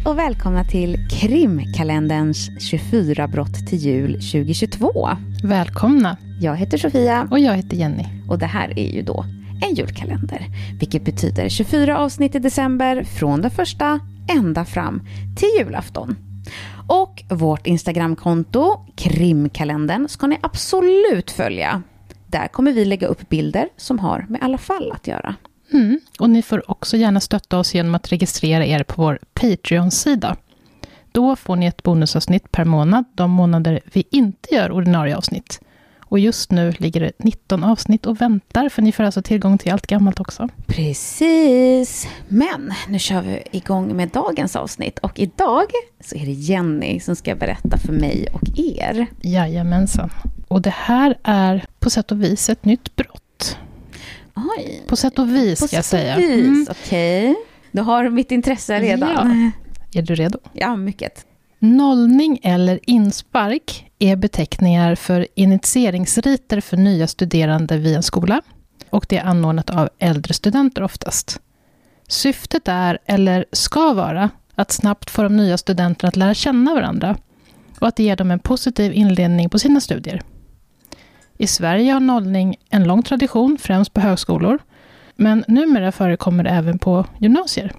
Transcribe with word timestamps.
Hej 0.00 0.10
och 0.10 0.18
välkomna 0.18 0.64
till 0.64 0.96
krimkalenderns 1.10 2.50
24 2.58 3.28
brott 3.28 3.66
till 3.68 3.78
jul 3.78 4.12
2022. 4.12 5.08
Välkomna. 5.44 6.16
Jag 6.40 6.56
heter 6.56 6.78
Sofia. 6.78 7.28
Och 7.30 7.38
jag 7.38 7.56
heter 7.56 7.76
Jenny. 7.76 8.04
Och 8.28 8.38
det 8.38 8.46
här 8.46 8.78
är 8.78 8.92
ju 8.92 9.02
då 9.02 9.24
en 9.62 9.74
julkalender. 9.74 10.46
Vilket 10.78 11.04
betyder 11.04 11.48
24 11.48 11.98
avsnitt 11.98 12.34
i 12.34 12.38
december 12.38 13.04
från 13.04 13.40
den 13.40 13.50
första 13.50 14.00
ända 14.28 14.64
fram 14.64 15.02
till 15.36 15.48
julafton. 15.58 16.16
Och 16.88 17.22
vårt 17.28 17.66
Instagramkonto, 17.66 18.86
krimkalendern, 18.96 20.08
ska 20.08 20.26
ni 20.26 20.38
absolut 20.40 21.30
följa. 21.30 21.82
Där 22.26 22.48
kommer 22.48 22.72
vi 22.72 22.84
lägga 22.84 23.06
upp 23.06 23.28
bilder 23.28 23.68
som 23.76 23.98
har 23.98 24.26
med 24.28 24.42
alla 24.42 24.58
fall 24.58 24.92
att 24.92 25.06
göra. 25.06 25.34
Mm. 25.72 26.00
Och 26.18 26.30
ni 26.30 26.42
får 26.42 26.70
också 26.70 26.96
gärna 26.96 27.20
stötta 27.20 27.58
oss 27.58 27.74
genom 27.74 27.94
att 27.94 28.12
registrera 28.12 28.66
er 28.66 28.82
på 28.82 29.02
vår 29.02 29.18
Patreon-sida. 29.34 30.36
Då 31.12 31.36
får 31.36 31.56
ni 31.56 31.66
ett 31.66 31.82
bonusavsnitt 31.82 32.52
per 32.52 32.64
månad, 32.64 33.04
de 33.14 33.30
månader 33.30 33.80
vi 33.92 34.04
inte 34.10 34.54
gör 34.54 34.72
ordinarie 34.72 35.16
avsnitt. 35.16 35.60
Och 36.10 36.18
just 36.18 36.50
nu 36.50 36.72
ligger 36.78 37.00
det 37.00 37.12
19 37.18 37.64
avsnitt 37.64 38.06
och 38.06 38.20
väntar, 38.20 38.68
för 38.68 38.82
ni 38.82 38.92
får 38.92 39.04
alltså 39.04 39.22
tillgång 39.22 39.58
till 39.58 39.72
allt 39.72 39.86
gammalt 39.86 40.20
också. 40.20 40.48
Precis. 40.66 42.08
Men 42.28 42.72
nu 42.88 42.98
kör 42.98 43.22
vi 43.22 43.42
igång 43.50 43.96
med 43.96 44.08
dagens 44.08 44.56
avsnitt. 44.56 44.98
Och 44.98 45.18
idag 45.18 45.66
så 46.00 46.16
är 46.16 46.26
det 46.26 46.32
Jenny 46.32 47.00
som 47.00 47.16
ska 47.16 47.34
berätta 47.34 47.78
för 47.78 47.92
mig 47.92 48.26
och 48.32 48.42
er. 48.56 49.06
Jajamensan. 49.20 50.10
Och 50.48 50.62
det 50.62 50.74
här 50.76 51.18
är 51.22 51.64
på 51.78 51.90
sätt 51.90 52.12
och 52.12 52.22
vis 52.22 52.50
ett 52.50 52.64
nytt 52.64 52.96
brott. 52.96 53.58
Oj. 54.34 54.82
På 54.86 54.96
sätt 54.96 55.18
och 55.18 55.28
vis, 55.28 55.66
ska 55.66 55.76
jag 55.76 55.84
säga. 55.84 56.16
Vis. 56.16 56.46
Mm. 56.46 56.66
Okej. 56.70 57.36
Du 57.72 57.82
har 57.82 58.08
mitt 58.08 58.30
intresse 58.30 58.80
redan. 58.80 59.52
Ja. 59.92 59.98
Är 60.00 60.02
du 60.02 60.14
redo? 60.14 60.38
Ja, 60.52 60.76
mycket. 60.76 61.26
Nollning 61.58 62.40
eller 62.42 62.80
inspark 62.82 63.90
är 63.98 64.16
beteckningar 64.16 64.94
för 64.94 65.26
initieringsriter 65.34 66.60
för 66.60 66.76
nya 66.76 67.06
studerande 67.06 67.76
vid 67.76 67.96
en 67.96 68.02
skola. 68.02 68.42
Och 68.90 69.06
det 69.08 69.18
är 69.18 69.24
anordnat 69.24 69.70
av 69.70 69.88
äldre 69.98 70.34
studenter 70.34 70.82
oftast. 70.82 71.40
Syftet 72.08 72.68
är, 72.68 72.98
eller 73.06 73.44
ska 73.52 73.92
vara, 73.92 74.30
att 74.54 74.72
snabbt 74.72 75.10
få 75.10 75.22
de 75.22 75.36
nya 75.36 75.58
studenterna 75.58 76.08
att 76.08 76.16
lära 76.16 76.34
känna 76.34 76.74
varandra 76.74 77.16
och 77.78 77.88
att 77.88 77.98
ge 77.98 78.14
dem 78.14 78.30
en 78.30 78.38
positiv 78.38 78.92
inledning 78.92 79.50
på 79.50 79.58
sina 79.58 79.80
studier. 79.80 80.22
I 81.40 81.46
Sverige 81.46 81.92
har 81.92 82.00
nollning 82.00 82.56
en 82.70 82.84
lång 82.84 83.02
tradition, 83.02 83.58
främst 83.60 83.92
på 83.92 84.00
högskolor, 84.00 84.58
men 85.16 85.44
numera 85.48 85.92
förekommer 85.92 86.44
det 86.44 86.50
även 86.50 86.78
på 86.78 87.06
gymnasier. 87.18 87.72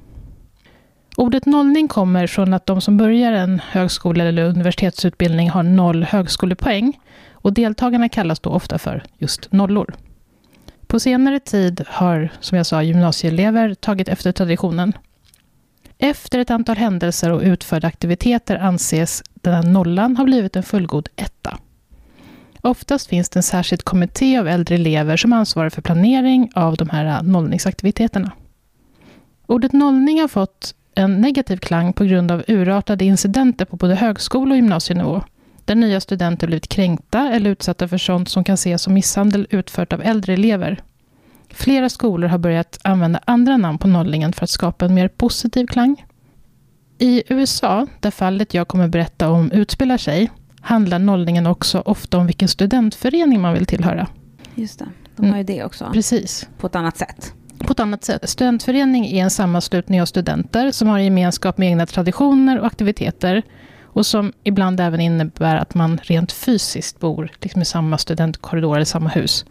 Ordet 1.18 1.46
nollning 1.46 1.88
kommer 1.88 2.28
från 2.28 2.54
att 2.54 2.66
de 2.66 2.82
som 2.82 2.98
börjar 2.98 3.34
en 3.34 3.60
högskole 3.60 4.24
eller 4.24 4.44
universitetsutbildning 4.44 5.50
har 5.50 5.64
noll 5.64 6.04
högskolepoäng 6.04 7.00
och 7.32 7.54
deltagarna 7.54 8.10
kallas 8.10 8.40
då 8.40 8.50
ofta 8.50 8.78
för 8.78 9.04
just 9.18 9.52
nollor. 9.52 9.94
På 10.88 11.00
senare 11.00 11.40
tid 11.40 11.84
har, 11.88 12.30
som 12.40 12.58
jag 12.58 12.66
sa, 12.66 12.84
gymnasieelever 12.84 13.74
tagit 13.74 14.10
efter 14.10 14.32
traditionen. 14.32 14.94
Efter 15.98 16.40
ett 16.40 16.52
antal 16.52 16.78
händelser 16.78 17.32
och 17.32 17.42
utförda 17.42 17.88
aktiviteter 17.88 18.56
anses 18.56 19.24
den 19.34 19.54
här 19.54 19.64
nollan 19.64 20.18
ha 20.18 20.24
blivit 20.24 20.56
en 20.56 20.64
fullgod 20.64 21.10
etta. 21.16 21.58
Oftast 22.62 23.08
finns 23.08 23.30
det 23.30 23.40
en 23.40 23.44
särskild 23.44 23.84
kommitté 23.84 24.38
av 24.38 24.48
äldre 24.48 24.76
elever 24.76 25.18
som 25.18 25.34
ansvarar 25.34 25.70
för 25.70 25.82
planering 25.82 26.52
av 26.56 26.76
de 26.78 26.90
här 26.90 27.06
äh, 27.06 27.24
nollningsaktiviteterna. 27.24 28.32
Ordet 29.48 29.74
nollning 29.74 30.22
har 30.22 30.28
fått 30.28 30.76
en 30.96 31.22
negativ 31.22 31.58
klang 31.58 31.94
på 31.94 32.04
grund 32.04 32.32
av 32.32 32.44
urartade 32.48 33.06
incidenter 33.06 33.66
på 33.66 33.76
både 33.76 33.96
högskole 33.96 34.52
och 34.52 34.56
gymnasienivå, 34.56 35.24
där 35.66 35.76
nya 35.76 36.02
studenter 36.02 36.48
blivit 36.48 36.68
kränkta 36.68 37.30
eller 37.32 37.50
utsatta 37.50 37.88
för 37.88 37.98
sånt 37.98 38.30
som 38.30 38.44
kan 38.44 38.54
ses 38.54 38.82
som 38.82 38.94
misshandel 38.94 39.48
utfört 39.50 39.94
av 39.94 40.02
äldre 40.02 40.34
elever. 40.34 40.82
Flera 41.50 41.90
skolor 41.90 42.28
har 42.28 42.38
börjat 42.38 42.80
använda 42.84 43.20
andra 43.26 43.58
namn 43.58 43.78
på 43.78 43.88
nollningen 43.88 44.34
för 44.34 44.44
att 44.44 44.50
skapa 44.50 44.86
en 44.86 44.94
mer 44.94 45.08
positiv 45.08 45.68
klang. 45.68 46.06
I 47.00 47.24
USA, 47.28 47.88
där 48.00 48.12
fallet 48.12 48.54
jag 48.54 48.68
kommer 48.68 48.88
berätta 48.88 49.30
om 49.30 49.52
utspelar 49.52 49.98
sig, 49.98 50.32
handlar 50.62 51.00
nollningen 51.00 51.48
också 51.48 51.82
ofta 51.86 52.18
om 52.18 52.26
vilken 52.26 52.48
studentförening 52.48 53.42
man 53.42 53.54
vill 53.54 53.66
tillhöra. 53.66 54.08
Just 54.56 54.80
det, 54.80 54.88
de 55.16 55.30
har 55.30 55.38
ju 55.38 55.44
det 55.44 55.64
också. 55.64 55.90
Precis. 55.94 56.50
På 56.58 56.68
ett 56.68 56.76
annat 56.76 56.98
sätt. 56.98 57.34
På 57.58 57.72
ett 57.72 57.80
annat 57.80 58.04
sätt. 58.04 58.30
Studentförening 58.30 59.06
är 59.06 59.24
en 59.24 59.30
sammanslutning 59.30 60.02
av 60.02 60.06
studenter 60.06 60.72
som 60.72 60.88
har 60.88 61.00
gemenskap 61.00 61.58
med 61.58 61.70
egna 61.70 61.86
traditioner 61.86 62.60
och 62.60 62.68
aktiviteter 62.68 63.44
och 63.94 64.06
som 64.06 64.34
ibland 64.44 64.80
även 64.80 65.02
innebär 65.02 65.56
att 65.56 65.74
man 65.74 66.00
rent 66.04 66.32
fysiskt 66.32 67.00
bor 67.00 67.32
liksom 67.42 67.62
i 67.62 67.66
samma 67.66 67.98
studentkorridor 67.98 68.76
eller 68.76 68.86
samma 68.86 69.10
hus. 69.10 69.46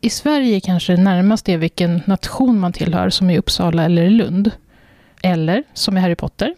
I 0.00 0.10
Sverige 0.10 0.60
kanske 0.60 0.96
det 0.96 1.02
närmast 1.02 1.48
är 1.48 1.56
vilken 1.58 2.02
nation 2.06 2.58
man 2.58 2.72
tillhör, 2.72 3.10
som 3.10 3.30
i 3.30 3.38
Uppsala 3.38 3.84
eller 3.84 4.02
i 4.02 4.10
Lund. 4.10 4.50
Eller, 5.22 5.62
som 5.72 5.96
i 5.96 6.00
Harry 6.00 6.14
Potter, 6.14 6.54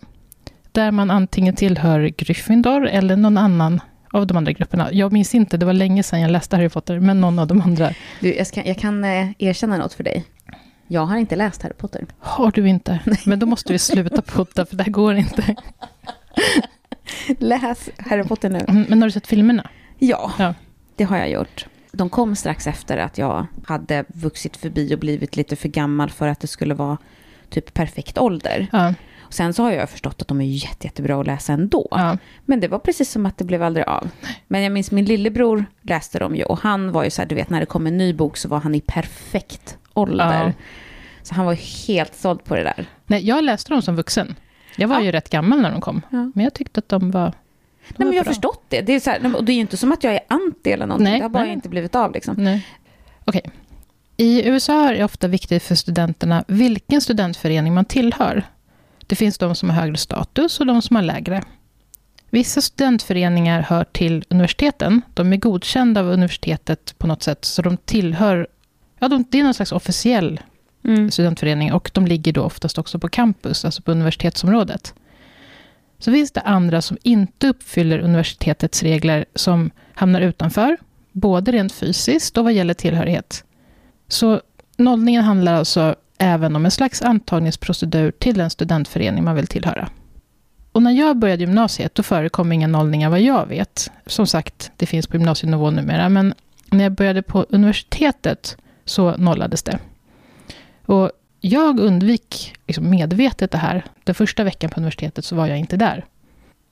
där 0.73 0.91
man 0.91 1.11
antingen 1.11 1.55
tillhör 1.55 2.01
Gryffindor 2.17 2.87
eller 2.87 3.17
någon 3.17 3.37
annan 3.39 3.81
av 4.13 4.27
de 4.27 4.37
andra 4.37 4.53
grupperna. 4.53 4.89
Jag 4.93 5.13
minns 5.13 5.35
inte, 5.35 5.57
det 5.57 5.67
var 5.67 5.73
länge 5.73 6.03
sedan 6.03 6.21
jag 6.21 6.31
läste 6.31 6.57
Harry 6.57 6.69
Potter, 6.69 7.01
men 7.01 7.21
någon 7.21 7.39
av 7.39 7.47
de 7.47 7.61
andra. 7.61 7.91
Du, 8.21 8.35
jag, 8.35 8.47
ska, 8.47 8.65
jag 8.67 8.79
kan 8.79 9.05
eh, 9.05 9.29
erkänna 9.39 9.77
något 9.77 9.93
för 9.93 10.05
dig. 10.05 10.25
Jag 10.89 11.07
har 11.07 11.17
inte 11.17 11.37
läst 11.37 11.63
Harry 11.63 11.75
Potter. 11.75 12.07
Har 12.19 12.51
du 12.51 12.69
inte? 12.69 13.01
Men 13.27 13.39
då 13.39 13.47
måste 13.47 13.73
vi 13.73 13.79
sluta 13.79 14.23
podda, 14.23 14.67
för 14.67 14.77
det 14.77 14.83
här 14.83 14.91
går 14.91 15.15
inte. 15.15 15.57
Läs 17.39 17.89
Harry 17.99 18.25
Potter 18.25 18.51
nu. 18.51 18.65
Mm, 18.69 18.87
Men 18.89 19.01
har 19.03 19.09
du 19.09 19.13
sett 19.13 19.27
filmerna? 19.27 19.71
Ja, 19.99 20.33
Ja. 20.39 20.55
det 20.97 21.05
har 21.05 21.17
jag 21.19 21.31
gjort. 21.31 21.67
De 21.93 22.09
kom 22.11 22.37
strax 22.37 22.67
efter 22.67 22.97
att 22.99 23.19
jag 23.19 23.47
hade 23.67 24.05
vuxit 24.09 24.57
förbi 24.57 24.95
och 24.95 24.99
blivit 24.99 25.37
lite 25.37 25.57
för 25.57 25.69
gammal 25.69 26.11
för 26.11 26.29
att 26.29 26.41
det 26.41 26.47
skulle 26.47 26.75
vara 26.75 26.99
typ 27.51 27.75
perfekt 27.75 28.19
ålder. 28.19 28.67
Ja. 28.73 28.95
Och 29.29 29.35
sen 29.35 29.55
så 29.55 29.63
har 29.63 29.71
jag 29.73 29.91
förstått 29.91 30.23
att 30.23 30.29
de 30.29 30.41
är 30.41 30.45
jätte, 30.45 30.87
jättebra 30.87 31.21
att 31.21 31.27
läsa 31.27 31.53
ändå. 31.53 31.89
ja. 31.91 32.19
Men 32.45 32.61
det 32.61 32.69
var 32.69 32.79
precis 32.79 33.11
som 33.11 33.27
att 33.27 33.39
det 33.39 33.45
blev 33.45 33.63
aldrig 33.63 33.87
av. 33.87 34.09
Men 34.47 34.63
jag 34.63 34.73
minns 34.73 34.91
min 34.91 35.05
lillebror 35.05 35.65
läste 35.83 36.19
dem 36.19 36.37
ju 36.37 36.45
och 36.45 36.59
han 36.59 36.93
var 36.93 37.05
ju 37.05 37.11
så 37.11 37.23
här, 37.23 37.29
du 37.29 37.35
vet 37.35 37.51
när 37.51 37.61
det 37.61 37.67
kom 37.67 37.87
en 37.87 37.97
ny 37.99 38.13
bok 38.13 38.37
så 38.37 38.49
var 38.49 38.59
han 38.61 38.75
i 38.75 38.81
perfekt 38.81 39.79
ålder. 39.95 40.45
Ja. 40.47 40.53
Så 41.23 41.35
han 41.35 41.47
var 41.47 41.55
helt 41.89 42.15
såld 42.15 42.45
på 42.45 42.55
det 42.57 42.63
där. 42.63 42.87
Nej, 43.07 43.27
jag 43.27 43.45
läste 43.45 43.73
dem 43.73 43.83
som 43.83 43.97
vuxen. 43.97 44.35
Jag 44.77 44.89
var 44.89 44.97
Ja. 44.99 45.05
ju 45.05 45.13
rätt 45.13 45.31
gammal 45.31 45.61
när 45.61 45.71
de 45.71 45.81
kom. 45.81 46.03
Men 46.11 46.45
jag 46.45 46.55
tyckte 46.55 46.79
att 46.79 46.89
de 46.89 47.11
var... 47.11 47.27
De 47.27 47.35
Nej, 47.97 48.09
men 48.09 48.13
jag 48.13 48.25
har 48.25 48.29
förstått 48.33 48.65
det. 48.69 48.81
Det 48.81 48.93
är, 48.93 49.01
så 49.01 49.11
här, 49.11 49.37
och 49.37 49.45
det 49.45 49.53
är 49.53 49.55
ju 49.55 49.61
inte 49.61 49.77
som 49.77 49.93
att 49.93 50.05
jag 50.05 50.15
är 50.15 50.21
anti 50.29 50.71
eller 50.73 50.87
någonting. 50.87 51.05
Nej, 51.05 51.19
det 51.19 51.25
har 51.25 51.29
bara 51.31 51.45
nej. 51.45 51.53
inte 51.53 51.69
blivit 51.69 51.95
av 51.95 52.13
liksom. 52.13 52.35
Nej. 52.39 52.67
Okej. 53.25 53.43
I 54.17 54.49
USA 54.49 54.89
är 54.89 54.95
det 54.95 55.05
ofta 55.05 55.29
viktigt 55.29 55.63
för 55.63 55.75
studenterna 55.75 56.45
vilken 56.49 57.01
studentförening 57.01 57.75
man 57.75 57.85
tillhör. 57.85 58.43
Det 59.09 59.17
finns 59.17 59.39
de 59.39 59.55
som 59.55 59.71
har 59.71 59.81
högre 59.81 59.97
status 59.97 60.61
och 60.61 60.67
de 60.67 60.83
som 60.83 60.97
har 60.97 61.03
lägre. 61.03 61.43
Vissa 62.31 62.61
studentföreningar 62.61 63.63
hör 63.63 63.85
till 63.85 64.25
universiteten. 64.29 65.03
De 65.15 65.33
är 65.33 65.37
godkända 65.37 66.01
av 66.01 66.07
universitetet 66.07 66.95
på 66.99 67.07
något 67.07 67.23
sätt, 67.23 67.45
så 67.45 67.63
de 67.63 67.77
tillhör... 67.77 68.47
Ja, 68.99 69.09
de, 69.09 69.25
det 69.31 69.41
är 69.41 69.45
någon 69.45 69.55
slags 69.55 69.73
officiell 69.73 70.41
Mm. 70.85 71.11
studentförening 71.11 71.73
och 71.73 71.91
de 71.95 72.07
ligger 72.07 72.33
då 72.33 72.43
oftast 72.43 72.79
också 72.79 72.99
på 72.99 73.09
campus, 73.09 73.65
alltså 73.65 73.83
på 73.83 73.93
universitetsområdet. 73.93 74.95
Så 75.99 76.13
finns 76.13 76.33
det 76.33 76.41
andra 76.41 76.83
som 76.83 76.99
inte 77.03 77.49
uppfyller 77.49 77.99
universitetets 77.99 78.83
regler 78.83 79.25
som 79.35 79.71
hamnar 79.95 80.21
utanför, 80.21 80.77
både 81.13 81.53
rent 81.53 81.73
fysiskt 81.73 82.39
och 82.39 82.45
vad 82.45 82.53
gäller 82.53 82.75
tillhörighet. 82.75 83.45
Så 84.09 84.41
nollningen 84.77 85.25
handlar 85.25 85.55
alltså 85.55 85.95
även 86.19 86.57
om 86.57 86.65
en 86.65 86.71
slags 86.71 87.03
antagningsprocedur 87.03 88.11
till 88.11 88.41
en 88.41 88.51
studentförening 88.51 89.25
man 89.25 89.35
vill 89.35 89.47
tillhöra. 89.47 89.89
Och 90.73 90.83
när 90.83 90.91
jag 90.91 91.17
började 91.17 91.43
gymnasiet, 91.43 91.95
då 91.95 92.03
förekom 92.03 92.53
inga 92.53 92.67
nollningar 92.67 93.11
vad 93.11 93.21
jag 93.21 93.47
vet. 93.47 93.91
Som 94.07 94.27
sagt, 94.27 94.73
det 94.77 94.87
finns 94.87 95.07
på 95.07 95.17
gymnasienivå 95.17 95.71
numera, 95.71 96.09
men 96.09 96.35
när 96.71 96.85
jag 96.85 96.93
började 96.93 97.23
på 97.23 97.47
universitetet 97.49 98.57
så 98.85 99.17
nollades 99.17 99.63
det. 99.63 99.79
Och 100.87 101.11
jag 101.41 101.81
undvik 101.81 102.55
liksom 102.67 102.91
medvetet 102.91 103.51
det 103.51 103.59
här. 103.59 103.85
Den 104.05 104.15
första 104.15 104.45
veckan 104.45 104.71
på 104.71 104.81
universitetet 104.81 105.25
så 105.25 105.37
var 105.37 105.47
jag 105.47 105.59
inte 105.59 105.77
där. 105.77 106.05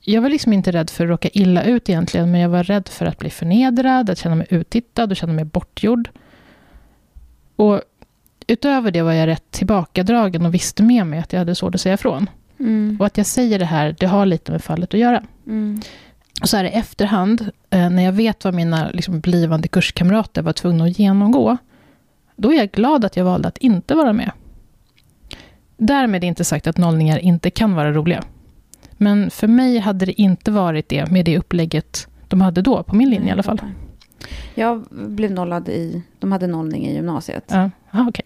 Jag 0.00 0.22
var 0.22 0.28
liksom 0.28 0.52
inte 0.52 0.72
rädd 0.72 0.90
för 0.90 1.04
att 1.04 1.10
råka 1.10 1.28
illa 1.28 1.62
ut 1.62 1.88
egentligen, 1.88 2.30
men 2.30 2.40
jag 2.40 2.48
var 2.48 2.62
rädd 2.62 2.88
för 2.88 3.06
att 3.06 3.18
bli 3.18 3.30
förnedrad, 3.30 4.10
att 4.10 4.18
känna 4.18 4.34
mig 4.34 4.46
uttittad 4.50 5.10
och 5.10 5.16
känna 5.16 5.32
mig 5.32 5.44
bortgjord. 5.44 6.08
Och 7.56 7.82
utöver 8.46 8.90
det 8.90 9.02
var 9.02 9.12
jag 9.12 9.26
rätt 9.26 9.50
tillbakadragen 9.50 10.46
och 10.46 10.54
visste 10.54 10.82
med 10.82 11.06
mig 11.06 11.18
att 11.18 11.32
jag 11.32 11.40
hade 11.40 11.54
svårt 11.54 11.74
att 11.74 11.80
säga 11.80 11.94
ifrån. 11.94 12.30
Mm. 12.60 12.96
Och 13.00 13.06
att 13.06 13.16
jag 13.16 13.26
säger 13.26 13.58
det 13.58 13.64
här, 13.64 13.96
det 13.98 14.06
har 14.06 14.26
lite 14.26 14.52
med 14.52 14.64
fallet 14.64 14.94
att 14.94 15.00
göra. 15.00 15.22
Mm. 15.46 15.80
Och 16.42 16.48
så 16.48 16.56
här 16.56 16.64
i 16.64 16.68
efterhand, 16.68 17.50
eh, 17.70 17.90
när 17.90 18.02
jag 18.02 18.12
vet 18.12 18.44
vad 18.44 18.54
mina 18.54 18.90
liksom, 18.90 19.20
blivande 19.20 19.68
kurskamrater 19.68 20.42
var 20.42 20.52
tvungna 20.52 20.84
att 20.84 20.98
genomgå, 20.98 21.56
då 22.36 22.52
är 22.52 22.56
jag 22.56 22.70
glad 22.70 23.04
att 23.04 23.16
jag 23.16 23.24
valde 23.24 23.48
att 23.48 23.58
inte 23.58 23.94
vara 23.94 24.12
med. 24.12 24.30
Därmed 25.76 26.24
inte 26.24 26.44
sagt 26.44 26.66
att 26.66 26.76
nollningar 26.76 27.18
inte 27.18 27.50
kan 27.50 27.74
vara 27.74 27.92
roliga. 27.92 28.22
Men 28.92 29.30
för 29.30 29.46
mig 29.48 29.78
hade 29.78 30.06
det 30.06 30.20
inte 30.20 30.50
varit 30.50 30.88
det 30.88 31.10
med 31.10 31.24
det 31.24 31.38
upplägget 31.38 32.08
de 32.28 32.40
hade 32.40 32.62
då, 32.62 32.82
på 32.82 32.96
min 32.96 33.10
linje 33.10 33.28
i 33.28 33.30
alla 33.30 33.42
fall. 33.42 33.60
Jag 34.54 34.84
blev 34.90 35.30
nollad 35.30 35.68
i, 35.68 36.02
de 36.18 36.32
hade 36.32 36.46
nollning 36.46 36.86
i 36.86 36.94
gymnasiet. 36.94 37.44
Ja, 37.48 37.70
ah, 37.90 38.04
okej. 38.08 38.24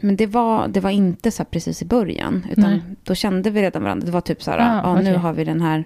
Men 0.00 0.16
det 0.16 0.26
var, 0.26 0.68
det 0.68 0.80
var 0.80 0.90
inte 0.90 1.30
så 1.30 1.42
här 1.42 1.50
precis 1.50 1.82
i 1.82 1.84
början, 1.84 2.46
utan 2.50 2.70
Nej. 2.70 2.82
då 3.04 3.14
kände 3.14 3.50
vi 3.50 3.62
redan 3.62 3.82
varandra. 3.82 4.06
Det 4.06 4.12
var 4.12 4.20
typ 4.20 4.42
så 4.42 4.50
här, 4.50 4.58
Ah, 4.58 4.80
ja, 4.84 4.94
nu 4.94 5.00
okej. 5.00 5.14
har 5.14 5.32
vi 5.32 5.44
den 5.44 5.60
här 5.60 5.84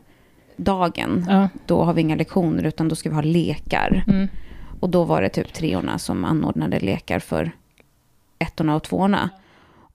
dagen, 0.57 1.27
Ja. 1.29 1.49
då 1.67 1.83
har 1.85 1.93
vi 1.93 2.01
inga 2.01 2.17
lektioner, 2.17 2.63
utan 2.65 2.89
då 2.89 2.95
ska 2.97 3.09
vi 3.09 3.15
ha 3.15 3.23
lekar. 3.23 4.05
Mm. 4.09 4.29
Och 4.81 4.91
då 4.91 5.05
var 5.05 5.23
det 5.23 5.29
typ 5.29 5.53
treorna 5.53 5.99
som 5.99 6.25
anordnade 6.25 6.81
lekar 6.81 7.19
för 7.19 7.51
ettorna 8.39 8.77
och 8.77 8.83
tvåorna. 8.83 9.31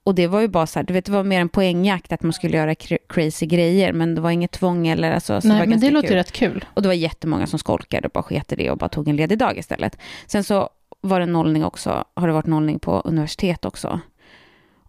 Och 0.04 0.14
det 0.14 0.26
var 0.26 0.40
ju 0.40 0.48
bara 0.48 0.66
så 0.66 0.78
här, 0.78 0.86
du 0.86 0.92
vet, 0.92 1.04
det 1.04 1.12
var 1.12 1.24
mer 1.24 1.40
en 1.40 1.48
poängjakt 1.48 2.12
att 2.12 2.22
man 2.22 2.32
skulle 2.32 2.56
göra 2.56 2.72
cr- 2.74 2.98
crazy 3.08 3.46
grejer, 3.46 3.92
men 3.92 4.14
det 4.14 4.20
var 4.20 4.30
inget 4.30 4.50
tvång 4.50 4.86
eller 4.88 5.12
alltså, 5.12 5.40
så 5.40 5.48
Nej, 5.48 5.58
var 5.58 5.66
men 5.66 5.80
det 5.80 5.90
låter 5.90 6.08
kul. 6.08 6.16
rätt 6.16 6.32
kul. 6.32 6.64
Och 6.74 6.82
det 6.82 6.88
var 6.88 6.94
jättemånga 6.94 7.46
som 7.46 7.58
skolkade 7.58 8.06
och 8.08 8.12
bara 8.12 8.22
sket 8.22 8.52
det 8.56 8.70
och 8.70 8.78
bara 8.78 8.88
tog 8.88 9.08
en 9.08 9.16
ledig 9.16 9.38
dag 9.38 9.58
istället. 9.58 9.98
Sen 10.26 10.44
så 10.44 10.68
var 11.00 11.20
det 11.20 11.26
nollning 11.26 11.64
också, 11.64 12.04
har 12.14 12.26
det 12.26 12.32
varit 12.32 12.46
nollning 12.46 12.78
på 12.78 13.00
universitet 13.00 13.64
också. 13.64 14.00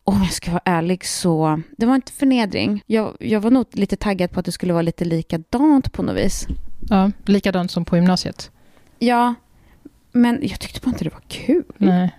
Om 0.04 0.20
jag 0.24 0.32
ska 0.34 0.52
vara 0.52 0.62
ärlig 0.66 1.06
så, 1.06 1.62
det 1.78 1.86
var 1.86 1.96
inte 1.96 2.12
förnedring. 2.12 2.84
Jag, 2.86 3.18
jag 3.20 3.40
var 3.40 3.52
nog 3.52 3.66
lite 3.72 3.96
taggad 3.96 4.32
på 4.32 4.40
att 4.40 4.46
det 4.46 4.52
skulle 4.52 4.74
vara 4.74 4.82
lite 4.82 5.06
likadant 5.06 5.94
på 5.94 6.04
något 6.04 6.16
vis. 6.18 6.48
Ja, 6.90 7.12
likadant 7.26 7.72
som 7.72 7.86
på 7.86 7.96
gymnasiet. 7.96 8.52
Ja, 9.00 9.36
men 10.12 10.40
jag 10.42 10.60
tyckte 10.60 10.80
bara 10.82 10.90
inte 10.92 11.04
det 11.04 11.10
var 11.14 11.24
kul. 11.28 11.64
Nej. 11.78 12.16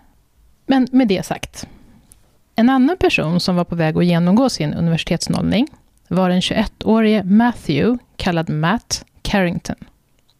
Men 0.66 0.88
med 0.92 1.08
det 1.08 1.26
sagt. 1.26 1.66
En 2.58 2.68
annan 2.68 2.96
person 2.96 3.40
som 3.40 3.56
var 3.56 3.64
på 3.64 3.74
väg 3.74 3.96
att 3.96 4.06
genomgå 4.06 4.48
sin 4.48 4.74
universitetsnollning 4.74 5.68
var 6.08 6.30
den 6.30 6.40
21-årige 6.40 7.24
Matthew, 7.24 8.04
kallad 8.16 8.50
Matt 8.50 9.04
Carrington. 9.22 9.76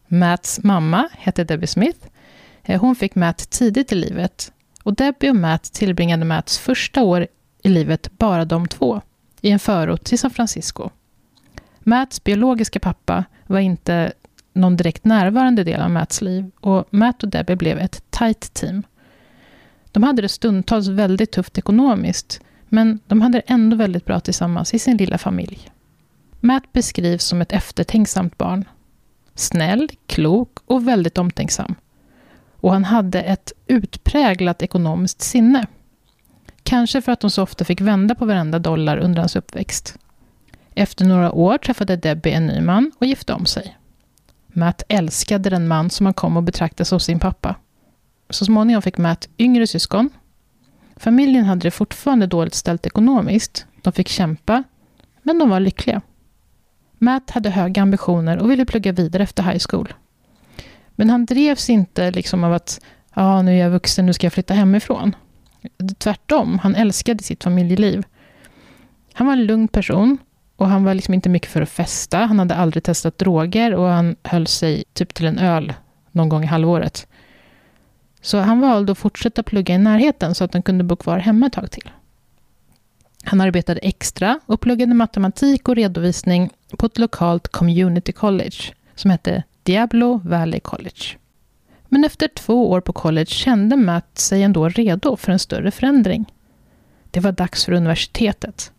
Matts 0.07 0.63
mamma 0.63 1.09
hette 1.11 1.43
Debbie 1.43 1.67
Smith. 1.67 1.99
Eh, 2.63 2.81
hon 2.81 2.95
fick 2.95 3.15
Matt 3.15 3.49
tidigt 3.49 3.91
i 3.91 3.95
livet 3.95 4.51
och 4.83 4.95
Debbie 4.95 5.29
och 5.29 5.35
Matt 5.35 5.63
tillbringade 5.63 6.25
Matts 6.25 6.59
första 6.59 7.03
år 7.03 7.27
i 7.63 7.69
livet 7.69 8.09
bara 8.17 8.45
de 8.45 8.67
två 8.67 9.01
i 9.41 9.51
en 9.51 9.59
förort 9.59 10.03
till 10.03 10.19
San 10.19 10.31
Francisco. 10.31 10.89
Matts 11.79 12.23
biologiska 12.23 12.79
pappa 12.79 13.23
var 13.47 13.59
inte 13.59 14.11
någon 14.53 14.77
direkt 14.77 15.05
närvarande 15.05 15.63
del 15.63 15.81
av 15.81 15.91
Matts 15.91 16.21
liv 16.21 16.51
och 16.59 16.87
Matt 16.89 17.23
och 17.23 17.29
Debbie 17.29 17.55
blev 17.55 17.79
ett 17.79 18.11
tight 18.11 18.53
team. 18.53 18.83
De 19.97 20.03
hade 20.03 20.21
det 20.21 20.29
stundtals 20.29 20.87
väldigt 20.87 21.31
tufft 21.31 21.57
ekonomiskt, 21.57 22.41
men 22.69 22.99
de 23.07 23.21
hade 23.21 23.37
det 23.37 23.43
ändå 23.53 23.75
väldigt 23.75 24.05
bra 24.05 24.19
tillsammans 24.19 24.73
i 24.73 24.79
sin 24.79 24.97
lilla 24.97 25.17
familj. 25.17 25.69
Matt 26.39 26.73
beskrivs 26.73 27.23
som 27.23 27.41
ett 27.41 27.51
eftertänksamt 27.51 28.37
barn. 28.37 28.65
Snäll, 29.35 29.89
klok 30.07 30.57
och 30.65 30.87
väldigt 30.87 31.17
omtänksam. 31.17 31.75
Och 32.55 32.73
han 32.73 32.85
hade 32.85 33.21
ett 33.21 33.51
utpräglat 33.67 34.61
ekonomiskt 34.61 35.21
sinne. 35.21 35.65
Kanske 36.63 37.01
för 37.01 37.11
att 37.11 37.19
de 37.19 37.29
så 37.29 37.43
ofta 37.43 37.65
fick 37.65 37.81
vända 37.81 38.15
på 38.15 38.25
varenda 38.25 38.59
dollar 38.59 38.97
under 38.97 39.19
hans 39.19 39.35
uppväxt. 39.35 39.97
Efter 40.75 41.05
några 41.05 41.31
år 41.31 41.57
träffade 41.57 41.95
Debbie 41.95 42.31
en 42.31 42.47
ny 42.47 42.61
man 42.61 42.91
och 42.99 43.05
gifte 43.05 43.33
om 43.33 43.45
sig. 43.45 43.77
Matt 44.47 44.83
älskade 44.87 45.49
den 45.49 45.67
man 45.67 45.89
som 45.89 46.05
han 46.05 46.13
kom 46.13 46.37
att 46.37 46.43
betrakta 46.43 46.85
som 46.85 46.99
sin 46.99 47.19
pappa. 47.19 47.55
Så 48.29 48.45
småningom 48.45 48.81
fick 48.81 48.97
Matt 48.97 49.29
yngre 49.37 49.67
syskon. 49.67 50.09
Familjen 50.95 51.45
hade 51.45 51.61
det 51.61 51.71
fortfarande 51.71 52.27
dåligt 52.27 52.53
ställt 52.53 52.85
ekonomiskt. 52.85 53.65
De 53.81 53.93
fick 53.93 54.07
kämpa, 54.07 54.63
men 55.23 55.39
de 55.39 55.49
var 55.49 55.59
lyckliga. 55.59 56.01
Matt 56.97 57.29
hade 57.29 57.49
höga 57.49 57.81
ambitioner 57.81 58.37
och 58.37 58.51
ville 58.51 58.65
plugga 58.65 58.91
vidare 58.91 59.23
efter 59.23 59.43
high 59.43 59.63
school. 59.69 59.93
Men 60.95 61.09
han 61.09 61.25
drevs 61.25 61.69
inte 61.69 62.11
liksom 62.11 62.43
av 62.43 62.53
att 62.53 62.81
ja, 63.13 63.41
nu 63.41 63.51
är 63.51 63.63
jag 63.63 63.69
vuxen, 63.69 64.05
nu 64.05 64.13
ska 64.13 64.25
jag 64.25 64.33
flytta 64.33 64.53
hemifrån. 64.53 65.15
Tvärtom, 65.97 66.59
han 66.59 66.75
älskade 66.75 67.23
sitt 67.23 67.43
familjeliv. 67.43 68.03
Han 69.13 69.27
var 69.27 69.33
en 69.33 69.45
lugn 69.45 69.67
person 69.67 70.17
och 70.55 70.67
han 70.67 70.83
var 70.83 70.93
liksom 70.93 71.13
inte 71.13 71.29
mycket 71.29 71.51
för 71.51 71.61
att 71.61 71.69
festa. 71.69 72.17
Han 72.17 72.39
hade 72.39 72.55
aldrig 72.55 72.83
testat 72.83 73.17
droger 73.17 73.73
och 73.73 73.87
han 73.87 74.15
höll 74.23 74.47
sig 74.47 74.83
typ 74.93 75.13
till 75.13 75.25
en 75.25 75.39
öl 75.39 75.73
någon 76.11 76.29
gång 76.29 76.43
i 76.43 76.47
halvåret. 76.47 77.07
Så 78.21 78.37
han 78.37 78.59
valde 78.61 78.91
att 78.91 78.97
fortsätta 78.97 79.43
plugga 79.43 79.75
i 79.75 79.77
närheten 79.77 80.35
så 80.35 80.43
att 80.43 80.53
han 80.53 80.63
kunde 80.63 80.83
bo 80.83 80.95
kvar 80.95 81.17
hemma 81.17 81.47
ett 81.47 81.53
tag 81.53 81.71
till. 81.71 81.89
Han 83.23 83.41
arbetade 83.41 83.79
extra 83.79 84.39
och 84.45 84.61
pluggade 84.61 84.93
matematik 84.93 85.69
och 85.69 85.75
redovisning 85.75 86.49
på 86.77 86.85
ett 86.85 86.97
lokalt 86.97 87.47
community 87.47 88.11
college 88.11 88.73
som 88.95 89.11
hette 89.11 89.43
Diablo 89.63 90.21
Valley 90.23 90.59
College. 90.59 91.17
Men 91.89 92.03
efter 92.03 92.27
två 92.27 92.69
år 92.69 92.81
på 92.81 92.93
college 92.93 93.25
kände 93.25 93.75
Matt 93.75 94.17
sig 94.17 94.43
ändå 94.43 94.69
redo 94.69 95.15
för 95.15 95.31
en 95.31 95.39
större 95.39 95.71
förändring. 95.71 96.33
Det 97.11 97.19
var 97.19 97.31
dags 97.31 97.65
för 97.65 97.71
universitetet. 97.71 98.71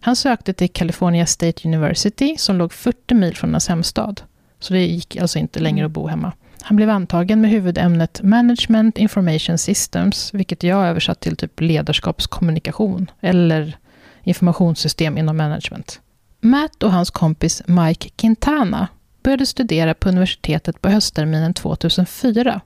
Han 0.00 0.16
sökte 0.16 0.52
till 0.52 0.70
California 0.70 1.26
State 1.26 1.68
University 1.68 2.36
som 2.38 2.56
låg 2.56 2.72
40 2.72 3.14
mil 3.14 3.36
från 3.36 3.50
hans 3.50 3.68
hemstad. 3.68 4.22
Så 4.58 4.72
det 4.72 4.86
gick 4.86 5.16
alltså 5.16 5.38
inte 5.38 5.60
längre 5.60 5.86
att 5.86 5.92
bo 5.92 6.06
hemma. 6.06 6.32
Han 6.66 6.76
blev 6.76 6.90
antagen 6.90 7.40
med 7.40 7.50
huvudämnet 7.50 8.20
Management 8.22 8.98
Information 8.98 9.58
Systems, 9.58 10.34
vilket 10.34 10.62
jag 10.62 10.86
översatt 10.86 11.20
till 11.20 11.36
typ 11.36 11.60
ledarskapskommunikation 11.60 13.10
eller 13.20 13.78
informationssystem 14.22 15.18
inom 15.18 15.36
management. 15.36 16.00
Matt 16.40 16.82
och 16.82 16.92
hans 16.92 17.10
kompis 17.10 17.62
Mike 17.66 18.08
Quintana 18.08 18.88
började 19.22 19.46
studera 19.46 19.94
på 19.94 20.08
universitetet 20.08 20.82
på 20.82 20.88
höstterminen 20.88 21.54
2004. 21.54 22.60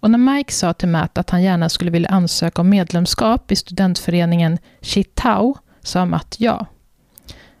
Och 0.00 0.10
när 0.10 0.18
Mike 0.18 0.52
sa 0.52 0.72
till 0.72 0.88
Matt 0.88 1.18
att 1.18 1.30
han 1.30 1.42
gärna 1.42 1.68
skulle 1.68 1.90
vilja 1.90 2.08
ansöka 2.08 2.62
om 2.62 2.68
medlemskap 2.68 3.52
i 3.52 3.56
studentföreningen 3.56 4.58
Chitao 4.80 5.58
sa 5.82 6.04
Matt 6.04 6.36
ja. 6.38 6.66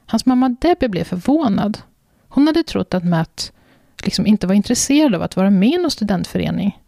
Hans 0.06 0.26
mamma 0.26 0.48
Debbie 0.48 0.88
blev 0.88 1.04
förvånad. 1.04 1.78
Hon 2.28 2.46
hade 2.46 2.62
trott 2.62 2.94
att 2.94 3.04
Matt 3.04 3.52
liksom 4.04 4.26
inte 4.26 4.46
var 4.46 4.54
intresserad 4.54 5.14
av 5.14 5.22
att 5.22 5.36
vara 5.36 5.50
med 5.50 5.68
i 5.68 5.78
någon 5.78 5.90
studentförening. 5.90 6.78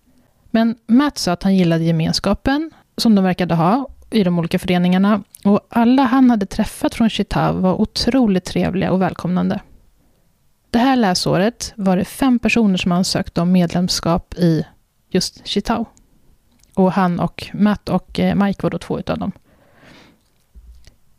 Men 0.50 0.76
Matt 0.86 1.18
sa 1.18 1.32
att 1.32 1.42
han 1.42 1.56
gillade 1.56 1.84
gemenskapen, 1.84 2.70
som 2.96 3.14
de 3.14 3.24
verkade 3.24 3.54
ha 3.54 3.88
i 4.10 4.24
de 4.24 4.38
olika 4.38 4.58
föreningarna. 4.58 5.22
Och 5.44 5.60
alla 5.68 6.02
han 6.02 6.30
hade 6.30 6.46
träffat 6.46 6.94
från 6.94 7.10
Chitav 7.10 7.60
var 7.60 7.80
otroligt 7.80 8.44
trevliga 8.44 8.92
och 8.92 9.02
välkomnande. 9.02 9.60
Det 10.70 10.78
här 10.78 10.96
läsåret 10.96 11.72
var 11.76 11.96
det 11.96 12.04
fem 12.04 12.38
personer 12.38 12.76
som 12.76 12.92
ansökte 12.92 13.40
om 13.40 13.52
medlemskap 13.52 14.34
i 14.34 14.66
just 15.10 15.46
Chitau. 15.46 15.84
Och 16.74 16.92
han 16.92 17.20
och 17.20 17.46
Matt 17.52 17.88
och 17.88 18.20
eh, 18.20 18.34
Mike 18.34 18.62
var 18.62 18.70
då 18.70 18.78
två 18.78 18.98
utav 18.98 19.18
dem. 19.18 19.32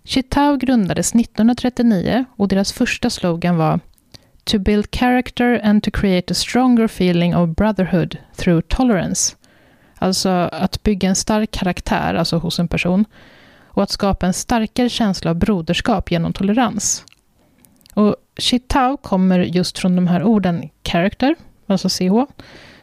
Chitau 0.03 0.57
grundades 0.57 1.15
1939 1.15 2.25
och 2.35 2.47
deras 2.47 2.73
första 2.73 3.09
slogan 3.09 3.57
var 3.57 3.79
To 4.43 4.59
build 4.59 4.91
character 4.91 5.59
and 5.63 5.83
to 5.83 5.91
create 5.91 6.31
a 6.31 6.33
stronger 6.33 6.87
feeling 6.87 7.35
of 7.35 7.49
brotherhood 7.49 8.17
through 8.35 8.61
tolerance. 8.67 9.35
Alltså 9.95 10.29
att 10.29 10.83
bygga 10.83 11.09
en 11.09 11.15
stark 11.15 11.51
karaktär, 11.51 12.13
alltså 12.13 12.37
hos 12.37 12.59
en 12.59 12.67
person, 12.67 13.05
och 13.67 13.83
att 13.83 13.89
skapa 13.89 14.25
en 14.25 14.33
starkare 14.33 14.89
känsla 14.89 15.31
av 15.31 15.37
broderskap 15.37 16.11
genom 16.11 16.33
tolerans. 16.33 17.05
Och 17.93 18.15
Chitao 18.37 18.97
kommer 18.97 19.39
just 19.39 19.79
från 19.79 19.95
de 19.95 20.07
här 20.07 20.23
orden 20.23 20.69
character, 20.83 21.35
alltså 21.67 21.89
ch, 21.89 22.01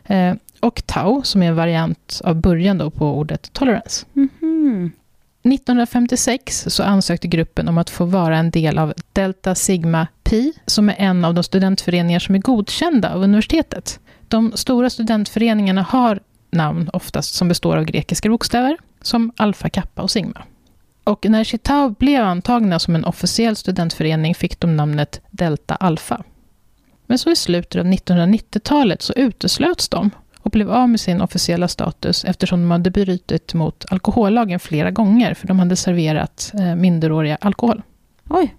eh, 0.05 0.35
och 0.61 0.83
tau, 0.87 1.23
som 1.23 1.43
är 1.43 1.49
en 1.49 1.57
variant 1.57 2.21
av 2.25 2.35
början 2.35 2.79
då 2.79 2.91
på 2.91 3.19
ordet 3.19 3.53
tolerance. 3.53 4.07
Mhm. 4.13 4.93
1956 5.53 6.65
så 6.69 6.83
ansökte 6.83 7.29
gruppen 7.29 7.69
om 7.69 7.79
att 7.79 7.91
få 7.91 8.05
vara 8.05 8.39
en 8.39 8.51
del 8.51 8.79
av 8.79 8.95
Delta 9.13 9.55
Sigma 9.55 10.07
Pi, 10.23 10.53
som 10.67 10.89
är 10.89 10.95
en 10.99 11.25
av 11.25 11.35
de 11.35 11.45
studentföreningar 11.45 12.19
som 12.19 12.35
är 12.35 12.39
godkända 12.39 13.15
av 13.15 13.23
universitetet. 13.23 14.01
De 14.29 14.53
stora 14.55 14.91
studentföreningarna 14.91 15.83
har 15.83 16.21
namn 16.51 16.91
oftast 16.93 17.35
som 17.35 17.49
består 17.49 17.77
av 17.77 17.85
grekiska 17.85 18.29
bokstäver, 18.29 18.77
som 19.03 19.33
Alfa, 19.37 19.71
Kappa 19.71 20.03
och 20.03 20.11
Sigma. 20.11 20.43
Och 21.05 21.27
när 21.31 21.45
Chitau 21.45 21.91
blev 21.91 22.25
antagna 22.25 22.79
som 22.79 22.95
en 22.95 23.05
officiell 23.05 23.57
studentförening 23.57 24.35
fick 24.35 24.61
de 24.61 24.77
namnet 24.77 25.21
Delta 25.31 25.75
Alpha. 25.75 26.23
Men 27.07 27.19
så 27.19 27.31
i 27.31 27.37
slutet 27.37 27.81
av 27.81 27.87
1990-talet 27.87 29.03
så 29.03 29.13
uteslöts 29.13 29.89
de 29.89 30.11
och 30.49 30.53
blev 30.53 30.71
av 30.71 30.89
med 30.89 31.01
sin 31.01 31.21
officiella 31.21 31.69
status 31.69 32.25
eftersom 32.25 32.61
de 32.61 32.71
hade 32.71 32.91
brutit 32.91 33.55
mot 33.55 33.85
alkohollagen 33.89 34.61
flera 34.61 34.91
gånger 34.91 35.35
för 35.35 35.47
de 35.47 35.59
hade 35.59 35.77
serverat 35.77 36.53
eh, 36.55 36.75
minderåriga 36.75 37.39
alkohol. 37.41 37.83
Oj. 38.31 38.55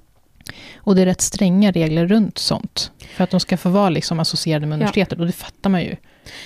Och 0.75 0.95
det 0.95 1.01
är 1.01 1.05
rätt 1.05 1.21
stränga 1.21 1.71
regler 1.71 2.07
runt 2.07 2.37
sånt. 2.37 2.91
För 3.15 3.23
att 3.23 3.29
de 3.29 3.39
ska 3.39 3.57
få 3.57 3.69
vara 3.69 3.89
liksom 3.89 4.19
associerade 4.19 4.65
med 4.65 4.75
universitetet. 4.75 5.17
Ja. 5.17 5.21
Och 5.21 5.27
det 5.27 5.33
fattar 5.33 5.69
man 5.69 5.83
ju. 5.83 5.95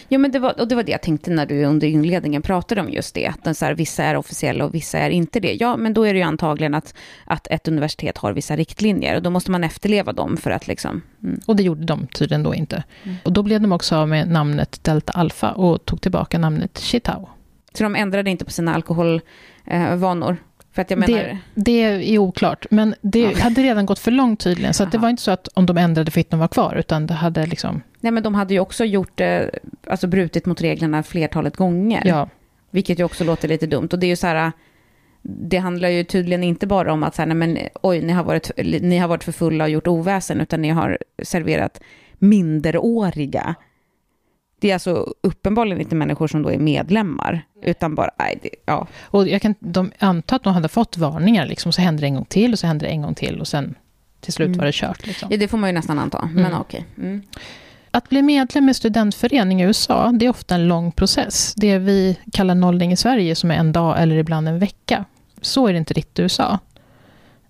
Ja, 0.07 0.17
men 0.17 0.31
det 0.31 0.39
var, 0.39 0.59
och 0.59 0.67
det 0.67 0.75
var 0.75 0.83
det 0.83 0.91
jag 0.91 1.01
tänkte 1.01 1.31
när 1.31 1.45
du 1.45 1.65
under 1.65 1.87
inledningen 1.87 2.41
pratade 2.41 2.81
om 2.81 2.89
just 2.89 3.15
det. 3.15 3.33
Att 3.43 3.57
så 3.57 3.65
här, 3.65 3.73
vissa 3.73 4.03
är 4.03 4.15
officiella 4.15 4.65
och 4.65 4.75
vissa 4.75 4.99
är 4.99 5.09
inte 5.09 5.39
det. 5.39 5.53
Ja, 5.53 5.77
men 5.77 5.93
då 5.93 6.03
är 6.03 6.13
det 6.13 6.19
ju 6.19 6.25
antagligen 6.25 6.73
att, 6.73 6.93
att 7.25 7.47
ett 7.47 7.67
universitet 7.67 8.17
har 8.17 8.33
vissa 8.33 8.55
riktlinjer. 8.55 9.15
Och 9.15 9.21
då 9.21 9.29
måste 9.29 9.51
man 9.51 9.63
efterleva 9.63 10.13
dem 10.13 10.37
för 10.37 10.51
att 10.51 10.67
liksom... 10.67 11.01
Mm. 11.23 11.39
Och 11.45 11.55
det 11.55 11.63
gjorde 11.63 11.85
de 11.85 12.07
tydligen 12.07 12.43
då 12.43 12.55
inte. 12.55 12.83
Mm. 13.03 13.15
Och 13.23 13.33
då 13.33 13.43
blev 13.43 13.61
de 13.61 13.71
också 13.71 13.95
av 13.95 14.09
med 14.09 14.27
namnet 14.27 14.83
Delta 14.83 15.13
Alpha 15.13 15.51
och 15.51 15.85
tog 15.85 16.01
tillbaka 16.01 16.39
namnet 16.39 16.79
Chitao. 16.79 17.29
Så 17.73 17.83
de 17.83 17.95
ändrade 17.95 18.29
inte 18.29 18.45
på 18.45 18.51
sina 18.51 18.75
alkoholvanor? 18.75 20.37
För 20.71 20.81
att 20.81 20.89
jag 20.89 20.99
menar... 20.99 21.17
det, 21.17 21.37
det 21.53 21.81
är 21.81 22.17
oklart, 22.17 22.65
men 22.69 22.95
det 23.01 23.19
ja. 23.19 23.39
hade 23.39 23.61
redan 23.61 23.85
gått 23.85 23.99
för 23.99 24.11
långt 24.11 24.39
tydligen. 24.39 24.73
Så 24.73 24.85
det 24.85 24.97
var 24.97 25.09
inte 25.09 25.21
så 25.21 25.31
att 25.31 25.47
om 25.47 25.65
de 25.65 25.77
ändrade 25.77 26.11
fick 26.11 26.29
de 26.29 26.39
vara 26.39 26.47
kvar, 26.47 26.75
utan 26.75 27.07
det 27.07 27.13
hade 27.13 27.45
liksom... 27.45 27.81
Nej, 28.03 28.11
men 28.11 28.23
de 28.23 28.35
hade 28.35 28.53
ju 28.53 28.59
också 28.59 28.85
gjort, 28.85 29.21
alltså 29.87 30.07
brutit 30.07 30.45
mot 30.45 30.61
reglerna 30.61 31.03
flertalet 31.03 31.57
gånger. 31.57 32.01
Ja. 32.05 32.29
Vilket 32.71 32.99
ju 32.99 33.03
också 33.03 33.23
låter 33.23 33.47
lite 33.47 33.67
dumt. 33.67 33.89
Och 33.91 33.99
det 33.99 34.05
är 34.05 34.09
ju 34.09 34.15
så 34.15 34.27
här, 34.27 34.51
det 35.21 35.57
handlar 35.57 35.89
ju 35.89 36.03
tydligen 36.03 36.43
inte 36.43 36.67
bara 36.67 36.93
om 36.93 37.03
att 37.03 37.15
så 37.15 37.21
här, 37.21 37.27
nej 37.27 37.35
men 37.35 37.57
oj, 37.81 38.01
ni 38.01 38.13
har, 38.13 38.23
varit, 38.23 38.51
ni 38.81 38.97
har 38.97 39.07
varit 39.07 39.23
för 39.23 39.31
fulla 39.31 39.63
och 39.63 39.69
gjort 39.69 39.87
oväsen, 39.87 40.41
utan 40.41 40.61
ni 40.61 40.69
har 40.69 40.97
serverat 41.23 41.81
minderåriga 42.19 43.55
det 44.63 44.69
är 44.69 44.73
alltså 44.73 45.13
uppenbarligen 45.21 45.81
inte 45.81 45.95
människor 45.95 46.27
som 46.27 46.41
då 46.41 46.51
är 46.51 46.57
medlemmar, 46.57 47.41
utan 47.61 47.95
bara, 47.95 48.11
nej, 48.19 48.39
det, 48.41 48.49
ja. 48.65 48.87
Och 49.01 49.27
jag 49.27 49.41
kan 49.41 49.55
de 49.59 49.91
antar 49.99 50.35
att 50.35 50.43
de 50.43 50.53
hade 50.53 50.67
fått 50.67 50.97
varningar, 50.97 51.45
liksom, 51.45 51.71
så 51.71 51.81
hände 51.81 52.01
det 52.01 52.07
en 52.07 52.15
gång 52.15 52.25
till, 52.25 52.53
och 52.53 52.59
så 52.59 52.67
hände 52.67 52.85
det 52.85 52.91
en 52.91 53.01
gång 53.01 53.15
till, 53.15 53.41
och 53.41 53.47
sen 53.47 53.75
till 54.19 54.33
slut 54.33 54.47
mm. 54.47 54.57
var 54.57 54.65
det 54.65 54.71
kört. 54.71 55.07
Liksom. 55.07 55.27
Ja, 55.31 55.37
det 55.37 55.47
får 55.47 55.57
man 55.57 55.69
ju 55.69 55.73
nästan 55.73 55.99
anta, 55.99 56.29
men 56.33 56.45
mm. 56.45 56.61
okej. 56.61 56.85
Mm. 56.97 57.21
Att 57.95 58.09
bli 58.09 58.21
medlem 58.21 58.69
i 58.69 58.73
studentförening 58.73 59.61
i 59.61 59.65
USA, 59.65 60.11
det 60.11 60.25
är 60.25 60.29
ofta 60.29 60.55
en 60.55 60.67
lång 60.67 60.91
process. 60.91 61.53
Det 61.57 61.77
vi 61.77 62.19
kallar 62.33 62.55
nollning 62.55 62.91
i 62.91 62.97
Sverige, 62.97 63.35
som 63.35 63.51
är 63.51 63.55
en 63.55 63.71
dag 63.71 64.01
eller 64.01 64.15
ibland 64.15 64.47
en 64.47 64.59
vecka. 64.59 65.05
Så 65.41 65.67
är 65.67 65.73
det 65.73 65.79
inte 65.79 65.93
riktigt 65.93 66.19
i 66.19 66.21
USA. 66.21 66.59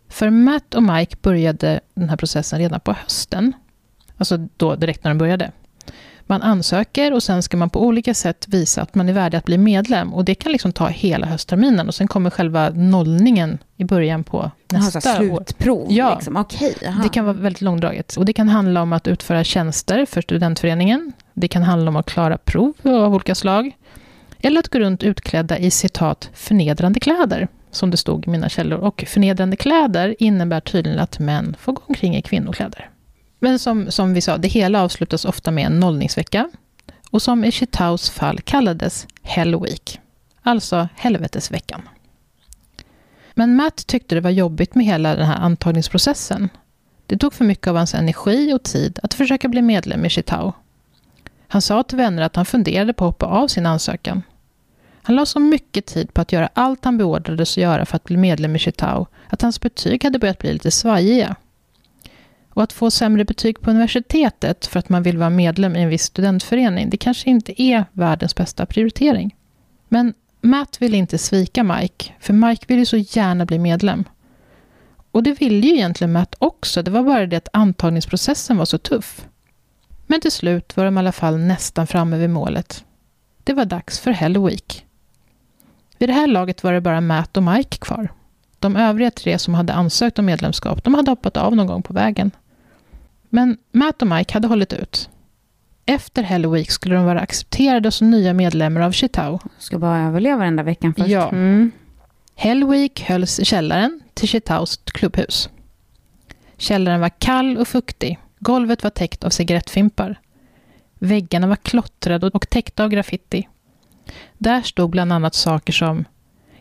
För 0.09 0.29
Matt 0.29 0.73
och 0.75 0.83
Mike 0.83 1.17
började 1.21 1.79
den 1.93 2.09
här 2.09 2.17
processen 2.17 2.59
redan 2.59 2.79
på 2.79 2.93
hösten. 2.93 3.53
Alltså 4.17 4.38
då 4.38 4.75
direkt 4.75 5.03
när 5.03 5.12
de 5.12 5.17
började. 5.17 5.51
Man 6.25 6.41
ansöker 6.41 7.13
och 7.13 7.23
sen 7.23 7.43
ska 7.43 7.57
man 7.57 7.69
på 7.69 7.85
olika 7.85 8.13
sätt 8.13 8.45
visa 8.47 8.81
att 8.81 8.95
man 8.95 9.09
är 9.09 9.13
värdig 9.13 9.37
att 9.37 9.45
bli 9.45 9.57
medlem. 9.57 10.13
Och 10.13 10.25
det 10.25 10.35
kan 10.35 10.51
liksom 10.51 10.71
ta 10.71 10.87
hela 10.87 11.27
höstterminen 11.27 11.87
och 11.87 11.95
sen 11.95 12.07
kommer 12.07 12.29
själva 12.29 12.69
nollningen 12.69 13.57
i 13.77 13.83
början 13.83 14.23
på 14.23 14.51
nästa 14.69 15.09
aha, 15.09 15.17
slutprov, 15.17 15.81
år. 15.81 15.87
Ja, 15.89 16.15
liksom. 16.15 16.37
okay, 16.37 16.73
det 17.03 17.09
kan 17.09 17.25
vara 17.25 17.35
väldigt 17.35 17.61
långdraget. 17.61 18.15
Och 18.15 18.25
det 18.25 18.33
kan 18.33 18.49
handla 18.49 18.81
om 18.81 18.93
att 18.93 19.07
utföra 19.07 19.43
tjänster 19.43 20.05
för 20.05 20.21
studentföreningen. 20.21 21.13
Det 21.33 21.47
kan 21.47 21.63
handla 21.63 21.89
om 21.89 21.95
att 21.95 22.05
klara 22.05 22.37
prov 22.37 22.73
av 22.83 23.13
olika 23.13 23.35
slag. 23.35 23.71
Eller 24.39 24.59
att 24.59 24.69
gå 24.69 24.79
runt 24.79 25.03
utklädda 25.03 25.57
i 25.57 25.71
citat 25.71 26.29
förnedrande 26.33 26.99
kläder, 26.99 27.47
som 27.71 27.91
det 27.91 27.97
stod 27.97 28.27
i 28.27 28.29
mina 28.29 28.49
källor. 28.49 28.79
Och 28.79 29.03
förnedrande 29.07 29.55
kläder 29.55 30.15
innebär 30.19 30.59
tydligen 30.59 30.99
att 30.99 31.19
män 31.19 31.55
får 31.59 31.73
gå 31.73 31.81
omkring 31.87 32.15
i 32.15 32.21
kvinnokläder. 32.21 32.89
Men 33.43 33.59
som, 33.59 33.91
som 33.91 34.13
vi 34.13 34.21
sa, 34.21 34.38
det 34.38 34.47
hela 34.47 34.83
avslutas 34.83 35.25
ofta 35.25 35.51
med 35.51 35.65
en 35.65 35.79
nollningsvecka. 35.79 36.50
Och 37.09 37.21
som 37.21 37.43
i 37.43 37.51
Chitaus 37.51 38.09
fall 38.09 38.41
kallades 38.41 39.07
Hell 39.21 39.62
Week. 39.62 40.00
Alltså 40.43 40.88
helvetesveckan. 40.95 41.81
Men 43.33 43.55
Matt 43.55 43.88
tyckte 43.88 44.15
det 44.15 44.21
var 44.21 44.29
jobbigt 44.29 44.75
med 44.75 44.85
hela 44.85 45.15
den 45.15 45.25
här 45.25 45.35
antagningsprocessen. 45.35 46.50
Det 47.05 47.17
tog 47.17 47.33
för 47.33 47.45
mycket 47.45 47.67
av 47.67 47.75
hans 47.75 47.93
energi 47.93 48.53
och 48.53 48.63
tid 48.63 49.00
att 49.03 49.13
försöka 49.13 49.47
bli 49.47 49.62
medlem 49.62 50.05
i 50.05 50.09
Chitau. 50.09 50.51
Han 51.47 51.62
sa 51.62 51.83
till 51.83 51.97
vänner 51.97 52.23
att 52.23 52.35
han 52.35 52.45
funderade 52.45 52.93
på 52.93 53.05
att 53.05 53.13
hoppa 53.13 53.25
av 53.25 53.47
sin 53.47 53.65
ansökan. 53.65 54.23
Han 55.01 55.15
la 55.15 55.25
så 55.25 55.39
mycket 55.39 55.85
tid 55.85 56.13
på 56.13 56.21
att 56.21 56.31
göra 56.31 56.50
allt 56.53 56.85
han 56.85 56.97
beordrades 56.97 57.53
att 57.53 57.63
göra 57.63 57.85
för 57.85 57.95
att 57.95 58.03
bli 58.03 58.17
medlem 58.17 58.55
i 58.55 58.59
Chitau 58.59 59.05
att 59.29 59.41
hans 59.41 59.62
betyg 59.62 60.03
hade 60.03 60.19
börjat 60.19 60.39
bli 60.39 60.53
lite 60.53 60.71
svajiga. 60.71 61.35
Och 62.55 62.63
att 62.63 62.74
få 62.74 62.91
sämre 62.91 63.25
betyg 63.25 63.62
på 63.62 63.69
universitetet 63.69 64.65
för 64.65 64.79
att 64.79 64.89
man 64.89 65.03
vill 65.03 65.17
vara 65.17 65.29
medlem 65.29 65.75
i 65.75 65.81
en 65.81 65.89
viss 65.89 66.03
studentförening, 66.03 66.89
det 66.89 66.98
kanske 66.98 67.29
inte 67.29 67.62
är 67.62 67.86
världens 67.91 68.36
bästa 68.36 68.65
prioritering. 68.65 69.36
Men 69.89 70.13
Matt 70.41 70.77
vill 70.81 70.93
inte 70.93 71.17
svika 71.17 71.63
Mike, 71.63 72.13
för 72.19 72.33
Mike 72.33 72.65
vill 72.67 72.79
ju 72.79 72.86
så 72.86 72.98
gärna 72.98 73.45
bli 73.45 73.60
medlem. 73.60 74.03
Och 75.12 75.24
det 75.24 75.41
ville 75.41 75.67
ju 75.67 75.74
egentligen 75.74 76.12
Matt 76.12 76.36
också, 76.39 76.81
det 76.81 76.91
var 76.91 77.03
bara 77.03 77.25
det 77.25 77.38
att 77.38 77.50
antagningsprocessen 77.53 78.57
var 78.57 78.65
så 78.65 78.77
tuff. 78.77 79.27
Men 80.07 80.22
till 80.22 80.31
slut 80.31 80.77
var 80.77 80.86
de 80.86 80.98
i 80.98 81.00
alla 81.00 81.12
fall 81.12 81.38
nästan 81.38 81.88
framme 81.88 82.17
vid 82.17 82.29
målet. 82.29 82.83
Det 83.43 83.53
var 83.53 83.65
dags 83.65 84.00
för 84.00 84.12
Hell 84.12 84.45
Week. 84.45 84.86
Vid 85.98 86.10
det 86.10 86.13
här 86.13 86.27
laget 86.27 86.63
var 86.63 86.74
det 86.74 86.81
bara 86.81 87.01
Matt 87.01 87.38
och 87.38 87.43
Mike 87.43 87.77
kvar. 87.77 88.13
De 88.60 88.75
övriga 88.75 89.12
tre 89.12 89.39
som 89.39 89.53
hade 89.53 89.74
ansökt 89.74 90.19
om 90.19 90.25
medlemskap, 90.25 90.83
de 90.83 90.93
hade 90.93 91.12
hoppat 91.12 91.38
av 91.38 91.55
någon 91.55 91.67
gång 91.67 91.83
på 91.83 91.93
vägen. 91.93 92.31
Men 93.35 93.57
Matt 93.71 94.01
och 94.01 94.07
Mike 94.07 94.33
hade 94.33 94.47
hållit 94.47 94.73
ut. 94.73 95.09
Efter 95.85 96.23
Hell 96.23 96.47
Week 96.47 96.71
skulle 96.71 96.95
de 96.95 97.05
vara 97.05 97.19
accepterade 97.19 97.91
som 97.91 98.11
nya 98.11 98.33
medlemmar 98.33 98.81
av 98.81 98.91
Chitau. 98.91 99.39
Ska 99.57 99.79
bara 99.79 99.99
överleva 99.99 100.43
den 100.43 100.55
där 100.55 100.63
veckan 100.63 100.93
först. 100.93 101.09
Ja. 101.09 101.29
Mm. 101.29 101.71
Hell 102.35 102.67
Week 102.67 103.01
hölls 103.01 103.39
i 103.39 103.45
källaren 103.45 104.01
till 104.13 104.27
Chitaus 104.27 104.79
klubbhus. 104.85 105.49
Källaren 106.57 107.01
var 107.01 107.09
kall 107.09 107.57
och 107.57 107.67
fuktig. 107.67 108.19
Golvet 108.39 108.83
var 108.83 108.89
täckt 108.89 109.23
av 109.23 109.29
cigarettfimpar. 109.29 110.19
Väggarna 110.99 111.47
var 111.47 111.55
klottrade 111.55 112.27
och 112.27 112.49
täckta 112.49 112.83
av 112.83 112.89
graffiti. 112.89 113.47
Där 114.37 114.61
stod 114.61 114.89
bland 114.89 115.13
annat 115.13 115.35
saker 115.35 115.73
som 115.73 116.05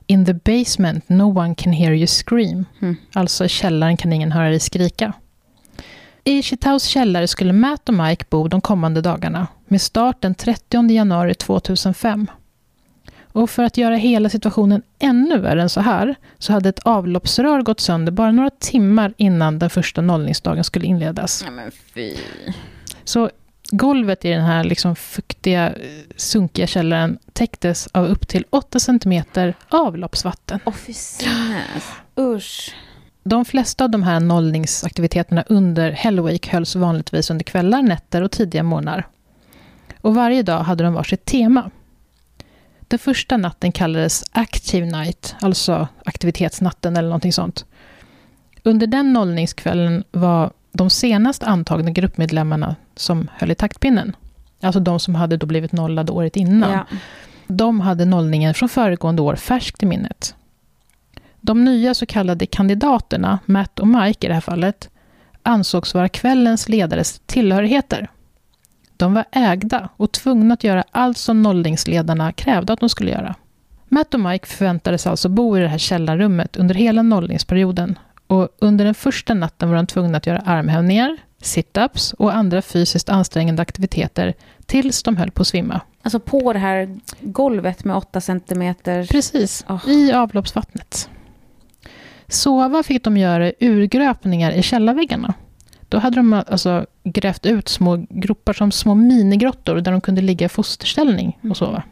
In 0.06 0.24
the 0.24 0.34
basement 0.34 1.08
no 1.08 1.38
one 1.38 1.54
can 1.54 1.72
hear 1.72 1.92
you 1.92 2.06
scream. 2.06 2.64
Mm. 2.80 2.96
Alltså 3.12 3.44
i 3.44 3.48
källaren 3.48 3.96
kan 3.96 4.12
ingen 4.12 4.32
höra 4.32 4.48
dig 4.48 4.60
skrika. 4.60 5.12
I 6.24 6.42
Chitaus 6.42 6.84
källare 6.84 7.28
skulle 7.28 7.52
Matt 7.52 7.88
och 7.88 7.94
Mike 7.94 8.24
bo 8.30 8.48
de 8.48 8.60
kommande 8.60 9.00
dagarna, 9.00 9.46
med 9.66 9.82
start 9.82 10.20
den 10.20 10.34
30 10.34 10.90
januari 10.90 11.34
2005. 11.34 12.30
Och 13.32 13.50
för 13.50 13.62
att 13.62 13.76
göra 13.76 13.96
hela 13.96 14.28
situationen 14.28 14.82
ännu 14.98 15.38
värre 15.38 15.62
än 15.62 15.68
så 15.68 15.80
här, 15.80 16.14
så 16.38 16.52
hade 16.52 16.68
ett 16.68 16.78
avloppsrör 16.78 17.62
gått 17.62 17.80
sönder 17.80 18.12
bara 18.12 18.32
några 18.32 18.50
timmar 18.50 19.14
innan 19.16 19.58
den 19.58 19.70
första 19.70 20.00
nollningsdagen 20.00 20.64
skulle 20.64 20.86
inledas. 20.86 21.44
Ja. 21.94 22.02
Så 23.04 23.30
golvet 23.70 24.24
i 24.24 24.28
den 24.28 24.44
här 24.44 24.64
liksom 24.64 24.96
fuktiga, 24.96 25.74
sunkiga 26.16 26.66
källaren 26.66 27.18
täcktes 27.32 27.88
av 27.92 28.06
upp 28.06 28.28
till 28.28 28.44
8 28.50 28.80
cm 28.80 29.24
avloppsvatten. 29.68 30.60
Åh, 30.64 30.74
fy 30.74 30.92
Usch. 32.18 32.74
De 33.22 33.44
flesta 33.44 33.84
av 33.84 33.90
de 33.90 34.02
här 34.02 34.20
nollningsaktiviteterna 34.20 35.44
under 35.46 35.90
Hellweek 35.90 36.48
hölls 36.48 36.76
vanligtvis 36.76 37.30
under 37.30 37.44
kvällar, 37.44 37.82
nätter 37.82 38.22
och 38.22 38.30
tidiga 38.30 38.62
morgnar. 38.62 39.06
Och 40.00 40.14
varje 40.14 40.42
dag 40.42 40.60
hade 40.60 40.84
de 40.84 40.94
varsitt 40.94 41.24
tema. 41.24 41.70
Den 42.80 42.98
första 42.98 43.36
natten 43.36 43.72
kallades 43.72 44.24
Active 44.32 44.86
Night, 44.86 45.34
alltså 45.40 45.88
aktivitetsnatten 46.04 46.96
eller 46.96 47.08
någonting 47.08 47.32
sånt. 47.32 47.64
Under 48.62 48.86
den 48.86 49.12
nollningskvällen 49.12 50.04
var 50.10 50.50
de 50.72 50.90
senast 50.90 51.42
antagna 51.42 51.90
gruppmedlemmarna 51.90 52.76
som 52.96 53.28
höll 53.32 53.50
i 53.50 53.54
taktpinnen, 53.54 54.16
alltså 54.60 54.80
de 54.80 55.00
som 55.00 55.14
hade 55.14 55.36
då 55.36 55.46
blivit 55.46 55.72
nollade 55.72 56.12
året 56.12 56.36
innan, 56.36 56.72
ja. 56.72 56.86
de 57.46 57.80
hade 57.80 58.04
nollningen 58.04 58.54
från 58.54 58.68
föregående 58.68 59.22
år 59.22 59.36
färskt 59.36 59.82
i 59.82 59.86
minnet. 59.86 60.34
De 61.44 61.64
nya 61.64 61.94
så 61.94 62.06
kallade 62.06 62.46
kandidaterna, 62.46 63.38
Matt 63.46 63.78
och 63.78 63.88
Mike 63.88 64.26
i 64.26 64.28
det 64.28 64.34
här 64.34 64.40
fallet, 64.40 64.90
ansågs 65.42 65.94
vara 65.94 66.08
kvällens 66.08 66.68
ledares 66.68 67.20
tillhörigheter. 67.26 68.10
De 68.96 69.14
var 69.14 69.24
ägda 69.32 69.88
och 69.96 70.12
tvungna 70.12 70.54
att 70.54 70.64
göra 70.64 70.84
allt 70.90 71.18
som 71.18 71.42
nollningsledarna 71.42 72.32
krävde 72.32 72.72
att 72.72 72.80
de 72.80 72.88
skulle 72.88 73.10
göra. 73.10 73.34
Matt 73.88 74.14
och 74.14 74.20
Mike 74.20 74.46
förväntades 74.46 75.06
alltså 75.06 75.28
bo 75.28 75.56
i 75.58 75.60
det 75.60 75.68
här 75.68 75.78
källarrummet 75.78 76.56
under 76.56 76.74
hela 76.74 77.02
nollningsperioden 77.02 77.98
och 78.26 78.48
under 78.58 78.84
den 78.84 78.94
första 78.94 79.34
natten 79.34 79.68
var 79.68 79.76
de 79.76 79.86
tvungna 79.86 80.18
att 80.18 80.26
göra 80.26 80.38
armhävningar, 80.38 81.16
sit-ups 81.42 82.14
och 82.14 82.34
andra 82.34 82.62
fysiskt 82.62 83.08
ansträngande 83.08 83.62
aktiviteter 83.62 84.34
tills 84.66 85.02
de 85.02 85.16
höll 85.16 85.30
på 85.30 85.42
att 85.42 85.48
svimma. 85.48 85.80
Alltså 86.02 86.20
på 86.20 86.52
det 86.52 86.58
här 86.58 87.00
golvet 87.20 87.84
med 87.84 87.96
8 87.96 88.20
centimeter? 88.20 89.06
Precis, 89.06 89.64
oh. 89.68 89.88
i 89.88 90.12
avloppsvattnet. 90.12 91.08
Sova 92.32 92.82
fick 92.82 93.04
de 93.04 93.16
göra 93.16 93.52
urgröpningar 93.60 94.52
i 94.52 94.62
källarväggarna. 94.62 95.34
Då 95.88 95.98
hade 95.98 96.16
de 96.16 96.32
alltså 96.32 96.86
grävt 97.04 97.46
ut 97.46 97.68
små 97.68 98.06
gropar 98.10 98.52
som 98.52 98.72
små 98.72 98.94
minigrottor 98.94 99.76
där 99.76 99.92
de 99.92 100.00
kunde 100.00 100.20
ligga 100.20 100.46
i 100.46 100.48
fosterställning 100.48 101.38
och 101.50 101.56
sova. 101.56 101.82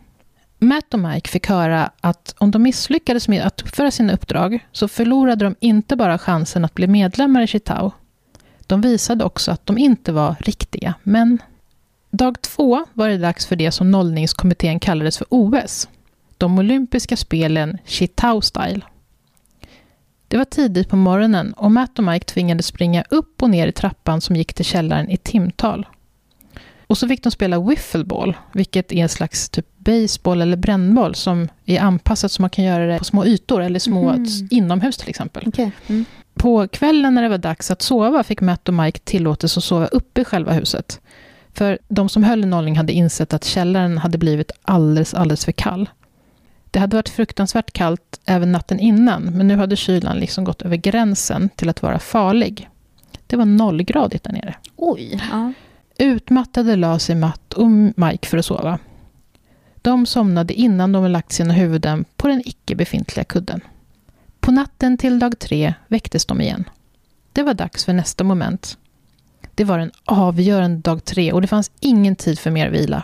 Matt 0.58 0.94
och 0.94 1.00
Mike 1.00 1.30
fick 1.30 1.48
höra 1.48 1.90
att 2.00 2.34
om 2.38 2.50
de 2.50 2.62
misslyckades 2.62 3.28
med 3.28 3.42
att 3.42 3.62
uppföra 3.62 3.90
sina 3.90 4.12
uppdrag 4.12 4.66
så 4.72 4.88
förlorade 4.88 5.44
de 5.44 5.54
inte 5.60 5.96
bara 5.96 6.18
chansen 6.18 6.64
att 6.64 6.74
bli 6.74 6.86
medlemmar 6.86 7.42
i 7.42 7.46
Chitao. 7.46 7.92
De 8.66 8.80
visade 8.80 9.24
också 9.24 9.52
att 9.52 9.66
de 9.66 9.78
inte 9.78 10.12
var 10.12 10.36
riktiga 10.40 10.94
män. 11.02 11.38
Dag 12.10 12.42
två 12.42 12.86
var 12.92 13.08
det 13.08 13.18
dags 13.18 13.46
för 13.46 13.56
det 13.56 13.70
som 13.70 13.90
nollningskommittén 13.90 14.80
kallades 14.80 15.18
för 15.18 15.26
OS. 15.30 15.88
De 16.38 16.58
olympiska 16.58 17.16
spelen 17.16 17.78
Chitao 17.84 18.40
Style. 18.40 18.80
Det 20.30 20.36
var 20.36 20.44
tidigt 20.44 20.88
på 20.88 20.96
morgonen 20.96 21.52
och 21.52 21.72
Matt 21.72 21.98
och 21.98 22.04
Mike 22.04 22.24
tvingades 22.24 22.66
springa 22.66 23.04
upp 23.10 23.42
och 23.42 23.50
ner 23.50 23.66
i 23.66 23.72
trappan 23.72 24.20
som 24.20 24.36
gick 24.36 24.54
till 24.54 24.64
källaren 24.64 25.10
i 25.10 25.16
timtal. 25.16 25.86
Och 26.86 26.98
så 26.98 27.08
fick 27.08 27.22
de 27.22 27.30
spela 27.30 27.60
wiffleball, 27.60 28.36
vilket 28.52 28.92
är 28.92 28.96
en 28.96 29.08
slags 29.08 29.48
typ 29.48 29.66
baseball 29.76 30.42
eller 30.42 30.56
brännboll 30.56 31.14
som 31.14 31.48
är 31.66 31.80
anpassat 31.80 32.32
så 32.32 32.42
man 32.42 32.50
kan 32.50 32.64
göra 32.64 32.86
det 32.86 32.98
på 32.98 33.04
små 33.04 33.26
ytor 33.26 33.62
eller 33.62 33.78
små 33.78 34.08
mm. 34.08 34.26
inomhus 34.50 34.96
till 34.96 35.08
exempel. 35.08 35.48
Okay. 35.48 35.70
Mm. 35.86 36.04
På 36.34 36.68
kvällen 36.68 37.14
när 37.14 37.22
det 37.22 37.28
var 37.28 37.38
dags 37.38 37.70
att 37.70 37.82
sova 37.82 38.22
fick 38.22 38.40
Matt 38.40 38.68
och 38.68 38.74
Mike 38.74 38.98
tillåtelse 38.98 39.58
att 39.58 39.64
sova 39.64 39.86
uppe 39.86 40.20
i 40.20 40.24
själva 40.24 40.52
huset. 40.52 41.00
För 41.54 41.78
de 41.88 42.08
som 42.08 42.24
höll 42.24 42.44
i 42.44 42.46
nollning 42.46 42.76
hade 42.76 42.92
insett 42.92 43.34
att 43.34 43.44
källaren 43.44 43.98
hade 43.98 44.18
blivit 44.18 44.52
alldeles, 44.62 45.14
alldeles 45.14 45.44
för 45.44 45.52
kall. 45.52 45.88
Det 46.70 46.78
hade 46.78 46.96
varit 46.96 47.08
fruktansvärt 47.08 47.72
kallt 47.72 48.20
även 48.24 48.52
natten 48.52 48.80
innan, 48.80 49.22
men 49.22 49.48
nu 49.48 49.56
hade 49.56 49.76
kylan 49.76 50.18
liksom 50.18 50.44
gått 50.44 50.62
över 50.62 50.76
gränsen 50.76 51.48
till 51.48 51.68
att 51.68 51.82
vara 51.82 51.98
farlig. 51.98 52.68
Det 53.26 53.36
var 53.36 53.44
nollgradigt 53.44 54.24
där 54.24 54.32
nere. 54.32 54.54
Oj! 54.76 55.20
Ja. 55.30 55.52
Utmattade 55.98 56.76
la 56.76 56.98
sig 56.98 57.14
Matt 57.14 57.52
och 57.52 57.70
Mike 57.70 58.28
för 58.28 58.38
att 58.38 58.44
sova. 58.44 58.78
De 59.82 60.06
somnade 60.06 60.54
innan 60.54 60.92
de 60.92 61.06
lagt 61.06 61.32
sina 61.32 61.54
huvuden 61.54 62.04
på 62.16 62.28
den 62.28 62.42
icke 62.44 62.74
befintliga 62.74 63.24
kudden. 63.24 63.60
På 64.40 64.52
natten 64.52 64.98
till 64.98 65.18
dag 65.18 65.38
tre 65.38 65.74
väcktes 65.88 66.26
de 66.26 66.40
igen. 66.40 66.64
Det 67.32 67.42
var 67.42 67.54
dags 67.54 67.84
för 67.84 67.92
nästa 67.92 68.24
moment. 68.24 68.78
Det 69.54 69.64
var 69.64 69.78
en 69.78 69.90
avgörande 70.04 70.80
dag 70.80 71.04
tre 71.04 71.32
och 71.32 71.40
det 71.40 71.46
fanns 71.46 71.70
ingen 71.80 72.16
tid 72.16 72.38
för 72.38 72.50
mer 72.50 72.70
vila. 72.70 73.02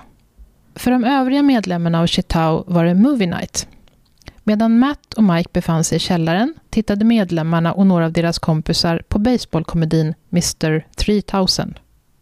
För 0.76 0.90
de 0.90 1.04
övriga 1.04 1.42
medlemmarna 1.42 2.00
av 2.00 2.06
Chitao 2.06 2.64
var 2.66 2.84
det 2.84 2.94
Movie 2.94 3.26
Night. 3.26 3.68
Medan 4.44 4.78
Matt 4.78 5.14
och 5.14 5.24
Mike 5.24 5.50
befann 5.52 5.84
sig 5.84 5.96
i 5.96 5.98
källaren 5.98 6.54
tittade 6.70 7.04
medlemmarna 7.04 7.72
och 7.72 7.86
några 7.86 8.04
av 8.04 8.12
deras 8.12 8.38
kompisar 8.38 9.02
på 9.08 9.18
baseballkomedin 9.18 10.14
Mr 10.32 10.86
3000. 10.96 11.78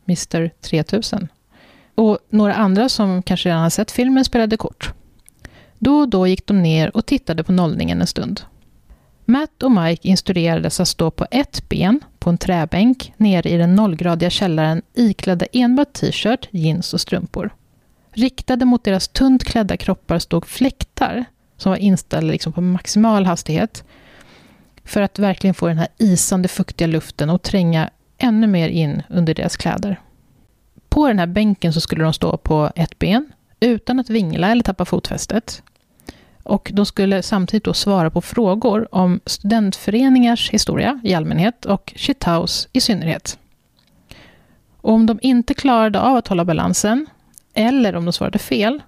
Mr 0.08 0.50
3000. 0.60 1.28
Och 1.94 2.18
några 2.30 2.54
andra 2.54 2.88
som 2.88 3.22
kanske 3.22 3.48
redan 3.48 3.62
har 3.62 3.70
sett 3.70 3.90
filmen 3.90 4.24
spelade 4.24 4.56
kort. 4.56 4.92
Då 5.78 5.98
och 5.98 6.08
då 6.08 6.26
gick 6.26 6.46
de 6.46 6.62
ner 6.62 6.96
och 6.96 7.06
tittade 7.06 7.44
på 7.44 7.52
nollningen 7.52 8.00
en 8.00 8.06
stund. 8.06 8.40
Matt 9.24 9.62
och 9.62 9.72
Mike 9.72 10.08
instruerades 10.08 10.80
att 10.80 10.88
stå 10.88 11.10
på 11.10 11.26
ett 11.30 11.68
ben 11.68 12.00
på 12.18 12.30
en 12.30 12.38
träbänk 12.38 13.12
nere 13.16 13.50
i 13.50 13.56
den 13.56 13.74
nollgradiga 13.74 14.30
källaren 14.30 14.82
iklädda 14.94 15.46
enbart 15.52 15.92
t-shirt, 15.92 16.48
jeans 16.50 16.94
och 16.94 17.00
strumpor. 17.00 17.54
Riktade 18.14 18.64
mot 18.64 18.84
deras 18.84 19.08
tunt 19.08 19.44
klädda 19.44 19.76
kroppar 19.76 20.18
stod 20.18 20.46
fläktar 20.46 21.24
som 21.56 21.70
var 21.70 21.76
inställda 21.76 22.32
liksom 22.32 22.52
på 22.52 22.60
maximal 22.60 23.26
hastighet 23.26 23.84
för 24.84 25.02
att 25.02 25.18
verkligen 25.18 25.54
få 25.54 25.68
den 25.68 25.78
här 25.78 25.88
isande 25.98 26.48
fuktiga 26.48 26.88
luften 26.88 27.30
och 27.30 27.42
tränga 27.42 27.90
ännu 28.18 28.46
mer 28.46 28.68
in 28.68 29.02
under 29.08 29.34
deras 29.34 29.56
kläder. 29.56 30.00
På 30.88 31.08
den 31.08 31.18
här 31.18 31.26
bänken 31.26 31.72
så 31.72 31.80
skulle 31.80 32.04
de 32.04 32.12
stå 32.12 32.36
på 32.36 32.70
ett 32.76 32.98
ben 32.98 33.32
utan 33.60 34.00
att 34.00 34.10
vingla 34.10 34.50
eller 34.50 34.62
tappa 34.62 34.84
fotfästet. 34.84 35.62
Och 36.42 36.70
de 36.74 36.86
skulle 36.86 37.22
samtidigt 37.22 37.64
då 37.64 37.74
svara 37.74 38.10
på 38.10 38.20
frågor 38.20 38.94
om 38.94 39.20
studentföreningars 39.26 40.50
historia 40.50 41.00
i 41.04 41.14
allmänhet 41.14 41.64
och 41.64 41.92
Chitaus 41.96 42.68
i 42.72 42.80
synnerhet. 42.80 43.38
Och 44.80 44.92
om 44.92 45.06
de 45.06 45.18
inte 45.22 45.54
klarade 45.54 46.00
av 46.00 46.16
att 46.16 46.28
hålla 46.28 46.44
balansen, 46.44 47.06
eller 47.54 47.96
om 47.96 48.04
de 48.04 48.12
svarade 48.12 48.38
fel, 48.38 48.82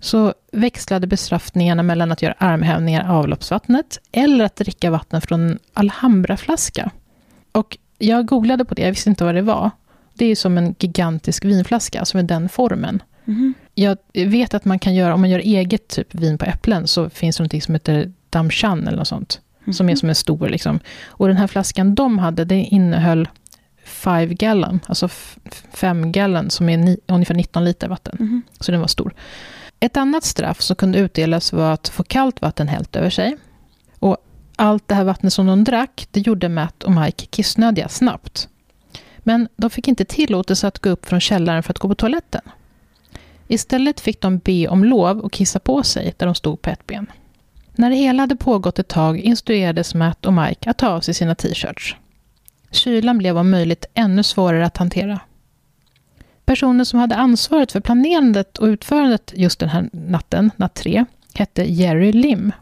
så 0.00 0.34
växlade 0.52 1.06
bestraffningarna 1.06 1.82
mellan 1.82 2.12
att 2.12 2.22
göra 2.22 2.34
armhävningar 2.38 3.10
av 3.10 3.16
avloppsvattnet 3.16 3.98
eller 4.12 4.44
att 4.44 4.56
dricka 4.56 4.90
vatten 4.90 5.20
från 5.20 5.40
en 5.40 5.58
Alhambra-flaska. 5.72 6.90
Och 7.52 7.78
jag 7.98 8.26
googlade 8.26 8.64
på 8.64 8.74
det, 8.74 8.82
jag 8.82 8.90
visste 8.90 9.10
inte 9.10 9.24
vad 9.24 9.34
det 9.34 9.42
var. 9.42 9.70
Det 10.14 10.26
är 10.26 10.36
som 10.36 10.58
en 10.58 10.74
gigantisk 10.78 11.44
vinflaska, 11.44 12.04
som 12.04 12.20
är 12.20 12.24
den 12.24 12.48
formen. 12.48 13.02
Mm. 13.26 13.54
Jag 13.74 13.96
vet 14.12 14.54
att 14.54 14.64
man 14.64 14.78
kan 14.78 14.94
göra, 14.94 15.14
om 15.14 15.20
man 15.20 15.30
gör 15.30 15.38
eget 15.38 15.88
typ 15.88 16.14
vin 16.14 16.38
på 16.38 16.44
äpplen, 16.44 16.86
så 16.86 17.10
finns 17.10 17.36
det 17.36 17.42
något 17.42 17.62
som 17.62 17.74
heter 17.74 18.12
damchan 18.30 18.88
eller 18.88 18.98
något 18.98 19.08
sånt. 19.08 19.40
Mm. 19.62 19.74
Som 19.74 19.88
är 19.88 19.96
som 19.96 20.08
en 20.08 20.14
stor 20.14 20.48
liksom. 20.48 20.80
Och 21.06 21.28
den 21.28 21.36
här 21.36 21.46
flaskan 21.46 21.94
de 21.94 22.18
hade, 22.18 22.44
det 22.44 22.54
innehöll 22.54 23.28
5 24.06 24.34
gallon, 24.34 24.80
alltså 24.86 25.08
5 25.72 26.12
gallon, 26.12 26.50
som 26.50 26.68
är 26.68 26.76
ni, 26.76 26.98
ungefär 27.06 27.34
19 27.34 27.64
liter 27.64 27.88
vatten. 27.88 28.16
Mm. 28.20 28.42
Så 28.60 28.72
den 28.72 28.80
var 28.80 28.88
stor. 28.88 29.14
Ett 29.80 29.96
annat 29.96 30.24
straff 30.24 30.60
som 30.60 30.76
kunde 30.76 30.98
utdelas 30.98 31.52
var 31.52 31.72
att 31.72 31.88
få 31.88 32.02
kallt 32.02 32.42
vatten 32.42 32.68
hällt 32.68 32.96
över 32.96 33.10
sig. 33.10 33.36
Och 33.98 34.16
allt 34.56 34.88
det 34.88 34.94
här 34.94 35.04
vattnet 35.04 35.32
som 35.32 35.46
de 35.46 35.64
drack, 35.64 36.08
det 36.10 36.20
gjorde 36.20 36.48
Matt 36.48 36.82
och 36.82 36.92
Mike 36.92 37.26
kissnödiga 37.26 37.88
snabbt. 37.88 38.48
Men 39.18 39.48
de 39.56 39.70
fick 39.70 39.88
inte 39.88 40.04
tillåtelse 40.04 40.68
att 40.68 40.78
gå 40.78 40.90
upp 40.90 41.06
från 41.06 41.20
källaren 41.20 41.62
för 41.62 41.72
att 41.72 41.78
gå 41.78 41.88
på 41.88 41.94
toaletten. 41.94 42.42
Istället 43.48 44.00
fick 44.00 44.20
de 44.20 44.38
be 44.38 44.68
om 44.68 44.84
lov 44.84 45.18
och 45.18 45.32
kissa 45.32 45.58
på 45.58 45.82
sig 45.82 46.14
där 46.16 46.26
de 46.26 46.34
stod 46.34 46.62
på 46.62 46.70
ett 46.70 46.86
ben. 46.86 47.06
När 47.74 47.90
det 47.90 47.96
hela 47.96 48.22
hade 48.22 48.36
pågått 48.36 48.78
ett 48.78 48.88
tag 48.88 49.18
instruerades 49.20 49.94
Matt 49.94 50.26
och 50.26 50.32
Mike 50.32 50.70
att 50.70 50.78
ta 50.78 50.88
av 50.88 51.00
sig 51.00 51.14
sina 51.14 51.34
t-shirts. 51.34 51.96
Kylan 52.76 53.18
blev 53.18 53.38
om 53.38 53.50
möjligt 53.50 53.86
ännu 53.94 54.22
svårare 54.22 54.66
att 54.66 54.76
hantera. 54.76 55.20
Personen 56.44 56.86
som 56.86 56.98
hade 57.00 57.16
ansvaret 57.16 57.72
för 57.72 57.80
planerandet 57.80 58.58
och 58.58 58.66
utförandet 58.66 59.32
just 59.36 59.58
den 59.58 59.68
här 59.68 59.88
natten, 59.92 60.50
natt 60.56 60.74
tre, 60.74 61.04
hette 61.34 61.64
Jerry 61.64 62.12
Lim. 62.12 62.52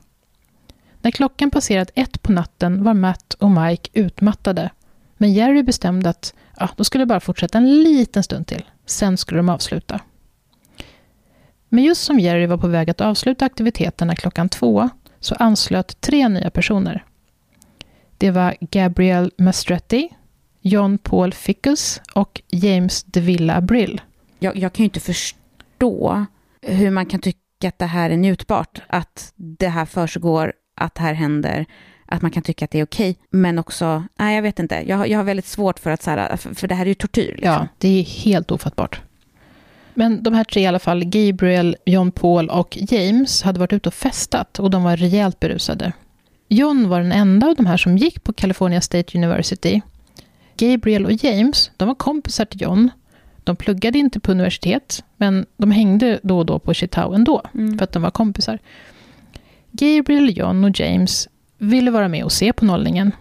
När 1.01 1.11
klockan 1.11 1.51
passerat 1.51 1.91
ett 1.95 2.23
på 2.23 2.33
natten 2.33 2.85
var 2.85 2.95
Matt 2.95 3.35
och 3.35 3.51
Mike 3.51 3.91
utmattade. 3.93 4.71
Men 5.17 5.33
Jerry 5.33 5.63
bestämde 5.63 6.11
att 6.11 6.35
ja, 6.57 6.71
de 6.77 6.85
skulle 6.85 7.07
bara 7.07 7.21
fortsätta 7.21 7.59
en 7.59 7.83
liten 7.83 8.23
stund 8.23 8.47
till. 8.47 8.65
Sen 8.87 9.17
skulle 9.17 9.39
de 9.39 9.49
avsluta. 9.49 10.01
Men 11.69 11.85
just 11.85 12.05
som 12.05 12.21
Jerry 12.21 12.47
var 12.47 12.57
på 12.57 12.69
väg 12.69 12.91
att 12.91 13.01
avsluta 13.01 13.45
aktiviteterna 13.45 14.17
klockan 14.17 14.49
två 14.49 14.89
så 15.21 15.35
anslöt 15.35 16.01
tre 16.01 16.29
nya 16.29 16.51
personer. 16.51 17.05
Det 18.25 18.31
var 18.31 18.57
Gabriel 18.61 19.31
Mastretti, 19.39 20.09
John 20.61 20.99
Paul 20.99 21.33
Fickus 21.33 22.01
och 22.15 22.43
James 22.51 23.05
de 23.05 23.21
Villa 23.21 23.57
Abril. 23.57 24.01
Jag, 24.39 24.57
jag 24.57 24.73
kan 24.73 24.83
ju 24.83 24.85
inte 24.85 25.01
förstå 25.01 26.27
hur 26.63 26.91
man 26.91 27.07
kan 27.07 27.21
tycka 27.21 27.69
att 27.69 27.79
det 27.79 27.87
här 27.87 28.11
är 28.11 28.17
njutbart, 28.17 28.83
att 28.87 29.33
det 29.37 29.69
här 29.69 29.85
försiggår, 29.85 30.53
att 30.77 30.95
det 30.95 31.01
här 31.01 31.15
händer, 31.15 31.67
att 32.07 32.23
man 32.23 32.31
kan 32.31 32.43
tycka 32.43 32.65
att 32.65 32.71
det 32.71 32.79
är 32.79 32.85
okej, 32.85 33.17
men 33.31 33.59
också, 33.59 34.05
nej 34.19 34.35
jag 34.35 34.43
vet 34.43 34.59
inte, 34.59 34.85
jag, 34.87 35.09
jag 35.09 35.19
har 35.19 35.25
väldigt 35.25 35.47
svårt 35.47 35.79
för 35.79 35.91
att, 35.91 36.03
så 36.03 36.11
här, 36.11 36.37
för, 36.37 36.55
för 36.55 36.69
det 36.69 36.75
här 36.75 36.85
är 36.85 36.89
ju 36.89 36.95
tortyr. 36.95 37.33
Liksom. 37.33 37.53
Ja, 37.53 37.69
det 37.79 37.89
är 37.89 38.03
helt 38.03 38.51
ofattbart. 38.51 39.01
Men 39.95 40.23
de 40.23 40.35
här 40.35 40.45
tre 40.45 40.63
i 40.63 40.67
alla 40.67 40.79
fall, 40.79 41.05
Gabriel, 41.05 41.77
John 41.87 42.13
Paul 42.13 42.51
och 42.51 42.79
James, 42.81 43.43
hade 43.43 43.61
varit 43.61 43.73
ute 43.73 43.89
och 43.89 43.95
festat 43.95 44.59
och 44.59 44.71
de 44.71 44.83
var 44.83 44.97
rejält 44.97 45.41
berusade. 45.41 45.93
John 46.49 46.89
var 46.89 47.01
den 47.01 47.13
enda 47.13 47.47
av 47.47 47.55
de 47.55 47.67
här 47.67 47.77
som 47.77 47.99
gick 47.99 48.25
på 48.25 48.33
California 48.33 48.81
State 48.81 49.19
University. 49.19 49.81
Gabriel 50.57 51.07
och 51.07 51.25
James, 51.25 51.71
de 51.77 51.89
var 51.89 51.95
kompisar 51.95 52.45
till 52.45 52.63
John. 52.63 52.91
De 53.45 53.57
pluggade 53.57 53.99
inte 53.99 54.21
på 54.21 54.31
universitet, 54.33 55.05
men 55.17 55.47
de 55.57 55.71
hängde 55.71 56.21
då 56.23 56.39
och 56.39 56.47
då 56.47 56.59
på 56.59 56.75
Chitao 56.75 57.13
ändå, 57.13 57.43
mm. 57.55 57.79
för 57.79 57.85
att 57.85 57.93
de 57.93 58.03
var 58.03 58.11
kompisar. 58.11 58.59
Gabriel, 59.71 60.39
John 60.39 60.65
och 60.65 60.81
James 60.81 61.29
ville 61.59 61.91
vara 61.91 62.09
med 62.09 62.25
och 62.25 62.33
se 62.33 62.53
på 62.53 62.65
nollningen. 62.65 63.13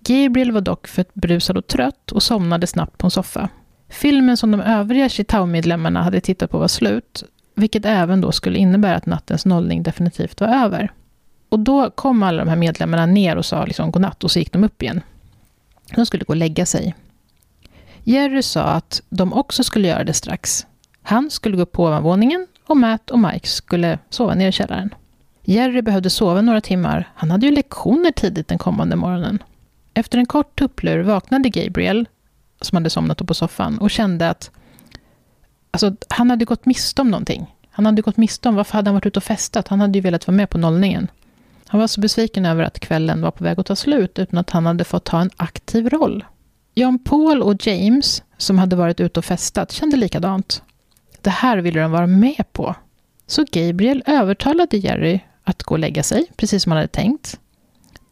Gabriel 0.00 0.52
var 0.52 0.60
dock 0.60 0.86
för 0.86 1.04
berusad 1.12 1.56
och 1.56 1.66
trött 1.66 2.12
och 2.12 2.22
somnade 2.22 2.66
snabbt 2.66 2.98
på 2.98 3.06
en 3.06 3.10
soffa. 3.10 3.48
Filmen 3.88 4.36
som 4.36 4.50
de 4.50 4.60
övriga 4.60 5.08
Chitao-medlemmarna 5.08 6.02
hade 6.02 6.20
tittat 6.20 6.50
på 6.50 6.58
var 6.58 6.68
slut, 6.68 7.24
vilket 7.54 7.84
även 7.84 8.20
då 8.20 8.32
skulle 8.32 8.58
innebära 8.58 8.96
att 8.96 9.06
nattens 9.06 9.46
nollning 9.46 9.82
definitivt 9.82 10.40
var 10.40 10.48
över. 10.48 10.92
Och 11.54 11.60
då 11.60 11.90
kom 11.90 12.22
alla 12.22 12.44
de 12.44 12.48
här 12.48 12.56
medlemmarna 12.56 13.06
ner 13.06 13.36
och 13.36 13.44
sa 13.44 13.64
liksom 13.64 13.90
godnatt 13.90 14.24
och 14.24 14.30
så 14.30 14.38
gick 14.38 14.52
de 14.52 14.64
upp 14.64 14.82
igen. 14.82 15.00
De 15.94 16.06
skulle 16.06 16.24
gå 16.24 16.32
och 16.32 16.36
lägga 16.36 16.66
sig. 16.66 16.94
Jerry 18.02 18.42
sa 18.42 18.62
att 18.62 19.02
de 19.08 19.32
också 19.32 19.64
skulle 19.64 19.88
göra 19.88 20.04
det 20.04 20.12
strax. 20.12 20.66
Han 21.02 21.30
skulle 21.30 21.56
gå 21.56 21.62
upp 21.62 21.72
på 21.72 21.84
ovanvåningen 21.84 22.46
och 22.66 22.76
Matt 22.76 23.10
och 23.10 23.18
Mike 23.18 23.48
skulle 23.48 23.98
sova 24.10 24.34
nere 24.34 24.48
i 24.48 24.52
källaren. 24.52 24.94
Jerry 25.42 25.82
behövde 25.82 26.10
sova 26.10 26.40
några 26.40 26.60
timmar. 26.60 27.08
Han 27.14 27.30
hade 27.30 27.46
ju 27.46 27.52
lektioner 27.52 28.10
tidigt 28.10 28.48
den 28.48 28.58
kommande 28.58 28.96
morgonen. 28.96 29.42
Efter 29.94 30.18
en 30.18 30.26
kort 30.26 30.58
tupplur 30.58 31.02
vaknade 31.02 31.48
Gabriel, 31.48 32.08
som 32.60 32.76
hade 32.76 32.90
somnat 32.90 33.26
på 33.26 33.34
soffan, 33.34 33.78
och 33.78 33.90
kände 33.90 34.30
att 34.30 34.50
alltså, 35.70 35.96
han 36.08 36.30
hade 36.30 36.44
gått 36.44 36.66
miste 36.66 37.02
om 37.02 37.10
någonting. 37.10 37.54
Han 37.70 37.86
hade 37.86 38.02
gått 38.02 38.16
miste 38.16 38.48
om, 38.48 38.54
varför 38.54 38.72
hade 38.72 38.88
han 38.88 38.94
varit 38.94 39.06
ute 39.06 39.18
och 39.18 39.24
festat? 39.24 39.68
Han 39.68 39.80
hade 39.80 39.98
ju 39.98 40.02
velat 40.02 40.26
vara 40.26 40.36
med 40.36 40.50
på 40.50 40.58
nollningen. 40.58 41.08
Han 41.74 41.80
var 41.80 41.86
så 41.86 42.00
besviken 42.00 42.46
över 42.46 42.64
att 42.64 42.80
kvällen 42.80 43.20
var 43.20 43.30
på 43.30 43.44
väg 43.44 43.60
att 43.60 43.66
ta 43.66 43.76
slut 43.76 44.18
utan 44.18 44.38
att 44.38 44.50
han 44.50 44.66
hade 44.66 44.84
fått 44.84 45.04
ta 45.04 45.20
en 45.20 45.30
aktiv 45.36 45.88
roll. 45.88 46.24
John 46.74 46.98
Paul 46.98 47.42
och 47.42 47.66
James, 47.66 48.22
som 48.36 48.58
hade 48.58 48.76
varit 48.76 49.00
ute 49.00 49.20
och 49.20 49.24
festat, 49.24 49.72
kände 49.72 49.96
likadant. 49.96 50.62
Det 51.20 51.30
här 51.30 51.58
ville 51.58 51.80
de 51.80 51.90
vara 51.90 52.06
med 52.06 52.52
på. 52.52 52.74
Så 53.26 53.44
Gabriel 53.52 54.02
övertalade 54.06 54.76
Jerry 54.76 55.20
att 55.44 55.62
gå 55.62 55.74
och 55.74 55.78
lägga 55.78 56.02
sig, 56.02 56.26
precis 56.36 56.62
som 56.62 56.72
han 56.72 56.76
hade 56.76 56.88
tänkt. 56.88 57.40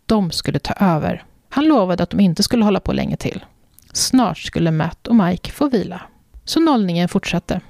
De 0.07 0.31
skulle 0.31 0.59
ta 0.59 0.75
över. 0.75 1.25
Han 1.49 1.65
lovade 1.65 2.03
att 2.03 2.11
de 2.11 2.21
inte 2.21 2.43
skulle 2.43 2.65
hålla 2.65 2.81
på 2.81 2.93
länge 2.93 3.17
till. 3.17 3.45
Snart 3.93 4.39
skulle 4.39 4.71
Matt 4.71 5.07
och 5.07 5.17
Mike 5.17 5.51
få 5.51 5.69
vila. 5.69 6.03
Så 6.45 6.61
nollningen 6.61 7.09
fortsatte. 7.09 7.61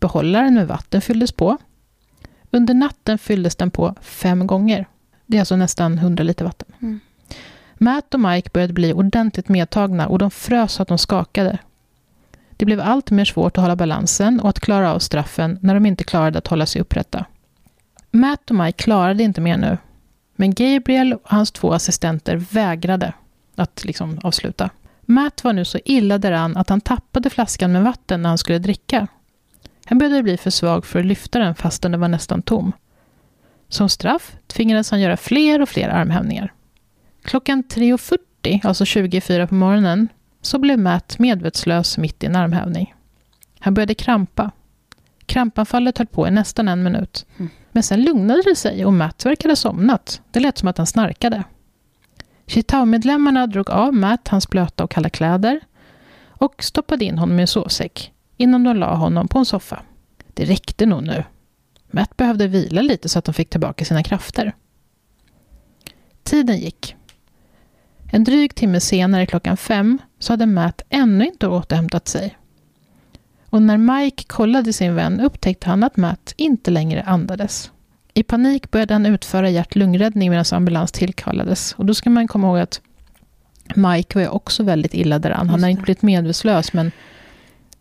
Behållaren 0.00 0.54
med 0.54 0.68
vatten 0.68 1.00
fylldes 1.00 1.32
på. 1.32 1.58
Under 2.50 2.74
natten 2.74 3.18
fylldes 3.18 3.56
den 3.56 3.70
på 3.70 3.94
fem 4.00 4.46
gånger. 4.46 4.86
Det 5.26 5.36
är 5.36 5.40
alltså 5.40 5.56
nästan 5.56 5.98
100 5.98 6.24
liter 6.24 6.44
vatten. 6.44 6.68
Mm. 6.82 7.00
Matt 7.74 8.14
och 8.14 8.20
Mike 8.20 8.50
började 8.52 8.72
bli 8.72 8.92
ordentligt 8.92 9.48
medtagna 9.48 10.08
och 10.08 10.18
de 10.18 10.30
frös 10.30 10.72
så 10.72 10.82
att 10.82 10.88
de 10.88 10.98
skakade. 10.98 11.58
Det 12.56 12.64
blev 12.64 12.80
allt 12.80 13.10
mer 13.10 13.24
svårt 13.24 13.58
att 13.58 13.62
hålla 13.62 13.76
balansen 13.76 14.40
och 14.40 14.48
att 14.48 14.60
klara 14.60 14.94
av 14.94 14.98
straffen 14.98 15.58
när 15.62 15.74
de 15.74 15.86
inte 15.86 16.04
klarade 16.04 16.38
att 16.38 16.46
hålla 16.46 16.66
sig 16.66 16.80
upprätta. 16.80 17.24
Matt 18.10 18.50
och 18.50 18.56
Mike 18.56 18.82
klarade 18.82 19.22
inte 19.22 19.40
mer 19.40 19.56
nu. 19.56 19.78
Men 20.36 20.54
Gabriel 20.54 21.12
och 21.12 21.20
hans 21.24 21.52
två 21.52 21.72
assistenter 21.72 22.36
vägrade 22.36 23.12
att 23.56 23.84
liksom 23.84 24.18
avsluta. 24.22 24.70
Matt 25.00 25.44
var 25.44 25.52
nu 25.52 25.64
så 25.64 25.78
illa 25.84 26.18
däran 26.18 26.56
att 26.56 26.68
han 26.68 26.80
tappade 26.80 27.30
flaskan 27.30 27.72
med 27.72 27.84
vatten 27.84 28.22
när 28.22 28.28
han 28.28 28.38
skulle 28.38 28.58
dricka. 28.58 29.06
Han 29.84 29.98
började 29.98 30.22
bli 30.22 30.36
för 30.36 30.50
svag 30.50 30.86
för 30.86 31.00
att 31.00 31.06
lyfta 31.06 31.38
den 31.38 31.54
fastän 31.54 31.90
den 31.90 32.00
var 32.00 32.08
nästan 32.08 32.42
tom. 32.42 32.72
Som 33.74 33.88
straff 33.88 34.36
tvingades 34.46 34.90
han 34.90 35.00
göra 35.00 35.16
fler 35.16 35.62
och 35.62 35.68
fler 35.68 35.88
armhävningar. 35.88 36.52
Klockan 37.24 37.64
3.40, 37.64 38.66
alltså 38.66 38.84
24 38.84 39.46
på 39.46 39.54
morgonen, 39.54 40.08
så 40.42 40.58
blev 40.58 40.78
Matt 40.78 41.18
medvetslös 41.18 41.98
mitt 41.98 42.22
i 42.22 42.26
en 42.26 42.36
armhävning. 42.36 42.94
Han 43.58 43.74
började 43.74 43.94
krampa. 43.94 44.50
Krampanfallet 45.26 45.98
höll 45.98 46.06
på 46.06 46.28
i 46.28 46.30
nästan 46.30 46.68
en 46.68 46.82
minut. 46.82 47.26
Mm. 47.36 47.50
Men 47.72 47.82
sen 47.82 48.04
lugnade 48.04 48.42
det 48.42 48.56
sig 48.56 48.84
och 48.84 48.92
Matt 48.92 49.26
verkade 49.26 49.56
somnat. 49.56 50.20
Det 50.30 50.40
lät 50.40 50.58
som 50.58 50.68
att 50.68 50.78
han 50.78 50.86
snarkade. 50.86 51.44
Chitao-medlemmarna 52.46 53.46
drog 53.46 53.70
av 53.70 53.94
Matt 53.94 54.28
hans 54.28 54.50
blöta 54.50 54.84
och 54.84 54.90
kalla 54.90 55.08
kläder 55.08 55.60
och 56.28 56.64
stoppade 56.64 57.04
in 57.04 57.18
honom 57.18 57.38
i 57.38 57.42
en 57.42 57.46
sovsäck 57.46 58.12
innan 58.36 58.64
de 58.64 58.76
la 58.76 58.94
honom 58.94 59.28
på 59.28 59.38
en 59.38 59.44
soffa. 59.44 59.82
Det 60.34 60.44
räckte 60.44 60.86
nog 60.86 61.02
nu. 61.02 61.24
Matt 61.94 62.16
behövde 62.16 62.46
vila 62.46 62.82
lite 62.82 63.08
så 63.08 63.18
att 63.18 63.24
de 63.24 63.34
fick 63.34 63.50
tillbaka 63.50 63.84
sina 63.84 64.02
krafter. 64.02 64.54
Tiden 66.22 66.58
gick. 66.58 66.96
En 68.12 68.24
dryg 68.24 68.54
timme 68.54 68.80
senare, 68.80 69.26
klockan 69.26 69.56
fem, 69.56 69.98
så 70.18 70.32
hade 70.32 70.46
Matt 70.46 70.82
ännu 70.88 71.26
inte 71.26 71.48
återhämtat 71.48 72.08
sig. 72.08 72.36
Och 73.50 73.62
när 73.62 73.76
Mike 73.76 74.24
kollade 74.24 74.72
sin 74.72 74.94
vän 74.94 75.20
upptäckte 75.20 75.68
han 75.68 75.82
att 75.84 75.96
Matt 75.96 76.34
inte 76.36 76.70
längre 76.70 77.02
andades. 77.02 77.70
I 78.14 78.22
panik 78.22 78.70
började 78.70 78.94
han 78.94 79.06
utföra 79.06 79.50
hjärt-lungräddning 79.50 80.30
medan 80.30 80.44
ambulans 80.52 80.92
tillkallades. 80.92 81.72
Och 81.72 81.86
då 81.86 81.94
ska 81.94 82.10
man 82.10 82.28
komma 82.28 82.46
ihåg 82.46 82.58
att 82.58 82.80
Mike 83.74 84.18
var 84.18 84.28
också 84.28 84.62
väldigt 84.62 84.94
illa 84.94 85.18
däran. 85.18 85.48
Han 85.48 85.62
har 85.62 85.70
inte 85.70 85.82
blivit 85.82 86.02
medvetslös, 86.02 86.72
men 86.72 86.92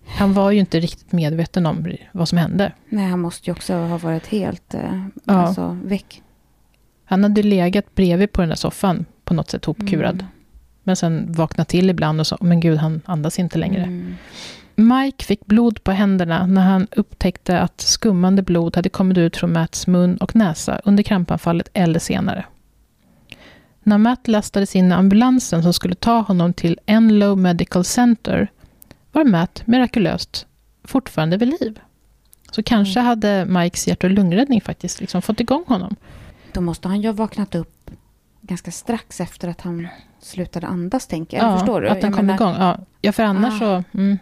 han 0.05 0.33
var 0.33 0.51
ju 0.51 0.59
inte 0.59 0.79
riktigt 0.79 1.11
medveten 1.11 1.65
om 1.65 1.87
vad 2.11 2.29
som 2.29 2.37
hände. 2.37 2.71
Nej, 2.89 3.05
han 3.05 3.19
måste 3.19 3.49
ju 3.49 3.51
också 3.51 3.73
ha 3.73 3.97
varit 3.97 4.27
helt 4.27 4.73
eh, 4.73 5.05
ja. 5.23 5.33
alltså, 5.33 5.77
väck. 5.83 6.21
Han 7.05 7.23
hade 7.23 7.43
legat 7.43 7.95
bredvid 7.95 8.31
på 8.31 8.41
den 8.41 8.49
där 8.49 8.55
soffan, 8.55 9.05
på 9.23 9.33
något 9.33 9.49
sätt 9.49 9.65
hopkurad. 9.65 10.15
Mm. 10.15 10.25
Men 10.83 10.95
sen 10.95 11.31
vaknat 11.31 11.67
till 11.67 11.89
ibland 11.89 12.19
och 12.19 12.27
sa, 12.27 12.37
men 12.41 12.59
gud, 12.59 12.77
han 12.77 13.01
andas 13.05 13.39
inte 13.39 13.57
längre. 13.57 13.83
Mm. 13.83 14.15
Mike 14.75 15.25
fick 15.25 15.45
blod 15.45 15.83
på 15.83 15.91
händerna 15.91 16.45
när 16.45 16.61
han 16.61 16.87
upptäckte 16.91 17.59
att 17.59 17.81
skummande 17.81 18.41
blod 18.41 18.75
hade 18.75 18.89
kommit 18.89 19.17
ut 19.17 19.37
från 19.37 19.53
Matts 19.53 19.87
mun 19.87 20.17
och 20.17 20.35
näsa 20.35 20.81
under 20.83 21.03
krampanfallet 21.03 21.69
eller 21.73 21.99
senare. 21.99 22.45
När 23.83 23.97
Matt 23.97 24.27
lastades 24.27 24.75
in 24.75 24.91
i 24.91 24.93
ambulansen 24.93 25.63
som 25.63 25.73
skulle 25.73 25.95
ta 25.95 26.19
honom 26.19 26.53
till 26.53 26.79
Enlow 26.85 27.37
Medical 27.37 27.83
Center 27.83 28.51
var 29.13 29.23
Matt 29.23 29.63
mirakulöst 29.65 30.47
fortfarande 30.83 31.37
vid 31.37 31.47
liv. 31.61 31.79
Så 32.51 32.63
kanske 32.63 32.99
mm. 32.99 33.07
hade 33.07 33.45
Mikes 33.45 33.87
hjärt 33.87 34.03
och 34.03 34.09
lungräddning 34.09 34.61
faktiskt 34.61 34.99
liksom 34.99 35.21
fått 35.21 35.39
igång 35.39 35.63
honom. 35.67 35.95
Då 36.53 36.61
måste 36.61 36.87
han 36.87 37.01
ju 37.01 37.07
ha 37.07 37.13
vaknat 37.13 37.55
upp 37.55 37.89
ganska 38.41 38.71
strax 38.71 39.21
efter 39.21 39.47
att 39.47 39.61
han 39.61 39.87
slutade 40.19 40.67
andas, 40.67 41.07
tänker 41.07 41.37
jag. 41.37 41.45
Ja, 41.45 41.57
Förstår 41.57 41.81
du? 41.81 41.89
att 41.89 42.01
den 42.01 42.13
kom 42.13 42.25
menar... 42.25 42.35
igång. 42.35 42.55
Ja. 42.59 42.79
ja, 43.01 43.11
för 43.11 43.23
annars 43.23 43.53
ah. 43.53 43.59
så... 43.59 43.97
Mm, 43.97 44.17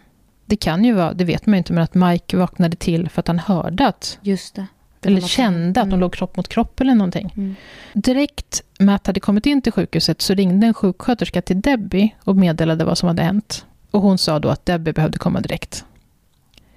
det 0.46 0.56
kan 0.56 0.84
ju 0.84 0.92
vara, 0.92 1.12
det 1.12 1.24
vet 1.24 1.46
man 1.46 1.54
ju 1.54 1.58
inte, 1.58 1.72
men 1.72 1.84
att 1.84 1.94
Mike 1.94 2.36
vaknade 2.36 2.76
till 2.76 3.08
för 3.08 3.20
att 3.20 3.28
han 3.28 3.38
hörde 3.38 3.86
att... 3.86 4.18
Just 4.22 4.54
det. 4.54 4.66
Eller 5.04 5.20
kände 5.20 5.80
att 5.80 5.86
de 5.86 5.90
mm. 5.90 6.00
låg 6.00 6.12
kropp 6.12 6.36
mot 6.36 6.48
kropp 6.48 6.80
eller 6.80 6.94
någonting. 6.94 7.32
Mm. 7.36 7.54
Direkt 7.92 8.62
Matt 8.80 9.06
hade 9.06 9.20
kommit 9.20 9.46
in 9.46 9.62
till 9.62 9.72
sjukhuset 9.72 10.22
så 10.22 10.34
ringde 10.34 10.66
en 10.66 10.74
sjuksköterska 10.74 11.42
till 11.42 11.60
Debbie 11.60 12.14
och 12.24 12.36
meddelade 12.36 12.84
vad 12.84 12.98
som 12.98 13.06
hade 13.06 13.22
hänt. 13.22 13.66
Och 13.92 14.02
hon 14.02 14.18
sa 14.18 14.38
då 14.38 14.48
att 14.48 14.66
Debbie 14.66 14.92
behövde 14.92 15.18
komma 15.18 15.40
direkt. 15.40 15.84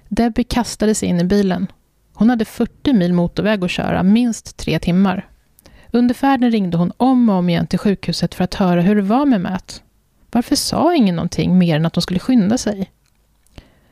Debbie 0.08 0.44
kastade 0.44 0.94
sig 0.94 1.08
in 1.08 1.20
i 1.20 1.24
bilen. 1.24 1.66
Hon 2.12 2.30
hade 2.30 2.44
40 2.44 2.92
mil 2.92 3.12
motorväg 3.12 3.64
att 3.64 3.70
köra, 3.70 4.02
minst 4.02 4.56
tre 4.56 4.78
timmar. 4.78 5.28
Under 5.90 6.14
färden 6.14 6.50
ringde 6.50 6.76
hon 6.76 6.92
om 6.96 7.28
och 7.28 7.34
om 7.34 7.48
igen 7.48 7.66
till 7.66 7.78
sjukhuset 7.78 8.34
för 8.34 8.44
att 8.44 8.54
höra 8.54 8.80
hur 8.80 8.96
det 8.96 9.02
var 9.02 9.26
med 9.26 9.40
Matt. 9.40 9.82
Varför 10.30 10.56
sa 10.56 10.94
ingen 10.94 11.16
någonting 11.16 11.58
mer 11.58 11.76
än 11.76 11.86
att 11.86 11.92
de 11.92 12.02
skulle 12.02 12.20
skynda 12.20 12.58
sig? 12.58 12.90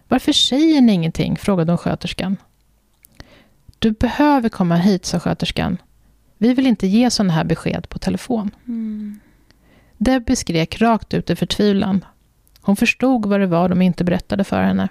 Varför 0.09 0.33
säger 0.33 0.81
ni 0.81 0.93
ingenting? 0.93 1.37
frågade 1.37 1.73
hon 1.73 1.79
sköterskan. 1.79 2.37
Du 3.79 3.91
behöver 3.91 4.49
komma 4.49 4.77
hit, 4.77 5.05
sa 5.05 5.21
sköterskan. 5.21 5.79
Vi 6.39 6.55
vill 6.55 6.67
inte 6.67 6.87
ge 6.87 7.11
sådana 7.11 7.33
här 7.33 7.45
besked 7.45 7.89
på 7.89 7.99
telefon. 7.99 8.51
Mm. 8.67 9.21
Debbie 9.99 10.37
skrek 10.37 10.81
rakt 10.81 11.15
ut 11.15 11.31
i 11.31 11.37
förtvivlan. 11.37 12.05
Hon 12.65 12.77
förstod 12.77 13.27
vad 13.27 13.41
det 13.41 13.47
var 13.47 13.69
de 13.69 13.83
inte 13.83 14.05
berättade 14.05 14.45
för 14.45 14.63
henne. 14.63 14.89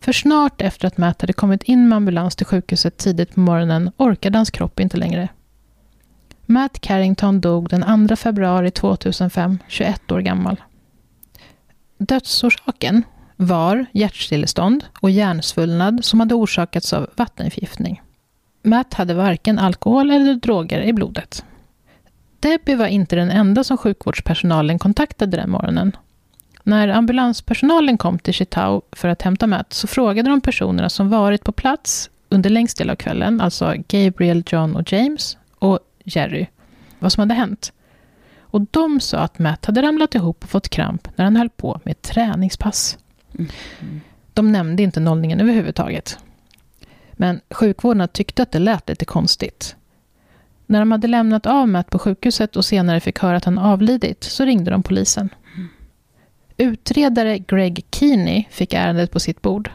För 0.00 0.12
snart 0.12 0.60
efter 0.62 0.86
att 0.86 0.98
Matt 0.98 1.20
hade 1.20 1.32
kommit 1.32 1.62
in 1.62 1.88
med 1.88 1.96
ambulans 1.96 2.36
till 2.36 2.46
sjukhuset 2.46 2.96
tidigt 2.96 3.34
på 3.34 3.40
morgonen 3.40 3.90
orkade 3.96 4.38
hans 4.38 4.50
kropp 4.50 4.80
inte 4.80 4.96
längre. 4.96 5.28
Matt 6.46 6.80
Carrington 6.80 7.40
dog 7.40 7.68
den 7.68 8.08
2 8.08 8.16
februari 8.16 8.70
2005, 8.70 9.58
21 9.68 10.12
år 10.12 10.20
gammal. 10.20 10.62
Dödsorsaken 11.98 13.02
var 13.36 13.86
hjärtstillestånd 13.92 14.84
och 15.00 15.10
hjärnsvullnad 15.10 16.04
som 16.04 16.20
hade 16.20 16.34
orsakats 16.34 16.92
av 16.92 17.10
vattenförgiftning. 17.16 18.02
Matt 18.62 18.94
hade 18.94 19.14
varken 19.14 19.58
alkohol 19.58 20.10
eller 20.10 20.34
droger 20.34 20.80
i 20.80 20.92
blodet. 20.92 21.44
Debbie 22.40 22.74
var 22.74 22.86
inte 22.86 23.16
den 23.16 23.30
enda 23.30 23.64
som 23.64 23.78
sjukvårdspersonalen 23.78 24.78
kontaktade 24.78 25.36
den 25.36 25.50
morgonen. 25.50 25.96
När 26.62 26.88
ambulanspersonalen 26.88 27.98
kom 27.98 28.18
till 28.18 28.34
Chitao 28.34 28.82
för 28.92 29.08
att 29.08 29.22
hämta 29.22 29.46
Matt 29.46 29.72
så 29.72 29.86
frågade 29.86 30.30
de 30.30 30.40
personerna 30.40 30.88
som 30.88 31.08
varit 31.08 31.44
på 31.44 31.52
plats 31.52 32.10
under 32.28 32.50
längst 32.50 32.78
del 32.78 32.90
av 32.90 32.96
kvällen, 32.96 33.40
alltså 33.40 33.74
Gabriel, 33.88 34.42
John 34.46 34.76
och 34.76 34.92
James 34.92 35.36
och 35.58 35.78
Jerry, 36.04 36.46
vad 36.98 37.12
som 37.12 37.20
hade 37.20 37.34
hänt. 37.34 37.72
Och 38.40 38.60
de 38.70 39.00
sa 39.00 39.18
att 39.18 39.38
Matt 39.38 39.64
hade 39.64 39.82
ramlat 39.82 40.14
ihop 40.14 40.44
och 40.44 40.50
fått 40.50 40.68
kramp 40.68 41.08
när 41.16 41.24
han 41.24 41.36
höll 41.36 41.48
på 41.48 41.80
med 41.84 41.92
ett 41.92 42.02
träningspass. 42.02 42.98
Mm. 43.38 43.50
De 44.34 44.52
nämnde 44.52 44.82
inte 44.82 45.00
nollningen 45.00 45.40
överhuvudtaget. 45.40 46.18
Men 47.12 47.40
sjukvården 47.50 48.08
tyckte 48.08 48.42
att 48.42 48.52
det 48.52 48.58
lät 48.58 48.88
lite 48.88 49.04
konstigt. 49.04 49.76
När 50.70 50.78
de 50.78 50.92
hade 50.92 51.08
lämnat 51.08 51.46
av 51.46 51.68
Matt 51.68 51.90
på 51.90 51.98
sjukhuset 51.98 52.56
och 52.56 52.64
senare 52.64 53.00
fick 53.00 53.18
höra 53.18 53.36
att 53.36 53.44
han 53.44 53.58
avlidit 53.58 54.24
så 54.24 54.44
ringde 54.44 54.70
de 54.70 54.82
polisen. 54.82 55.28
Utredare 56.56 57.38
Greg 57.38 57.84
Keeney 57.90 58.44
fick 58.50 58.72
ärendet 58.72 59.10
på 59.10 59.20
sitt 59.20 59.42
bord. 59.42 59.70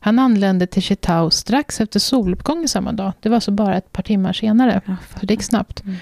Han 0.00 0.18
anlände 0.18 0.66
till 0.66 0.82
Chitao 0.82 1.30
strax 1.30 1.80
efter 1.80 2.00
soluppgången 2.00 2.68
samma 2.68 2.92
dag. 2.92 3.12
Det 3.20 3.28
var 3.28 3.40
så 3.40 3.50
bara 3.50 3.76
ett 3.76 3.92
par 3.92 4.02
timmar 4.02 4.32
senare. 4.32 4.80
Så 5.20 5.26
det 5.26 5.34
gick 5.34 5.42
snabbt. 5.42 5.82
Mm. 5.84 5.96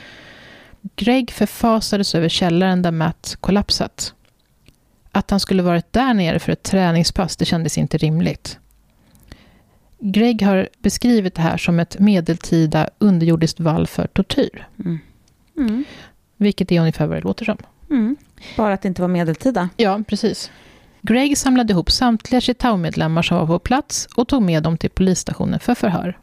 Greg 0.97 1.31
förfasades 1.31 2.15
över 2.15 2.29
källaren 2.29 2.83
där 2.83 2.91
Matt 2.91 3.37
kollapsat. 3.41 4.15
Att 5.13 5.31
han 5.31 5.41
skulle 5.41 5.63
varit 5.63 5.93
där 5.93 6.15
nere 6.15 6.39
för 6.39 6.53
ett 6.53 6.63
träningspass, 6.63 7.37
det 7.37 7.45
kändes 7.45 7.79
inte 7.79 7.99
rimligt. 7.99 8.59
Greg 10.07 10.43
har 10.43 10.69
beskrivit 10.79 11.35
det 11.35 11.43
här 11.43 11.57
som 11.57 11.81
ett 11.81 11.99
medeltida 11.99 12.89
underjordiskt 12.99 13.61
vall 13.61 13.87
för 13.87 14.07
tortyr. 14.07 14.69
Mm. 14.79 14.99
Mm. 15.57 15.85
Vilket 16.37 16.73
är 16.73 16.81
ungefär 16.81 17.07
vad 17.07 17.17
det 17.17 17.21
låter 17.21 17.45
som. 17.45 17.59
Mm. 17.91 18.17
Bara 18.57 18.75
att 18.75 18.83
det 18.83 18.89
inte 18.89 19.03
var 19.03 19.09
medeltida. 19.09 19.69
Ja, 19.77 20.03
precis. 20.09 20.51
Greg 21.03 21.39
samlade 21.39 21.73
ihop 21.73 21.91
samtliga 21.91 22.41
Chitau-medlemmar 22.41 23.23
som 23.23 23.39
var 23.39 23.47
på 23.47 23.59
plats 23.59 24.09
och 24.17 24.29
tog 24.29 24.43
med 24.43 24.63
dem 24.63 24.79
till 24.79 24.91
polisstationen 24.91 25.61
för 25.61 25.75
förhör. 25.75 26.19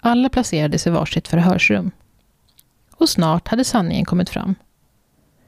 Alla 0.00 0.28
placerades 0.28 0.86
i 0.86 0.90
varsitt 0.90 1.28
förhörsrum. 1.28 1.90
Och 2.90 3.08
snart 3.08 3.48
hade 3.48 3.64
sanningen 3.64 4.04
kommit 4.04 4.30
fram. 4.30 4.54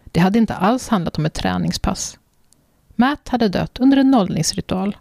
Det 0.04 0.20
hade 0.20 0.38
inte 0.38 0.54
alls 0.54 0.88
handlat 0.88 1.18
om 1.18 1.26
ett 1.26 1.34
träningspass. 1.34 2.18
Matt 2.96 3.28
hade 3.28 3.48
dött 3.48 3.80
under 3.80 3.96
en 3.96 4.10
nollningsritual. 4.10 4.96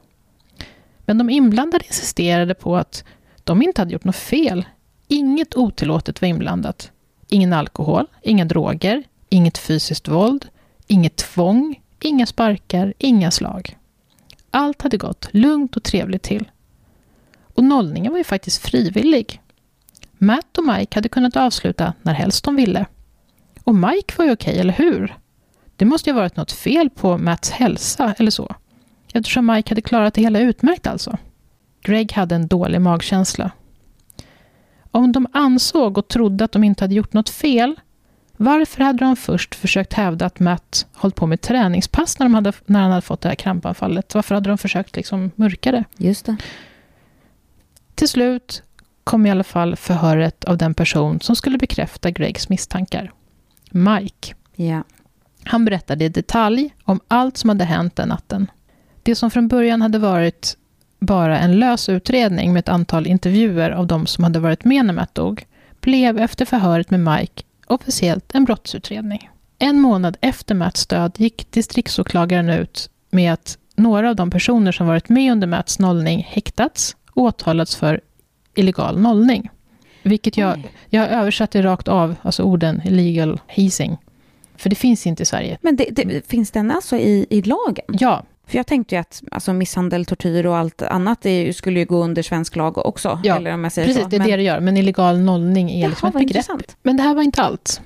Men 1.05 1.17
de 1.17 1.29
inblandade 1.29 1.85
insisterade 1.85 2.53
på 2.53 2.77
att 2.77 3.03
de 3.43 3.61
inte 3.61 3.81
hade 3.81 3.93
gjort 3.93 4.03
något 4.03 4.15
fel. 4.15 4.65
Inget 5.07 5.55
otillåtet 5.55 6.21
var 6.21 6.27
inblandat. 6.27 6.91
Ingen 7.27 7.53
alkohol, 7.53 8.07
inga 8.21 8.45
droger, 8.45 9.03
inget 9.29 9.57
fysiskt 9.57 10.07
våld, 10.07 10.47
inget 10.87 11.15
tvång, 11.15 11.81
inga 12.01 12.25
sparkar, 12.25 12.93
inga 12.97 13.31
slag. 13.31 13.77
Allt 14.51 14.81
hade 14.81 14.97
gått 14.97 15.27
lugnt 15.31 15.77
och 15.77 15.83
trevligt 15.83 16.23
till. 16.23 16.51
Och 17.53 17.63
nollningen 17.63 18.11
var 18.11 18.17
ju 18.17 18.23
faktiskt 18.23 18.61
frivillig. 18.61 19.41
Matt 20.17 20.57
och 20.57 20.65
Mike 20.65 20.97
hade 20.97 21.09
kunnat 21.09 21.35
avsluta 21.35 21.93
när 22.01 22.13
helst 22.13 22.43
de 22.43 22.55
ville. 22.55 22.85
Och 23.63 23.75
Mike 23.75 24.13
var 24.17 24.25
ju 24.25 24.31
okej, 24.31 24.59
eller 24.59 24.73
hur? 24.73 25.17
Det 25.75 25.85
måste 25.85 26.09
ju 26.09 26.13
ha 26.13 26.21
varit 26.21 26.35
något 26.35 26.51
fel 26.51 26.89
på 26.89 27.17
Matts 27.17 27.49
hälsa 27.49 28.15
eller 28.17 28.31
så. 28.31 28.55
Eftersom 29.13 29.45
Mike 29.45 29.71
hade 29.71 29.81
klarat 29.81 30.13
det 30.13 30.21
hela 30.21 30.39
utmärkt 30.39 30.87
alltså. 30.87 31.17
Greg 31.81 32.13
hade 32.13 32.35
en 32.35 32.47
dålig 32.47 32.81
magkänsla. 32.81 33.51
Om 34.91 35.11
de 35.11 35.27
ansåg 35.33 35.97
och 35.97 36.07
trodde 36.07 36.45
att 36.45 36.51
de 36.51 36.63
inte 36.63 36.83
hade 36.83 36.95
gjort 36.95 37.13
något 37.13 37.29
fel, 37.29 37.75
varför 38.37 38.83
hade 38.83 39.05
de 39.05 39.15
först 39.15 39.55
försökt 39.55 39.93
hävda 39.93 40.25
att 40.25 40.39
Matt 40.39 40.87
hållit 40.93 41.15
på 41.15 41.27
med 41.27 41.41
träningspass 41.41 42.19
när, 42.19 42.25
de 42.25 42.33
hade, 42.33 42.53
när 42.65 42.81
han 42.81 42.89
hade 42.89 43.01
fått 43.01 43.21
det 43.21 43.29
här 43.29 43.35
krampanfallet? 43.35 44.15
Varför 44.15 44.35
hade 44.35 44.49
de 44.49 44.57
försökt 44.57 44.95
liksom 44.95 45.31
mörka 45.35 45.71
det? 45.71 45.83
Just 45.97 46.25
det. 46.25 46.37
Till 47.95 48.07
slut 48.07 48.63
kom 49.03 49.25
i 49.25 49.31
alla 49.31 49.43
fall 49.43 49.75
förhöret 49.75 50.43
av 50.43 50.57
den 50.57 50.73
person 50.73 51.21
som 51.21 51.35
skulle 51.35 51.57
bekräfta 51.57 52.11
Gregs 52.11 52.49
misstankar. 52.49 53.11
Mike. 53.69 54.35
Ja. 54.55 54.83
Han 55.43 55.65
berättade 55.65 56.05
i 56.05 56.09
detalj 56.09 56.75
om 56.83 56.99
allt 57.07 57.37
som 57.37 57.49
hade 57.49 57.63
hänt 57.63 57.95
den 57.95 58.09
natten. 58.09 58.51
Det 59.03 59.15
som 59.15 59.31
från 59.31 59.47
början 59.47 59.81
hade 59.81 59.99
varit 59.99 60.57
bara 60.99 61.39
en 61.39 61.59
lös 61.59 61.89
utredning 61.89 62.53
med 62.53 62.59
ett 62.59 62.69
antal 62.69 63.07
intervjuer 63.07 63.71
av 63.71 63.87
de 63.87 64.05
som 64.05 64.23
hade 64.23 64.39
varit 64.39 64.65
med 64.65 64.85
när 64.85 64.93
Matt 64.93 65.15
dog, 65.15 65.45
blev 65.81 66.19
efter 66.19 66.45
förhöret 66.45 66.89
med 66.89 66.99
Mike 66.99 67.43
officiellt 67.67 68.35
en 68.35 68.45
brottsutredning. 68.45 69.29
En 69.59 69.79
månad 69.79 70.17
efter 70.21 70.55
Matts 70.55 70.87
död 70.87 71.11
gick 71.17 71.51
distriktsåklagaren 71.51 72.49
ut 72.49 72.89
med 73.09 73.33
att 73.33 73.57
några 73.75 74.09
av 74.09 74.15
de 74.15 74.31
personer 74.31 74.71
som 74.71 74.87
varit 74.87 75.09
med 75.09 75.31
under 75.31 75.47
Matts 75.47 75.79
nollning 75.79 76.27
häktats 76.29 76.95
och 77.11 77.23
åtalats 77.23 77.75
för 77.75 78.01
illegal 78.55 78.99
nollning. 78.99 79.49
Vilket 80.03 80.37
jag, 80.37 80.71
jag 80.89 81.01
har 81.01 81.07
översatt 81.07 81.51
det 81.51 81.61
rakt 81.61 81.87
av, 81.87 82.15
alltså 82.21 82.43
orden 82.43 82.81
illegal 82.85 83.39
hazing. 83.47 83.97
För 84.55 84.69
det 84.69 84.75
finns 84.75 85.07
inte 85.07 85.23
i 85.23 85.25
Sverige. 85.25 85.57
Men 85.61 85.75
det, 85.75 85.85
det, 85.91 86.27
finns 86.27 86.51
den 86.51 86.71
alltså 86.71 86.97
i, 86.97 87.25
i 87.29 87.41
lagen? 87.41 87.85
Ja, 87.99 88.23
För 88.51 88.57
jag 88.57 88.67
tänkte 88.67 88.95
ju 88.95 89.01
att 89.01 89.23
alltså, 89.31 89.53
misshandel, 89.53 90.05
tortyr 90.05 90.45
och 90.45 90.57
allt 90.57 90.81
annat 90.81 91.21
det 91.21 91.53
skulle 91.53 91.79
ju 91.79 91.85
gå 91.85 92.03
under 92.03 92.21
svensk 92.21 92.55
lag 92.55 92.85
också. 92.85 93.19
Ja, 93.23 93.35
eller 93.35 93.53
om 93.53 93.63
jag 93.63 93.73
säger 93.73 93.87
precis 93.87 94.03
så. 94.03 94.09
det 94.09 94.15
är 94.15 94.19
Men- 94.19 94.27
det 94.29 94.35
det 94.35 94.43
gör. 94.43 94.59
Men 94.59 94.77
illegal 94.77 95.19
nollning 95.19 95.71
är 95.71 95.89
liksom 95.89 96.05
Jaha, 96.05 96.09
ett 96.09 96.13
vad 96.13 96.21
begrepp. 96.21 96.35
intressant. 96.35 96.77
Men 96.83 96.97
det 96.97 97.03
här 97.03 97.15
var 97.15 97.21
inte 97.23 97.41
allt. 97.41 97.81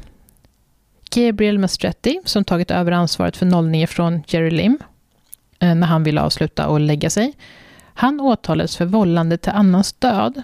Gabriel 1.16 1.60
Mastretti, 1.60 2.20
som 2.26 2.44
tagit 2.44 2.72
över 2.72 2.92
ansvaret 2.92 3.38
för 3.38 3.46
nollningen 3.46 3.88
från 3.88 4.24
Jerry 4.28 4.52
Lim, 4.52 4.78
eh, 5.60 5.76
när 5.76 5.88
han 5.88 6.04
ville 6.04 6.22
avsluta 6.22 6.68
och 6.68 6.80
lägga 6.80 7.10
sig, 7.10 7.34
han 7.94 8.20
åtalades 8.22 8.78
för 8.78 8.86
vållande 8.86 9.38
till 9.38 9.52
annans 9.52 9.94
död, 9.94 10.42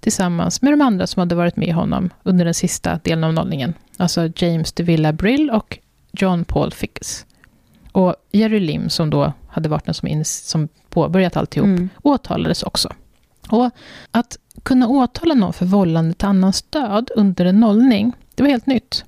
tillsammans 0.00 0.62
med 0.62 0.72
de 0.72 0.80
andra 0.80 1.06
som 1.06 1.20
hade 1.20 1.34
varit 1.34 1.56
med 1.56 1.74
honom 1.74 2.10
under 2.22 2.44
den 2.44 2.54
sista 2.54 3.00
delen 3.04 3.24
av 3.24 3.32
nollningen. 3.32 3.74
Alltså 3.96 4.30
James 4.36 4.72
de 4.72 4.82
Villa 4.82 5.12
Brill 5.12 5.50
och 5.50 5.78
John 6.12 6.44
Paul 6.44 6.72
Ficks. 6.72 7.26
Och 7.92 8.14
Jerry 8.32 8.60
Lim, 8.60 8.88
som 8.90 9.10
då 9.10 9.32
hade 9.48 9.68
varit 9.68 9.84
den 9.84 9.94
som, 9.94 10.08
in, 10.08 10.24
som 10.24 10.68
påbörjat 10.88 11.36
alltihop, 11.36 11.66
Mm. 11.66 11.88
åtalades 12.02 12.62
också. 12.62 12.92
Och 13.50 13.70
att 14.10 14.38
kunna 14.62 14.88
åtala 14.88 15.34
någon 15.34 15.52
för 15.52 15.66
vållande 15.66 16.14
till 16.14 16.28
annans 16.28 16.62
död 16.62 17.10
under 17.16 17.44
en 17.44 17.60
nollning, 17.60 18.12
det 18.34 18.42
var 18.42 18.50
helt 18.50 18.66
nytt. 18.66 19.04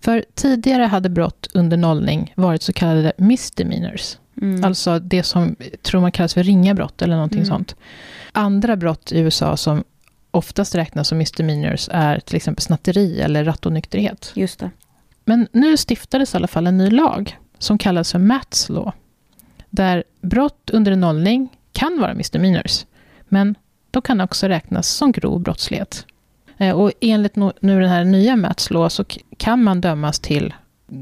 För 0.00 0.24
tidigare 0.34 0.82
hade 0.82 1.08
brott 1.08 1.46
under 1.54 1.76
nollning 1.76 2.32
varit 2.36 2.62
så 2.62 2.72
kallade 2.72 3.12
misdemeanors. 3.16 4.16
Mm. 4.42 4.64
Alltså 4.64 4.98
det 4.98 5.22
som 5.22 5.56
tror 5.82 6.00
man 6.00 6.12
kallas 6.12 6.34
för 6.34 6.42
ringa 6.42 6.74
brott 6.74 7.02
eller 7.02 7.14
någonting 7.14 7.38
Mm. 7.38 7.48
sånt. 7.48 7.76
Andra 8.32 8.76
brott 8.76 9.12
i 9.12 9.18
USA 9.18 9.56
som 9.56 9.84
oftast 10.30 10.74
räknas 10.74 11.08
som 11.08 11.18
misdemeanors 11.18 11.88
är 11.92 12.20
till 12.20 12.36
exempel 12.36 12.62
snatteri 12.62 13.20
eller 13.20 13.44
rattonykterhet. 13.44 14.32
Just 14.34 14.58
det. 14.60 14.70
Men 15.24 15.48
nu 15.52 15.76
stiftades 15.76 16.34
i 16.34 16.36
alla 16.36 16.48
fall 16.48 16.66
en 16.66 16.78
ny 16.78 16.90
lag 16.90 17.38
som 17.58 17.78
kallas 17.78 18.12
för 18.12 18.18
Matts 18.18 18.68
law. 18.68 18.92
Där 19.70 20.04
brott 20.20 20.70
under 20.72 20.92
en 20.92 21.00
nollning 21.00 21.48
kan 21.72 22.00
vara 22.00 22.14
misdemeanors, 22.14 22.86
men 23.28 23.54
de 23.90 24.02
kan 24.02 24.20
också 24.20 24.48
räknas 24.48 24.88
som 24.88 25.12
grov 25.12 25.40
brottslighet. 25.40 26.06
Eh, 26.58 26.76
Och 26.76 26.92
enligt 27.00 27.36
nu 27.36 27.52
den 27.80 27.88
här 27.88 28.04
nya 28.04 28.36
Matts 28.36 28.70
law 28.70 28.88
så 28.88 29.04
kan 29.36 29.62
man 29.64 29.80
dömas 29.80 30.20
till 30.20 30.54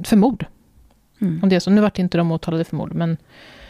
för 0.04 0.16
mord. 0.16 0.46
Mm. 1.20 1.40
Om 1.42 1.48
det 1.48 1.56
är 1.56 1.60
så. 1.60 1.70
Nu 1.70 1.80
vart 1.80 1.98
inte 1.98 2.18
de 2.18 2.32
åtalade 2.32 2.64
för 2.64 2.76
mord, 2.76 2.94
men 2.94 3.16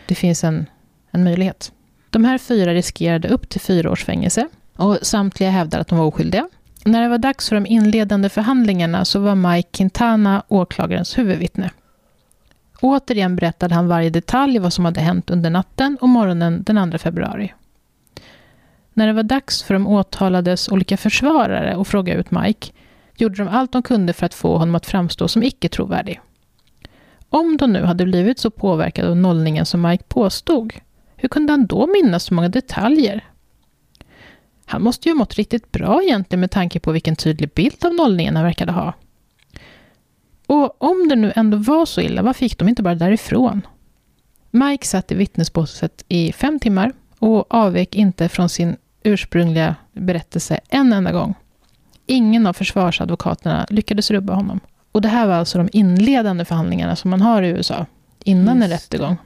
det 0.07 0.15
finns 0.15 0.45
en, 0.45 0.67
en 1.11 1.25
möjlighet. 1.25 1.73
De 2.11 2.25
här 2.25 2.39
fyra 2.39 2.75
riskerade 2.75 3.29
upp 3.29 3.49
till 3.49 3.61
fyra 3.61 3.91
års 3.91 4.05
fängelse 4.05 4.49
och 4.77 4.99
samtliga 5.03 5.51
hävdade 5.51 5.81
att 5.81 5.89
de 5.89 5.99
var 5.99 6.07
oskyldiga. 6.07 6.49
När 6.85 7.03
det 7.03 7.09
var 7.09 7.19
dags 7.19 7.49
för 7.49 7.57
de 7.57 7.67
inledande 7.67 8.29
förhandlingarna 8.29 9.05
så 9.05 9.21
var 9.21 9.35
Mike 9.35 9.69
Quintana 9.73 10.43
åklagarens 10.49 11.19
huvudvittne. 11.19 11.71
Återigen 12.81 13.37
berättade 13.37 13.75
han 13.75 13.88
varje 13.88 14.11
detalj 14.11 14.59
vad 14.59 14.73
som 14.73 14.85
hade 14.85 15.01
hänt 15.01 15.31
under 15.31 15.51
natten 15.51 15.99
och 16.01 16.09
morgonen 16.09 16.62
den 16.62 16.91
2 16.91 16.99
februari. 16.99 17.55
När 18.93 19.07
det 19.07 19.12
var 19.12 19.23
dags 19.23 19.62
för 19.62 19.75
de 19.75 19.87
åtalades 19.87 20.69
olika 20.69 20.97
försvarare 20.97 21.77
att 21.77 21.88
fråga 21.88 22.14
ut 22.14 22.31
Mike 22.31 22.73
gjorde 23.17 23.37
de 23.37 23.49
allt 23.49 23.73
de 23.73 23.83
kunde 23.83 24.12
för 24.12 24.27
att 24.27 24.35
få 24.35 24.57
honom 24.57 24.75
att 24.75 24.87
framstå 24.87 25.29
som 25.29 25.43
icke 25.43 25.69
trovärdig. 25.69 26.21
Om 27.29 27.57
de 27.57 27.73
nu 27.73 27.85
hade 27.85 28.05
blivit 28.05 28.38
så 28.38 28.51
påverkade 28.51 29.09
av 29.09 29.17
nollningen 29.17 29.67
som 29.67 29.83
Mike 29.83 30.05
påstod, 30.09 30.73
hur 31.17 31.29
kunde 31.29 31.53
han 31.53 31.67
då 31.67 31.87
minnas 31.87 32.25
så 32.25 32.35
många 32.35 32.49
detaljer? 32.49 33.25
Han 34.67 34.83
måste 34.83 35.09
ju 35.09 35.14
ha 35.14 35.19
mått 35.19 35.35
riktigt 35.35 35.73
bra 35.73 36.03
egentligen 36.03 36.41
med 36.41 36.51
tanke 36.51 36.81
på 36.81 36.93
vilken 36.93 37.17
tydlig 37.17 37.51
bild 37.55 37.85
av 37.85 37.95
nollningen 37.95 38.37
han 38.37 38.45
verkade 38.45 38.73
ha. 38.73 38.93
Och 40.49 40.83
om 40.83 41.09
det 41.09 41.17
nu 41.17 41.33
ändå 41.37 41.57
var 41.57 41.87
så 41.87 42.01
illa, 42.01 42.23
varför 42.23 42.43
gick 42.43 42.59
de 42.59 42.69
inte 42.69 42.83
bara 42.83 42.95
därifrån? 42.95 43.67
Mike 44.51 44.87
satt 44.87 45.13
i 45.13 45.15
vittnesbåset 45.15 46.05
i 46.09 46.33
fem 46.33 46.61
timmar 46.61 46.93
och 47.19 47.55
avvek 47.55 47.95
inte 47.95 48.29
från 48.29 48.49
sin 48.49 48.77
ursprungliga 49.03 49.75
berättelse 49.93 50.61
en 50.69 50.93
enda 50.93 51.13
gång. 51.13 51.35
Ingen 52.07 52.47
av 52.47 52.53
försvarsadvokaterna 52.53 53.67
lyckades 53.71 54.11
rubba 54.11 54.35
honom. 54.35 54.61
Och 54.93 55.03
det 55.03 55.09
här 55.09 55.27
var 55.27 55.35
alltså 55.35 55.59
de 55.59 55.69
inledande 55.73 56.45
förhandlingarna 56.45 56.97
som 56.97 57.11
man 57.11 57.23
har 57.23 57.43
i 57.43 57.49
USA, 57.49 57.87
innan 58.25 58.63
en 58.63 58.71
rättegång. 58.71 59.17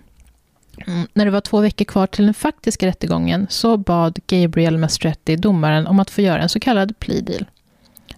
Mm, 0.87 1.07
när 1.13 1.25
det 1.25 1.31
var 1.31 1.41
två 1.41 1.61
veckor 1.61 1.85
kvar 1.85 2.07
till 2.07 2.25
den 2.25 2.35
faktiska 2.35 2.87
rättegången 2.87 3.47
så 3.51 3.77
bad 3.77 4.19
Gabriel 4.27 4.79
Mastretti 4.79 5.37
domaren 5.37 5.87
om 5.87 6.01
att 6.01 6.11
få 6.11 6.21
göra 6.21 6.43
en 6.43 6.49
så 6.49 6.61
kallad 6.61 6.99
plea 6.99 7.21
deal. 7.21 7.47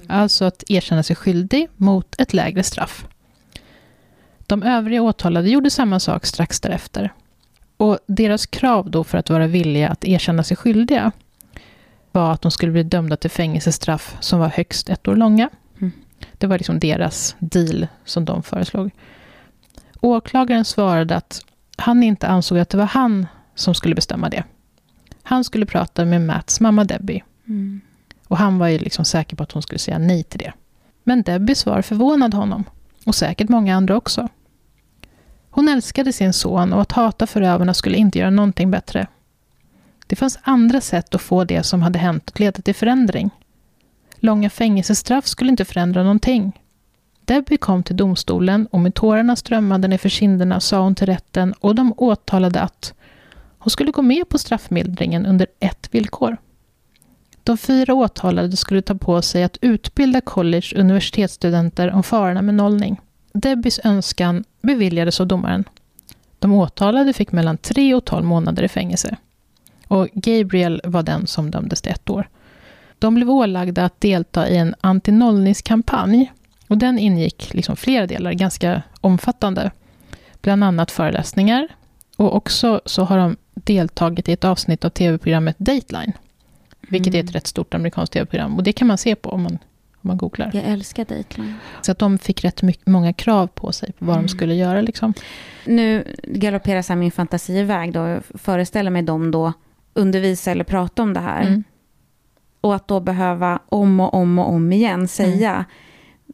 Alltså 0.09 0.45
att 0.45 0.65
erkänna 0.69 1.03
sig 1.03 1.17
skyldig 1.17 1.69
mot 1.77 2.21
ett 2.21 2.33
lägre 2.33 2.63
straff. 2.63 3.07
De 4.47 4.63
övriga 4.63 5.03
åtalade 5.03 5.51
gjorde 5.51 5.71
samma 5.71 6.01
sak 6.01 6.27
strax 6.27 6.61
därefter. 6.61 7.13
Och 7.77 7.99
deras 8.07 8.47
krav 8.47 8.91
då 8.91 9.05
för 9.05 9.19
att 9.19 9.31
vara 9.31 9.47
villiga 9.47 9.89
att 9.89 10.05
erkänna 10.05 10.43
sig 10.43 10.57
skyldiga 10.57 11.13
var 12.13 12.33
att 12.33 12.43
de 12.43 12.51
skulle 12.51 12.73
bli 12.73 12.83
dömda 12.83 13.17
till 13.17 13.31
fängelsestraff 13.31 14.17
som 14.21 14.39
var 14.39 14.49
högst 14.49 14.89
ett 14.89 15.09
år 15.09 15.17
långa. 15.17 15.51
Mm. 15.81 15.93
Det 16.33 16.47
var 16.47 16.59
liksom 16.59 16.79
deras 16.79 17.37
deal 17.39 17.87
som 18.05 18.25
de 18.25 18.43
föreslog. 18.43 18.91
Åklagaren 20.01 20.65
svarade 20.65 21.17
att 21.17 21.41
han 21.77 22.03
inte 22.03 22.27
ansåg 22.27 22.59
att 22.59 22.69
det 22.69 22.77
var 22.77 22.87
han 22.87 23.27
som 23.55 23.75
skulle 23.75 23.95
bestämma 23.95 24.29
det. 24.29 24.45
Han 25.23 25.45
skulle 25.45 25.67
prata 25.67 26.05
med 26.05 26.21
Matts 26.21 26.61
mamma 26.61 26.85
Debbie. 26.85 27.23
Mm. 27.49 27.81
Och 28.35 28.39
han 28.39 28.59
var 28.59 28.69
ju 28.69 28.79
liksom 28.79 29.05
säker 29.05 29.37
på 29.37 29.43
att 29.43 29.53
hon 29.53 29.63
skulle 29.63 29.79
säga 29.79 29.99
nej 29.99 30.23
till 30.23 30.39
det. 30.39 30.53
Men 31.05 31.23
Debbies 31.23 31.59
svar 31.59 31.83
förvånade 31.83 32.37
honom. 32.37 32.65
Och 33.07 33.15
säkert 33.15 33.49
många 33.49 33.77
andra 33.77 33.97
också. 33.97 34.29
Hon 35.51 35.69
älskade 35.69 36.13
sin 36.13 36.33
son 36.33 36.73
och 36.73 36.81
att 36.81 36.93
hata 36.93 37.27
förövarna 37.27 37.75
skulle 37.75 37.97
inte 37.97 38.19
göra 38.19 38.31
någonting 38.31 38.71
bättre. 38.71 39.07
Det 40.07 40.17
fanns 40.17 40.39
andra 40.43 40.81
sätt 40.81 41.15
att 41.15 41.23
få 41.23 41.45
det 41.45 41.63
som 41.63 41.83
hade 41.83 41.99
hänt 41.99 42.29
att 42.29 42.41
leda 42.41 42.63
till 42.63 42.75
förändring. 42.75 43.31
Långa 44.17 44.51
fängelsestraff 44.51 45.27
skulle 45.27 45.51
inte 45.51 45.65
förändra 45.65 46.03
någonting. 46.03 46.61
Debbie 47.25 47.57
kom 47.57 47.83
till 47.83 47.97
domstolen 47.97 48.67
och 48.67 48.81
med 48.81 48.95
tårarna 48.95 49.37
strömmande 49.37 49.89
ner 49.89 49.99
för 49.99 50.09
kinderna 50.09 50.61
sa 50.61 50.81
hon 50.81 50.95
till 50.95 51.07
rätten 51.07 51.55
och 51.61 51.75
de 51.75 51.95
åtalade 51.97 52.61
att 52.61 52.95
hon 53.59 53.71
skulle 53.71 53.91
gå 53.91 54.03
med 54.03 54.29
på 54.29 54.39
straffmildringen 54.39 55.27
under 55.27 55.47
ett 55.61 55.89
villkor. 55.91 56.37
De 57.45 57.57
fyra 57.57 57.95
åtalade 57.95 58.57
skulle 58.57 58.83
ta 58.83 58.95
på 58.95 59.23
sig 59.23 59.45
att 59.45 59.59
utbilda 59.61 60.21
college 60.21 60.67
och 60.75 60.81
universitetsstudenter 60.81 61.91
om 61.91 62.03
farorna 62.03 62.43
med 62.43 62.55
nollning. 62.55 63.01
Debbies 63.33 63.81
önskan 63.85 64.45
beviljades 64.63 65.21
av 65.21 65.27
domaren. 65.27 65.65
De 66.39 66.53
åtalade 66.53 67.13
fick 67.13 67.33
mellan 67.33 67.57
tre 67.57 67.95
och 67.95 68.05
tolv 68.05 68.25
månader 68.25 68.63
i 68.63 68.69
fängelse. 68.69 69.17
Och 69.89 70.09
Gabriel 70.13 70.81
var 70.85 71.03
den 71.03 71.27
som 71.27 71.51
dömdes 71.51 71.83
till 71.83 71.93
ett 71.93 72.11
år. 72.11 72.29
De 72.99 73.15
blev 73.15 73.31
ålagda 73.31 73.85
att 73.85 74.01
delta 74.01 74.49
i 74.49 74.57
en 74.57 74.75
antinollningskampanj. 74.81 76.33
Och 76.69 76.79
den 76.79 76.99
ingick 76.99 77.55
liksom 77.55 77.77
flera 77.77 78.07
delar, 78.07 78.33
ganska 78.33 78.83
omfattande. 79.01 79.71
Bland 80.41 80.65
annat 80.65 80.91
föreläsningar. 80.91 81.69
Och 82.17 82.37
också 82.37 82.81
så 82.85 83.05
har 83.05 83.19
de 83.19 83.37
deltagit 83.55 84.29
i 84.29 84.33
ett 84.33 84.45
avsnitt 84.45 84.85
av 84.85 84.89
tv-programmet 84.89 85.59
Dateline. 85.59 86.13
Vilket 86.89 87.15
mm. 87.15 87.21
är 87.21 87.29
ett 87.29 87.35
rätt 87.35 87.47
stort 87.47 87.75
amerikanskt 87.75 88.13
tv-program. 88.13 88.57
Och 88.57 88.63
det 88.63 88.73
kan 88.73 88.89
man 88.89 88.99
se 88.99 89.15
på 89.15 89.31
om 89.31 89.43
man, 89.43 89.53
om 89.53 90.01
man 90.01 90.17
googlar. 90.17 90.51
Jag 90.55 90.65
älskar 90.65 91.05
Dateline. 91.05 91.55
Så 91.83 91.93
att 91.93 91.99
de 91.99 92.19
fick 92.19 92.45
rätt 92.45 92.63
mycket, 92.63 92.87
många 92.87 93.13
krav 93.13 93.47
på 93.47 93.73
sig 93.73 93.93
på 93.93 94.05
vad 94.05 94.15
mm. 94.15 94.27
de 94.27 94.29
skulle 94.29 94.55
göra. 94.55 94.81
Liksom. 94.81 95.15
Nu 95.65 96.05
galopperar 96.23 96.83
så 96.83 96.95
min 96.95 97.13
fantasi 97.13 97.53
iväg. 97.53 97.93
Då. 97.93 98.01
Jag 98.01 98.23
föreställer 98.35 98.91
mig 98.91 99.03
dem 99.03 99.31
då 99.31 99.53
undervisa 99.95 100.51
eller 100.51 100.65
prata 100.65 101.03
om 101.03 101.13
det 101.13 101.21
här. 101.21 101.43
Mm. 101.43 101.65
Och 102.61 102.75
att 102.75 102.89
då 102.89 103.01
behöva 103.01 103.61
om 103.69 104.01
och 104.01 104.15
om 104.15 104.39
och 104.39 104.49
om 104.49 104.73
igen 104.73 105.09
säga 105.09 105.53
mm. 105.53 105.65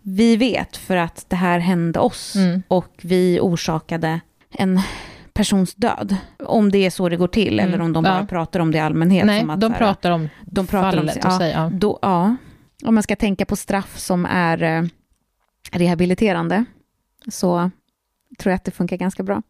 vi 0.03 0.37
vet 0.37 0.77
för 0.77 0.97
att 0.97 1.25
det 1.29 1.37
här 1.37 1.59
hände 1.59 1.99
oss 1.99 2.37
mm. 2.37 2.63
och 2.69 2.93
vi 3.03 3.39
orsakade 3.41 4.21
en 4.51 4.81
persons 5.41 5.75
död. 5.75 6.17
Om 6.39 6.71
det 6.71 6.87
är 6.87 6.91
så 6.91 7.09
det 7.09 7.17
går 7.17 7.29
till, 7.29 7.61
mm. 7.61 7.69
eller 7.69 7.85
om 7.85 7.93
de 7.93 8.05
bara 8.05 8.21
ja. 8.21 8.27
pratar 8.27 8.61
om 8.61 8.71
det 8.71 8.79
i 8.79 8.81
allmänhet. 8.81 9.27
Nej, 9.27 9.47
att, 9.49 9.61
de 9.61 9.75
pratar 9.75 10.11
om 10.11 10.29
de 10.41 10.67
pratar 10.67 10.93
fallet. 10.93 11.25
Om, 11.25 11.31
ja, 11.31 11.39
sig, 11.39 11.51
ja. 11.51 11.71
Då, 11.75 11.99
ja. 12.03 12.37
Om 12.85 12.95
man 12.95 13.03
ska 13.03 13.17
tänka 13.17 13.45
på 13.45 13.57
straff 13.57 13.99
som 13.99 14.27
är 14.27 14.63
eh, 14.63 14.83
rehabiliterande, 15.73 16.65
så 17.29 17.71
tror 18.39 18.51
jag 18.51 18.57
att 18.57 18.65
det 18.65 18.71
funkar 18.71 18.97
ganska 18.97 19.23
bra. 19.23 19.43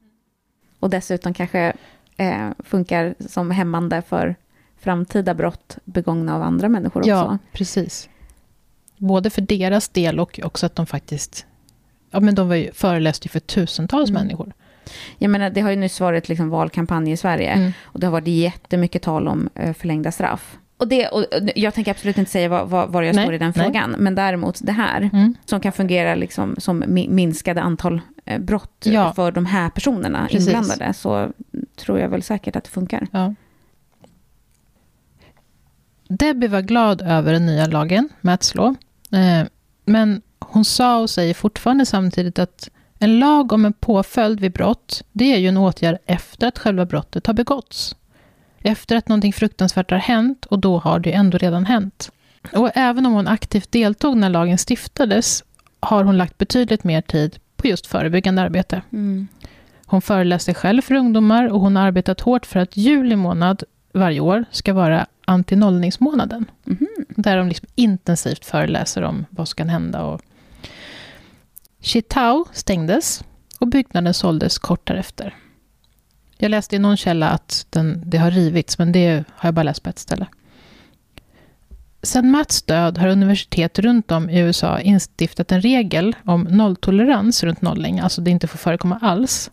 Och 0.80 0.90
dessutom 0.90 1.34
kanske 1.34 1.72
eh, 2.16 2.48
funkar 2.58 3.14
som 3.28 3.50
hämmande 3.50 4.02
för 4.02 4.36
framtida 4.78 5.34
brott 5.34 5.78
begångna 5.84 6.34
av 6.34 6.42
andra 6.42 6.68
människor 6.68 7.00
också. 7.00 7.10
Ja, 7.10 7.38
precis. 7.52 8.08
Både 8.96 9.30
för 9.30 9.42
deras 9.42 9.88
del 9.88 10.20
och 10.20 10.40
också 10.42 10.66
att 10.66 10.76
de 10.76 10.86
faktiskt... 10.86 11.46
Ja, 12.10 12.20
men 12.20 12.34
de 12.34 12.48
var 12.48 12.56
ju, 12.56 12.72
föreläste 12.72 13.26
ju 13.26 13.30
för 13.30 13.40
tusentals 13.40 14.10
mm. 14.10 14.22
människor. 14.22 14.52
Jag 15.18 15.30
menar, 15.30 15.50
det 15.50 15.60
har 15.60 15.70
ju 15.70 15.76
nyss 15.76 16.00
varit 16.00 16.28
liksom 16.28 16.50
valkampanj 16.50 17.10
i 17.10 17.16
Sverige. 17.16 17.50
Mm. 17.50 17.72
Och 17.82 18.00
det 18.00 18.06
har 18.06 18.12
varit 18.12 18.28
jättemycket 18.28 19.02
tal 19.02 19.28
om 19.28 19.48
eh, 19.54 19.72
förlängda 19.72 20.12
straff. 20.12 20.58
Och, 20.76 20.88
det, 20.88 21.08
och 21.08 21.24
jag 21.54 21.74
tänker 21.74 21.90
absolut 21.90 22.18
inte 22.18 22.30
säga 22.30 22.48
var, 22.48 22.64
var, 22.64 22.86
var 22.86 23.02
jag 23.02 23.14
nej, 23.14 23.24
står 23.24 23.34
i 23.34 23.38
den 23.38 23.52
nej. 23.56 23.64
frågan. 23.64 23.94
Men 23.98 24.14
däremot 24.14 24.58
det 24.62 24.72
här, 24.72 25.10
mm. 25.12 25.34
som 25.44 25.60
kan 25.60 25.72
fungera 25.72 26.14
liksom 26.14 26.54
som 26.58 26.84
minskade 26.88 27.62
antal 27.62 28.00
eh, 28.24 28.38
brott 28.40 28.82
ja. 28.84 29.12
för 29.12 29.32
de 29.32 29.46
här 29.46 29.70
personerna 29.70 30.26
Precis. 30.30 30.48
inblandade. 30.48 30.92
Så 30.92 31.32
tror 31.76 31.98
jag 31.98 32.08
väl 32.08 32.22
säkert 32.22 32.56
att 32.56 32.64
det 32.64 32.70
funkar. 32.70 33.06
Ja. 33.12 33.34
Debbie 36.08 36.48
var 36.48 36.60
glad 36.60 37.02
över 37.02 37.32
den 37.32 37.46
nya 37.46 37.66
lagen, 37.66 38.08
Mats 38.20 38.54
law. 38.54 38.74
Eh, 39.12 39.46
men 39.84 40.22
hon 40.38 40.64
sa 40.64 40.98
och 40.98 41.10
säger 41.10 41.34
fortfarande 41.34 41.86
samtidigt 41.86 42.38
att 42.38 42.68
en 43.02 43.18
lag 43.18 43.52
om 43.52 43.64
en 43.64 43.72
påföljd 43.72 44.40
vid 44.40 44.52
brott, 44.52 45.02
det 45.12 45.34
är 45.34 45.38
ju 45.38 45.48
en 45.48 45.56
åtgärd 45.56 45.98
efter 46.06 46.46
att 46.46 46.58
själva 46.58 46.86
brottet 46.86 47.26
har 47.26 47.34
begåtts. 47.34 47.96
Efter 48.58 48.96
att 48.96 49.08
någonting 49.08 49.32
fruktansvärt 49.32 49.90
har 49.90 49.98
hänt 49.98 50.44
och 50.44 50.58
då 50.58 50.78
har 50.78 50.98
det 50.98 51.12
ändå 51.12 51.38
redan 51.38 51.66
hänt. 51.66 52.10
Och 52.52 52.70
även 52.74 53.06
om 53.06 53.12
hon 53.12 53.28
aktivt 53.28 53.72
deltog 53.72 54.16
när 54.16 54.30
lagen 54.30 54.58
stiftades 54.58 55.44
har 55.80 56.04
hon 56.04 56.18
lagt 56.18 56.38
betydligt 56.38 56.84
mer 56.84 57.00
tid 57.00 57.38
på 57.56 57.66
just 57.66 57.86
förebyggande 57.86 58.42
arbete. 58.42 58.82
Mm. 58.92 59.28
Hon 59.86 60.02
föreläser 60.02 60.54
själv 60.54 60.82
för 60.82 60.94
ungdomar 60.94 61.48
och 61.48 61.60
hon 61.60 61.76
har 61.76 61.86
arbetat 61.86 62.20
hårt 62.20 62.46
för 62.46 62.60
att 62.60 62.76
juli 62.76 63.16
månad 63.16 63.62
varje 63.92 64.20
år 64.20 64.44
ska 64.50 64.72
vara 64.72 65.06
antinollningsmånaden. 65.24 66.44
Mm. 66.66 66.88
Där 67.08 67.36
de 67.36 67.48
liksom 67.48 67.68
intensivt 67.74 68.44
föreläser 68.44 69.02
om 69.02 69.26
vad 69.30 69.48
som 69.48 69.56
kan 69.56 69.68
hända. 69.68 70.02
Och 70.02 70.20
Chitao 71.80 72.44
stängdes 72.52 73.24
och 73.58 73.68
byggnaden 73.68 74.14
såldes 74.14 74.58
kort 74.58 74.86
därefter. 74.86 75.36
Jag 76.38 76.50
läste 76.50 76.76
i 76.76 76.78
någon 76.78 76.96
källa 76.96 77.28
att 77.28 77.66
den, 77.70 78.02
det 78.06 78.18
har 78.18 78.30
rivits, 78.30 78.78
men 78.78 78.92
det 78.92 79.24
har 79.34 79.46
jag 79.46 79.54
bara 79.54 79.62
läst 79.62 79.82
på 79.82 79.90
ett 79.90 79.98
ställe. 79.98 80.26
Sedan 82.02 82.30
Mats 82.30 82.62
död 82.62 82.98
har 82.98 83.08
universitet 83.08 83.78
runt 83.78 84.10
om 84.10 84.30
i 84.30 84.38
USA 84.38 84.80
instiftat 84.80 85.52
en 85.52 85.60
regel 85.60 86.16
om 86.24 86.42
nolltolerans 86.42 87.42
runt 87.42 87.62
nolling, 87.62 88.00
alltså 88.00 88.20
det 88.20 88.30
inte 88.30 88.46
får 88.46 88.58
förekomma 88.58 88.98
alls. 89.02 89.50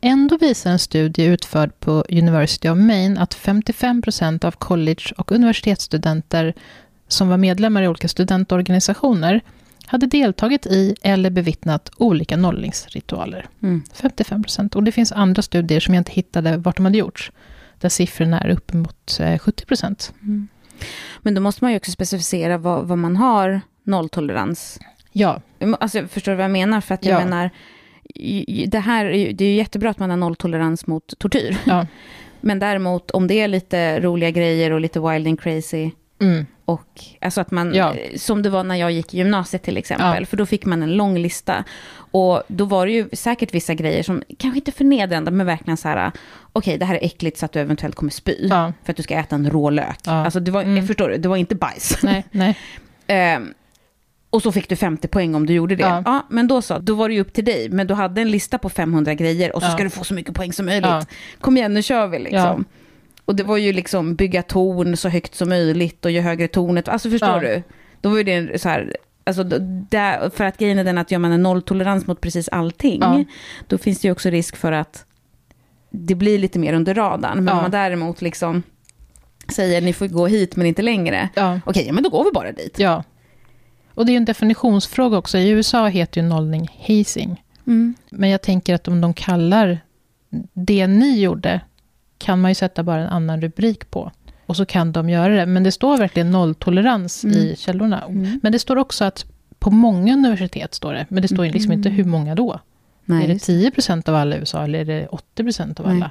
Ändå 0.00 0.36
visar 0.36 0.70
en 0.70 0.78
studie 0.78 1.24
utförd 1.24 1.80
på 1.80 2.04
University 2.08 2.68
of 2.68 2.78
Maine 2.78 3.18
att 3.18 3.34
55 3.34 4.02
procent 4.02 4.44
av 4.44 4.52
college 4.52 5.12
och 5.16 5.32
universitetsstudenter 5.32 6.54
som 7.08 7.28
var 7.28 7.36
medlemmar 7.36 7.82
i 7.82 7.88
olika 7.88 8.08
studentorganisationer 8.08 9.40
hade 9.88 10.06
deltagit 10.06 10.66
i 10.66 10.94
eller 11.02 11.30
bevittnat 11.30 11.90
olika 11.96 12.36
nollningsritualer. 12.36 13.46
Mm. 13.62 13.82
55 13.94 14.42
procent. 14.42 14.76
Och 14.76 14.84
det 14.84 14.92
finns 14.92 15.12
andra 15.12 15.42
studier 15.42 15.80
som 15.80 15.94
jag 15.94 16.00
inte 16.00 16.12
hittade 16.12 16.56
vart 16.56 16.76
de 16.76 16.84
hade 16.84 16.98
gjorts, 16.98 17.32
där 17.78 17.88
siffrorna 17.88 18.40
är 18.40 18.48
uppemot 18.48 19.20
70 19.40 19.62
eh, 19.62 19.66
procent. 19.66 20.12
Mm. 20.22 20.48
Men 21.22 21.34
då 21.34 21.40
måste 21.40 21.64
man 21.64 21.70
ju 21.70 21.76
också 21.76 21.90
specificera 21.90 22.58
vad, 22.58 22.88
vad 22.88 22.98
man 22.98 23.16
har 23.16 23.60
nolltolerans. 23.82 24.80
Ja. 25.12 25.42
Alltså, 25.80 26.06
förstår 26.06 26.32
du 26.32 26.36
vad 26.36 26.44
jag 26.44 26.50
menar? 26.50 26.80
För 26.80 26.94
att 26.94 27.04
jag 27.04 27.20
ja. 27.20 27.24
menar, 27.24 27.50
det 28.66 28.78
här 28.78 29.04
det 29.04 29.44
är 29.44 29.48
ju 29.48 29.54
jättebra 29.54 29.90
att 29.90 29.98
man 29.98 30.10
har 30.10 30.16
nolltolerans 30.16 30.86
mot 30.86 31.18
tortyr. 31.18 31.56
Ja. 31.66 31.86
Men 32.40 32.58
däremot 32.58 33.10
om 33.10 33.26
det 33.26 33.34
är 33.34 33.48
lite 33.48 34.00
roliga 34.00 34.30
grejer 34.30 34.70
och 34.70 34.80
lite 34.80 35.00
wild 35.00 35.26
and 35.26 35.40
crazy, 35.40 35.90
mm. 36.20 36.46
och 36.64 37.00
alltså 37.20 37.40
att 37.40 37.50
man, 37.50 37.74
ja. 37.74 37.94
som 38.16 38.42
det 38.42 38.50
var 38.50 38.64
när 38.64 38.74
jag 38.74 38.92
gick 38.92 39.14
i 39.14 39.18
gymnasiet 39.18 39.62
till 39.62 39.76
exempel, 39.76 40.16
ja. 40.20 40.26
för 40.26 40.36
då 40.36 40.46
fick 40.46 40.64
man 40.64 40.82
en 40.82 40.92
lång 40.92 41.18
lista. 41.18 41.64
Och 42.10 42.42
då 42.48 42.64
var 42.64 42.86
det 42.86 42.92
ju 42.92 43.08
säkert 43.12 43.54
vissa 43.54 43.74
grejer 43.74 44.02
som, 44.02 44.22
kanske 44.38 44.58
inte 44.58 44.72
förnedrande, 44.72 45.30
men 45.30 45.46
verkligen 45.46 45.76
så 45.76 45.88
här, 45.88 46.06
okej 46.06 46.14
okay, 46.52 46.76
det 46.76 46.84
här 46.84 46.94
är 46.94 47.04
äckligt 47.04 47.38
så 47.38 47.44
att 47.44 47.52
du 47.52 47.60
eventuellt 47.60 47.94
kommer 47.94 48.12
spy, 48.12 48.48
ja. 48.50 48.72
för 48.84 48.92
att 48.92 48.96
du 48.96 49.02
ska 49.02 49.14
äta 49.14 49.36
en 49.36 49.50
rå 49.50 49.70
lök. 49.70 49.98
Alltså 50.04 50.40
det 50.40 50.50
var, 50.50 50.62
mm. 50.62 50.86
förstår 50.86 51.08
du, 51.08 51.16
det 51.16 51.28
var 51.28 51.36
inte 51.36 51.54
bajs. 51.54 51.98
Nej, 52.02 52.24
nej. 52.30 52.56
um, 53.36 53.54
Och 54.30 54.42
så 54.42 54.52
fick 54.52 54.68
du 54.68 54.76
50 54.76 55.08
poäng 55.08 55.34
om 55.34 55.46
du 55.46 55.52
gjorde 55.52 55.76
det. 55.76 55.82
Ja. 55.82 56.02
ja. 56.04 56.26
men 56.30 56.48
då 56.48 56.62
så, 56.62 56.78
då 56.78 56.94
var 56.94 57.08
det 57.08 57.14
ju 57.14 57.20
upp 57.20 57.32
till 57.32 57.44
dig. 57.44 57.68
Men 57.68 57.86
du 57.86 57.94
hade 57.94 58.20
en 58.20 58.30
lista 58.30 58.58
på 58.58 58.68
500 58.68 59.14
grejer 59.14 59.56
och 59.56 59.62
så 59.62 59.68
ja. 59.68 59.72
ska 59.72 59.84
du 59.84 59.90
få 59.90 60.04
så 60.04 60.14
mycket 60.14 60.34
poäng 60.34 60.52
som 60.52 60.66
möjligt. 60.66 60.90
Ja. 60.90 61.02
Kom 61.40 61.56
igen, 61.56 61.74
nu 61.74 61.82
kör 61.82 62.06
vi 62.06 62.18
liksom. 62.18 62.64
Och 63.28 63.36
det 63.36 63.42
var 63.42 63.56
ju 63.56 63.72
liksom 63.72 64.14
bygga 64.14 64.42
torn 64.42 64.96
så 64.96 65.08
högt 65.08 65.34
som 65.34 65.48
möjligt 65.48 66.04
och 66.04 66.10
ju 66.10 66.20
högre 66.20 66.48
tornet, 66.48 66.88
alltså 66.88 67.10
förstår 67.10 67.40
du? 67.40 67.62
Då 68.00 68.08
var 68.08 68.16
ju 68.16 68.22
det 68.22 68.62
så 68.62 68.68
här, 68.68 68.96
alltså 69.24 69.44
där, 69.90 70.30
för 70.30 70.44
att 70.44 70.58
grejen 70.58 70.78
är 70.78 70.84
den 70.84 70.98
att 70.98 71.10
gör 71.10 71.18
man 71.18 71.32
en 71.32 71.42
nolltolerans 71.42 72.06
mot 72.06 72.20
precis 72.20 72.48
allting, 72.48 73.26
då 73.66 73.78
finns 73.78 74.00
det 74.00 74.08
ju 74.08 74.12
också 74.12 74.30
risk 74.30 74.56
för 74.56 74.72
att 74.72 75.04
det 75.90 76.14
blir 76.14 76.38
lite 76.38 76.58
mer 76.58 76.72
under 76.72 76.94
radarn. 76.94 77.44
Men 77.44 77.54
om 77.54 77.62
man 77.62 77.70
däremot 77.70 78.22
liksom 78.22 78.62
säger 79.48 79.80
ni 79.80 79.92
får 79.92 80.06
gå 80.06 80.26
hit 80.26 80.56
men 80.56 80.66
inte 80.66 80.82
längre, 80.82 81.28
okej, 81.64 81.86
ja, 81.86 81.92
men 81.92 82.02
då 82.02 82.10
går 82.10 82.24
vi 82.24 82.30
bara 82.30 82.52
dit. 82.52 82.78
Ja. 82.78 83.04
Och 83.94 84.06
det 84.06 84.12
är 84.12 84.16
en 84.16 84.24
definitionsfråga 84.24 85.18
också. 85.18 85.38
I 85.38 85.48
USA 85.48 85.86
heter 85.86 86.20
ju 86.20 86.28
nollning 86.28 86.68
hazing. 86.88 87.42
Mm. 87.66 87.94
Men 88.10 88.30
jag 88.30 88.42
tänker 88.42 88.74
att 88.74 88.88
om 88.88 89.00
de 89.00 89.14
kallar 89.14 89.80
det 90.52 90.86
ni 90.86 91.20
gjorde, 91.20 91.60
kan 92.18 92.40
man 92.40 92.50
ju 92.50 92.54
sätta 92.54 92.82
bara 92.82 93.00
en 93.00 93.08
annan 93.08 93.40
rubrik 93.40 93.90
på. 93.90 94.12
Och 94.46 94.56
så 94.56 94.66
kan 94.66 94.92
de 94.92 95.10
göra 95.10 95.36
det. 95.36 95.46
Men 95.46 95.62
det 95.62 95.72
står 95.72 95.98
verkligen 95.98 96.30
nolltolerans 96.30 97.24
mm. 97.24 97.36
i 97.36 97.56
källorna. 97.58 98.02
Mm. 98.02 98.40
Men 98.42 98.52
det 98.52 98.58
står 98.58 98.76
också 98.76 99.04
att 99.04 99.26
på 99.58 99.70
många 99.70 100.12
universitet 100.12 100.74
står 100.74 100.92
det. 100.92 101.06
Men 101.08 101.22
det 101.22 101.28
står 101.28 101.44
liksom 101.44 101.72
inte 101.72 101.88
hur 101.88 102.04
många 102.04 102.34
då. 102.34 102.60
Nej, 103.04 103.24
är 103.24 103.28
det 103.28 103.34
10% 103.34 104.08
av 104.08 104.14
alla 104.14 104.36
i 104.36 104.38
USA 104.38 104.64
eller 104.64 104.78
är 104.78 104.84
det 104.84 105.08
80% 105.36 105.80
av 105.80 105.86
alla? 105.86 105.98
Nej. 105.98 106.10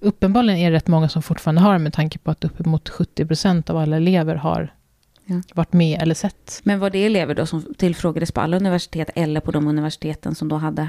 Uppenbarligen 0.00 0.60
är 0.60 0.70
det 0.70 0.76
rätt 0.76 0.86
många 0.86 1.08
som 1.08 1.22
fortfarande 1.22 1.60
har 1.60 1.78
med 1.78 1.92
tanke 1.92 2.18
på 2.18 2.30
att 2.30 2.44
uppemot 2.44 2.90
70% 2.90 3.70
av 3.70 3.76
alla 3.76 3.96
elever 3.96 4.34
har 4.34 4.74
ja. 5.24 5.42
varit 5.54 5.72
med 5.72 6.02
eller 6.02 6.14
sett. 6.14 6.60
Men 6.64 6.80
var 6.80 6.90
det 6.90 7.06
elever 7.06 7.34
då 7.34 7.46
som 7.46 7.74
tillfrågades 7.78 8.32
på 8.32 8.40
alla 8.40 8.56
universitet 8.56 9.10
eller 9.14 9.40
på 9.40 9.50
de 9.50 9.68
universiteten 9.68 10.34
som 10.34 10.48
då 10.48 10.56
hade? 10.56 10.88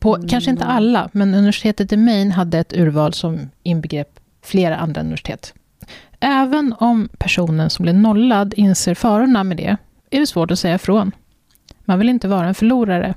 På, 0.00 0.16
mm, 0.16 0.28
kanske 0.28 0.50
inte 0.50 0.64
alla, 0.64 1.10
men 1.12 1.34
universitetet 1.34 1.92
i 1.92 1.96
Maine 1.96 2.32
hade 2.32 2.58
ett 2.58 2.72
urval 2.72 3.12
som 3.12 3.50
inbegrep 3.62 4.20
flera 4.42 4.76
andra 4.76 5.00
universitet. 5.00 5.54
Även 6.20 6.74
om 6.78 7.08
personen 7.18 7.70
som 7.70 7.82
blev 7.82 7.94
nollad 7.94 8.54
inser 8.56 8.94
farorna 8.94 9.44
med 9.44 9.56
det, 9.56 9.76
är 10.10 10.20
det 10.20 10.26
svårt 10.26 10.50
att 10.50 10.58
säga 10.58 10.74
ifrån. 10.74 11.12
Man 11.84 11.98
vill 11.98 12.08
inte 12.08 12.28
vara 12.28 12.48
en 12.48 12.54
förlorare. 12.54 13.14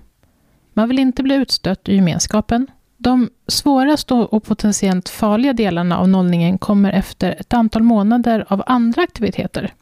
Man 0.74 0.88
vill 0.88 1.00
inte 1.00 1.24
bli 1.24 1.36
utstött 1.36 1.90
ur 1.90 1.94
gemenskapen. 1.94 2.68
De 2.98 3.30
svåraste 3.48 4.14
och 4.14 4.44
potentiellt 4.44 5.10
farliga 5.10 5.54
delarna 5.54 5.98
av 5.98 6.10
nollningen 6.10 6.58
kommer 6.58 6.92
efter 6.92 7.36
ett 7.40 7.54
antal 7.54 7.84
månader 7.84 8.46
av 8.48 8.64
andra 8.66 9.02
aktiviteter, 9.02 9.74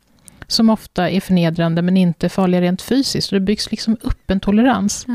som 0.47 0.69
ofta 0.69 1.09
är 1.09 1.21
förnedrande 1.21 1.81
men 1.81 1.97
inte 1.97 2.29
farliga 2.29 2.61
rent 2.61 2.81
fysiskt. 2.81 3.29
Det 3.29 3.39
byggs 3.39 3.71
liksom 3.71 3.97
upp 4.01 4.31
en 4.31 4.39
tolerans. 4.39 5.05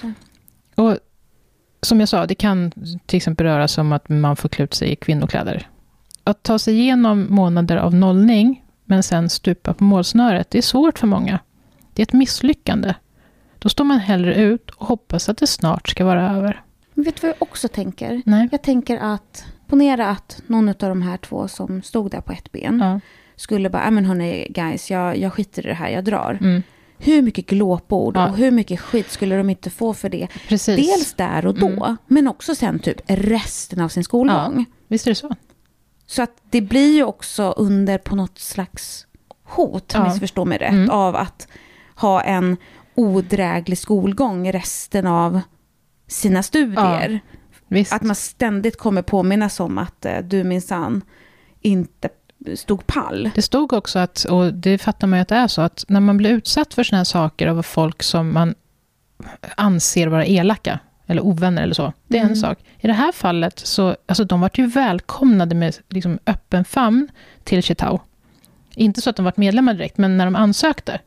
Ja. 0.00 0.12
Och 0.84 0.98
som 1.82 2.00
jag 2.00 2.08
sa, 2.08 2.26
det 2.26 2.34
kan 2.34 2.70
till 3.06 3.16
exempel 3.16 3.46
röra 3.46 3.68
sig 3.68 3.80
om 3.82 3.92
att 3.92 4.08
man 4.08 4.36
får 4.36 4.48
klä 4.48 4.64
ut 4.64 4.74
sig 4.74 4.92
i 4.92 4.96
kvinnokläder. 4.96 5.68
Att 6.24 6.42
ta 6.42 6.58
sig 6.58 6.74
igenom 6.80 7.26
månader 7.30 7.76
av 7.76 7.94
nollning, 7.94 8.64
men 8.84 9.02
sen 9.02 9.30
stupa 9.30 9.74
på 9.74 9.84
målsnöret, 9.84 10.50
det 10.50 10.58
är 10.58 10.62
svårt 10.62 10.98
för 10.98 11.06
många. 11.06 11.38
Det 11.94 12.02
är 12.02 12.06
ett 12.06 12.12
misslyckande. 12.12 12.94
Då 13.58 13.68
står 13.68 13.84
man 13.84 13.98
hellre 13.98 14.34
ut 14.34 14.70
och 14.70 14.86
hoppas 14.86 15.28
att 15.28 15.38
det 15.38 15.46
snart 15.46 15.88
ska 15.88 16.04
vara 16.04 16.30
över. 16.36 16.62
Men 16.94 17.04
vet 17.04 17.14
du 17.20 17.20
vad 17.26 17.30
jag 17.30 17.42
också 17.42 17.68
tänker? 17.68 18.22
Nej. 18.26 18.48
Jag 18.52 18.62
tänker 18.62 18.98
att, 18.98 19.44
ponera 19.66 20.08
att 20.08 20.42
någon 20.46 20.68
av 20.68 20.74
de 20.78 21.02
här 21.02 21.16
två 21.16 21.48
som 21.48 21.82
stod 21.82 22.10
där 22.10 22.20
på 22.20 22.32
ett 22.32 22.52
ben 22.52 22.78
Ja. 22.82 23.00
skulle 23.36 23.70
bara, 23.70 23.84
"Ja, 23.84 23.90
men 23.90 24.04
hörni 24.04 24.46
guys, 24.50 24.90
jag, 24.90 25.16
jag 25.18 25.32
skiter 25.32 25.66
i 25.66 25.68
det 25.68 25.74
här, 25.74 25.88
jag 25.88 26.04
drar. 26.04 26.38
Mm. 26.40 26.62
Hur 26.98 27.22
mycket 27.22 27.46
glåpord 27.46 28.16
Ja. 28.16 28.28
och 28.28 28.36
hur 28.36 28.50
mycket 28.50 28.80
skit 28.80 29.10
skulle 29.10 29.36
de 29.36 29.50
inte 29.50 29.70
få 29.70 29.94
för 29.94 30.08
det? 30.08 30.28
Precis. 30.48 30.76
Dels 30.86 31.14
där 31.14 31.46
och 31.46 31.54
då, 31.58 31.66
Mm. 31.84 31.96
men 32.06 32.28
också 32.28 32.54
sen 32.54 32.78
typ 32.78 33.00
resten 33.06 33.80
av 33.80 33.88
sin 33.88 34.04
skolgång. 34.04 34.64
Visst 34.88 35.06
är 35.06 35.10
det 35.10 35.14
så? 35.14 35.34
Så 36.06 36.22
att 36.22 36.36
det 36.50 36.60
blir 36.60 36.94
ju 36.94 37.04
också 37.04 37.54
under 37.56 37.98
på 37.98 38.16
något 38.16 38.38
slags 38.38 39.06
hot, 39.44 39.92
Ja. 39.94 40.04
missförstå 40.08 40.44
mig 40.44 40.58
rätt, 40.58 40.72
Mm. 40.72 40.90
av 40.90 41.16
att 41.16 41.48
ha 41.94 42.20
en 42.22 42.56
odräglig 42.94 43.78
skolgång 43.78 44.52
resten 44.52 45.06
av 45.06 45.40
sina 46.06 46.42
studier. 46.42 47.20
Visst. 47.68 47.92
Att 47.92 48.02
man 48.02 48.16
ständigt 48.16 48.78
kommer 48.78 49.02
påminnas 49.02 49.60
om 49.60 49.78
att 49.78 50.04
eh, 50.04 50.18
du 50.18 50.44
minsann 50.44 51.02
inte 51.60 52.08
stod 52.56 52.86
pall. 52.86 53.30
Det 53.34 53.42
stod 53.42 53.72
också 53.72 53.98
att, 53.98 54.24
och 54.24 54.54
det 54.54 54.78
fattar 54.78 55.06
man 55.06 55.18
ju 55.18 55.22
att 55.22 55.28
det 55.28 55.34
är 55.36 55.48
så, 55.48 55.62
att 55.62 55.84
när 55.88 56.00
man 56.00 56.16
blir 56.16 56.30
utsatt 56.30 56.74
för 56.74 56.82
såna 56.84 56.96
här 56.96 57.04
saker 57.04 57.46
av 57.46 57.62
folk 57.62 58.02
som 58.02 58.32
man 58.32 58.54
anser 59.56 60.06
vara 60.06 60.26
elaka, 60.26 60.78
eller 61.06 61.22
ovänner 61.26 61.62
eller 61.62 61.74
så, 61.74 61.92
det 62.08 62.16
är 62.16 62.20
Mm. 62.20 62.30
en 62.32 62.36
sak. 62.36 62.58
I 62.80 62.86
det 62.86 62.92
här 62.92 63.12
fallet 63.12 63.58
så, 63.58 63.96
alltså 64.06 64.24
de 64.24 64.40
var 64.40 64.50
ju 64.54 64.66
välkomnade 64.66 65.54
med 65.54 65.76
liksom 65.88 66.18
öppen 66.26 66.64
famn 66.64 67.08
till 67.44 67.62
Chitao. 67.62 68.00
Inte 68.74 69.00
så 69.00 69.10
att 69.10 69.16
de 69.16 69.24
varit 69.24 69.36
medlemmar 69.36 69.74
direkt, 69.74 69.98
men 69.98 70.16
när 70.16 70.24
de 70.24 70.36
ansökte. 70.36 71.00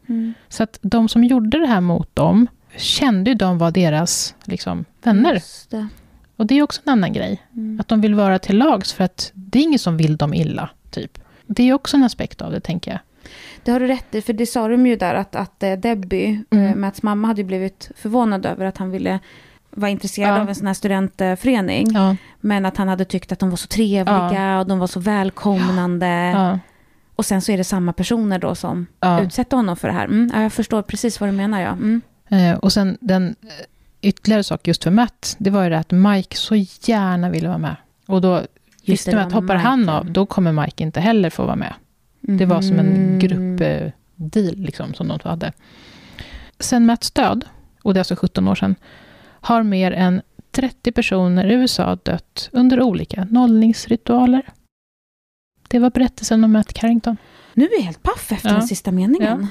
Så 0.50 0.64
att 0.64 0.80
de 0.82 1.10
som 1.10 1.24
gjorde 1.24 1.60
det 1.60 1.68
här 1.68 1.82
mot 1.82 2.16
dem, 2.16 2.48
kände 2.78 3.30
ju 3.30 3.36
de 3.36 3.58
var 3.58 3.72
deras 3.72 4.36
liksom, 4.46 4.86
vänner. 5.04 5.44
Det. 5.70 5.88
Och 6.36 6.46
det 6.46 6.56
är 6.56 6.62
också 6.64 6.82
en 6.86 6.92
annan 6.92 7.14
grej. 7.14 7.42
Mm. 7.54 7.80
Att 7.80 7.88
de 7.88 8.02
vill 8.02 8.16
vara 8.16 8.40
till 8.40 8.58
lags 8.58 8.94
för 8.94 9.04
att 9.04 9.32
det 9.34 9.60
är 9.60 9.64
ingen 9.64 9.80
som 9.80 9.98
vill 9.98 10.18
dem 10.18 10.34
illa, 10.34 10.70
typ. 10.92 11.20
Det 11.48 11.64
är 11.70 11.74
också 11.74 11.98
en 11.98 12.04
aspekt 12.04 12.42
av 12.42 12.52
det, 12.52 12.60
tänker 12.60 12.92
jag. 12.92 13.00
Det 13.64 13.72
har 13.72 13.80
du 13.80 13.88
rätt 13.88 14.16
i, 14.16 14.22
för 14.22 14.34
det 14.34 14.46
sa 14.46 14.68
de 14.68 14.88
ju 14.88 14.96
där 14.96 15.16
att, 15.16 15.36
att 15.36 15.64
eh, 15.64 15.74
Debbie, 15.74 16.44
Mm. 16.52 16.66
eh, 16.68 16.76
Mats 16.76 17.04
mamma, 17.04 17.28
hade 17.28 17.44
blivit 17.44 17.92
förvånad 17.96 18.46
över 18.46 18.66
att 18.66 18.78
han 18.78 18.92
ville 18.92 19.20
vara 19.72 19.92
intresserad 19.92 20.30
Ja. 20.38 20.42
av 20.42 20.50
en 20.50 20.56
sån 20.56 20.68
här 20.68 20.74
studentförening. 20.74 21.88
Ja, 21.94 22.16
Men 22.40 22.66
att 22.66 22.78
han 22.78 22.88
hade 22.88 23.06
tyckt 23.06 23.32
att 23.32 23.40
de 23.40 23.50
var 23.50 23.58
så 23.58 23.68
trevliga 23.68 24.60
och 24.60 24.68
de 24.68 24.80
var 24.80 24.88
så 24.88 25.00
välkomnande. 25.00 26.08
ja, 26.08 26.60
Och 27.16 27.26
sen 27.26 27.42
så 27.42 27.52
är 27.52 27.58
det 27.58 27.64
samma 27.64 27.94
personer 27.94 28.40
då 28.40 28.56
som 28.56 28.86
ja. 29.00 29.22
utsätter 29.22 29.58
honom 29.58 29.76
för 29.78 29.88
det 29.88 29.94
här. 29.94 30.06
Mm, 30.06 30.32
ja, 30.34 30.42
jag 30.42 30.54
förstår 30.54 30.82
precis 30.82 31.20
vad 31.20 31.30
du 31.30 31.34
menar, 31.34 31.62
ja. 31.62 31.70
Mm. 31.72 32.02
Eh, 32.30 32.58
och 32.58 32.74
sen 32.74 32.98
den 33.02 33.36
ytterligare 34.02 34.44
sak 34.44 34.68
just 34.68 34.84
för 34.84 34.92
Matt, 34.92 35.36
det 35.40 35.50
var 35.50 35.64
ju 35.64 35.70
det 35.70 35.80
att 35.80 35.92
Mike 35.92 36.38
så 36.38 36.56
gärna 36.82 37.30
ville 37.30 37.48
vara 37.48 37.58
med. 37.58 37.76
Och 38.08 38.22
då 38.22 38.42
visste 38.86 39.12
det, 39.12 39.22
att 39.24 39.32
hoppar 39.32 39.56
han 39.56 39.86
ja. 39.86 39.94
av, 40.00 40.12
då 40.12 40.26
kommer 40.26 40.52
Mike 40.52 40.84
inte 40.84 41.00
heller 41.02 41.30
få 41.30 41.46
vara 41.46 41.56
med. 41.56 41.74
Det 42.22 42.46
var 42.46 42.62
som 42.62 42.80
en 42.80 42.88
Mhm. 42.94 43.20
gruppdeal 43.20 44.56
liksom, 44.56 44.94
som 44.94 45.08
de 45.08 45.20
hade. 45.24 45.54
Sen 46.60 46.86
Matts 46.86 47.12
död, 47.12 47.46
och 47.84 47.94
det 47.94 47.98
är 47.98 48.02
alltså 48.02 48.16
17 48.16 48.48
år 48.48 48.56
sedan, 48.56 48.76
har 49.24 49.64
mer 49.64 49.92
än 49.92 50.22
30 50.52 50.92
personer 50.92 51.46
i 51.52 51.54
USA 51.54 51.98
dött 52.04 52.50
under 52.52 52.82
olika 52.82 53.28
nollningsritualer. 53.30 54.42
Det 55.68 55.80
var 55.80 55.90
berättelsen 55.90 56.44
om 56.44 56.52
Matt 56.52 56.74
Carrington. 56.74 57.18
Nu 57.54 57.66
är 57.66 57.72
jag 57.78 57.82
helt 57.82 58.04
paff 58.04 58.32
efter 58.32 58.50
Ja. 58.50 58.54
den 58.56 58.68
sista 58.68 58.92
meningen. 58.92 59.48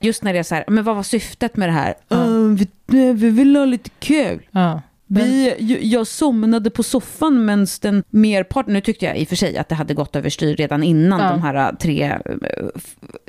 Just 0.00 0.22
när 0.22 0.32
det 0.32 0.38
är 0.38 0.42
så 0.42 0.54
här, 0.54 0.64
men 0.68 0.84
vad 0.84 0.96
var 0.96 1.02
syftet 1.02 1.56
med 1.56 1.68
det 1.68 1.72
här? 1.72 1.94
Ja. 2.08 2.24
"Åh, 2.24 2.56
vi, 2.86 3.12
vi 3.12 3.30
vill 3.30 3.56
ha 3.56 3.64
lite 3.64 3.90
kul. 3.98 4.46
Ja, 4.50 4.82
Vi, 5.08 5.54
jag- 5.82 6.06
somnade 6.06 6.70
på 6.70 6.82
soffan 6.82 7.44
medan 7.44 7.66
den 7.82 8.04
merparten, 8.10 8.72
nu 8.74 8.80
tyckte 8.80 9.04
jag 9.04 9.18
i 9.18 9.24
och 9.24 9.28
för 9.28 9.36
sig 9.36 9.56
att 9.58 9.68
det 9.68 9.74
hade 9.74 9.94
gått 9.94 10.16
överstyr 10.16 10.56
redan 10.56 10.82
innan 10.82 11.20
Ja. 11.20 11.30
de 11.30 11.42
här 11.42 11.54
äh, 11.72 11.76
tre, 11.76 12.02
äh, 12.04 12.18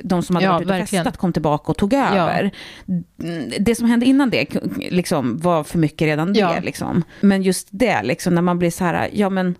de 0.02 0.22
som 0.22 0.36
hade 0.36 0.46
Ja, 0.46 0.52
varit 0.52 0.62
ute 0.62 0.72
och 0.72 0.78
verkligen. 0.78 1.04
festat 1.04 1.16
kom 1.20 1.32
tillbaka 1.32 1.70
och 1.72 1.76
tog 1.78 1.92
över. 1.94 2.50
Mm, 3.22 3.52
Det 3.60 3.74
som 3.74 3.86
hände 3.86 4.06
innan 4.06 4.30
det 4.30 4.46
liksom, 4.90 5.38
var 5.38 5.64
för 5.64 5.78
mycket 5.78 6.06
redan 6.06 6.32
det. 6.32 6.40
Ja. 6.40 6.54
Liksom. 6.62 7.02
Men 7.20 7.42
just 7.42 7.68
det, 7.70 8.02
liksom, 8.02 8.34
när 8.34 8.42
man 8.42 8.58
blir 8.58 8.70
så 8.70 8.84
här, 8.84 9.08
ja 9.12 9.30
men 9.30 9.54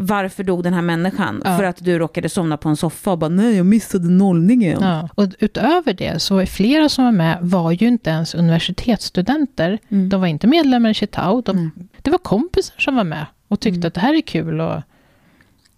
varför 0.00 0.44
dog 0.44 0.62
den 0.62 0.74
här 0.74 0.82
människan? 0.82 1.42
Ja. 1.44 1.56
För 1.56 1.64
att 1.64 1.84
du 1.84 1.98
råkade 1.98 2.28
somna 2.28 2.56
på 2.56 2.68
en 2.68 2.76
soffa 2.76 3.10
och 3.10 3.18
bara, 3.18 3.28
nej 3.28 3.56
jag 3.56 3.66
missade 3.66 4.08
nollningen. 4.08 4.78
Ja. 4.82 5.08
Och 5.14 5.24
utöver 5.38 5.92
det 5.92 6.22
så 6.22 6.46
flera 6.46 6.88
som 6.88 7.04
var 7.04 7.12
med 7.12 7.38
var 7.40 7.72
ju 7.72 7.88
inte 7.88 8.10
ens 8.10 8.34
universitetsstudenter. 8.34 9.78
Mm. 9.88 10.08
De 10.08 10.20
var 10.20 10.28
inte 10.28 10.46
medlemmar 10.46 10.90
i 10.90 10.94
Chitao. 10.94 11.40
De, 11.40 11.56
Nej. 11.56 11.86
det 12.02 12.10
var 12.10 12.18
kompisar 12.18 12.74
som 12.78 12.96
var 12.96 13.04
med 13.04 13.26
och 13.48 13.60
tyckte 13.60 13.78
Mm. 13.78 13.86
att 13.86 13.94
det 13.94 14.00
här 14.00 14.14
är 14.14 14.20
kul. 14.20 14.60
Och, 14.60 14.82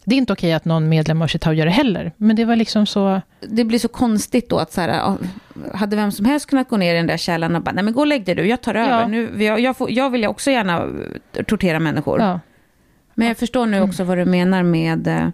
det 0.05 0.15
är 0.15 0.19
inte 0.19 0.33
okej 0.33 0.53
att 0.53 0.65
någon 0.65 0.89
medlem 0.89 1.23
av 1.23 1.27
Chitao 1.27 1.53
gör 1.53 1.65
det 1.67 1.73
heller, 1.73 2.13
men 2.17 2.37
det 2.37 2.45
var 2.45 2.57
liksom 2.57 2.87
så... 2.87 3.21
det 3.49 3.65
blir 3.65 3.79
så 3.79 3.89
konstigt 3.89 4.49
då 4.51 4.59
att 4.59 4.73
så 4.73 4.81
här, 4.81 5.17
hade 5.75 5.97
vem 5.97 6.13
som 6.13 6.27
helst 6.27 6.47
kunnat 6.47 6.69
gå 6.69 6.77
ner 6.77 6.95
i 6.95 6.97
den 6.97 7.07
där 7.07 7.17
källan 7.17 7.57
och 7.57 7.63
bara, 7.63 7.73
nej 7.73 7.85
men 7.85 7.95
gå 7.95 8.01
och 8.01 8.07
lägg 8.07 8.25
dig 8.25 8.35
du, 8.35 8.47
jag 8.47 8.61
tar 8.61 8.75
över. 8.75 9.01
Ja. 9.01 9.07
Nu, 9.09 9.45
jag, 9.45 9.61
jag, 9.61 9.77
får, 9.77 9.91
jag 9.91 10.11
vill 10.11 10.27
också 10.27 10.51
gärna 10.51 10.89
tortera 11.47 11.81
människor. 11.81 12.21
Ja, 12.21 12.41
Men 13.15 13.29
jag 13.29 13.37
förstår 13.37 13.67
nu 13.67 13.81
också 13.81 14.05
vad 14.05 14.19
du 14.19 14.25
menar 14.25 14.63
med 14.63 15.07
eh, 15.07 15.29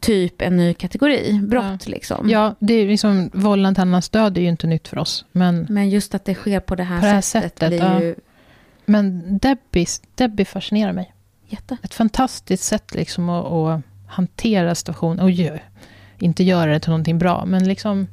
typ 0.00 0.42
en 0.42 0.56
ny 0.56 0.74
kategori, 0.74 1.40
brott 1.42 1.86
liksom. 1.86 2.30
ja 2.30 2.54
det 2.58 2.74
är 2.74 2.88
liksom, 2.88 3.30
vållan 3.32 3.74
till 3.74 3.82
annans 3.82 4.08
död 4.08 4.38
är 4.38 4.42
ju 4.42 4.48
inte 4.48 4.66
nytt 4.66 4.88
för 4.88 4.98
oss. 4.98 5.24
Men, 5.32 5.66
Men 5.70 5.90
just 5.90 6.14
att 6.14 6.24
det 6.24 6.34
sker 6.34 6.60
på 6.60 6.74
det 6.74 6.82
här, 6.82 7.00
På 7.00 7.06
det 7.06 7.12
här 7.12 7.20
sättet, 7.20 7.58
sättet, 7.58 7.80
ja. 7.80 8.00
ju 8.00 8.14
men 8.86 9.38
Debbie, 9.38 9.86
Debbie 10.14 10.44
fascinerar 10.44 10.92
mig. 10.92 11.12
jätte... 11.48 11.76
Ett 11.82 11.94
fantastiskt 11.94 12.64
sätt 12.64 12.94
liksom 12.94 13.28
att, 13.28 13.46
att 13.46 13.82
hantera 14.06 14.74
situationen. 14.74 15.20
Och 15.20 15.30
ju, 15.30 15.58
inte 16.18 16.44
göra 16.44 16.72
det 16.72 16.80
till 16.80 16.90
någonting 16.90 17.18
bra, 17.18 17.44
men 17.46 17.68
liksom 17.68 18.06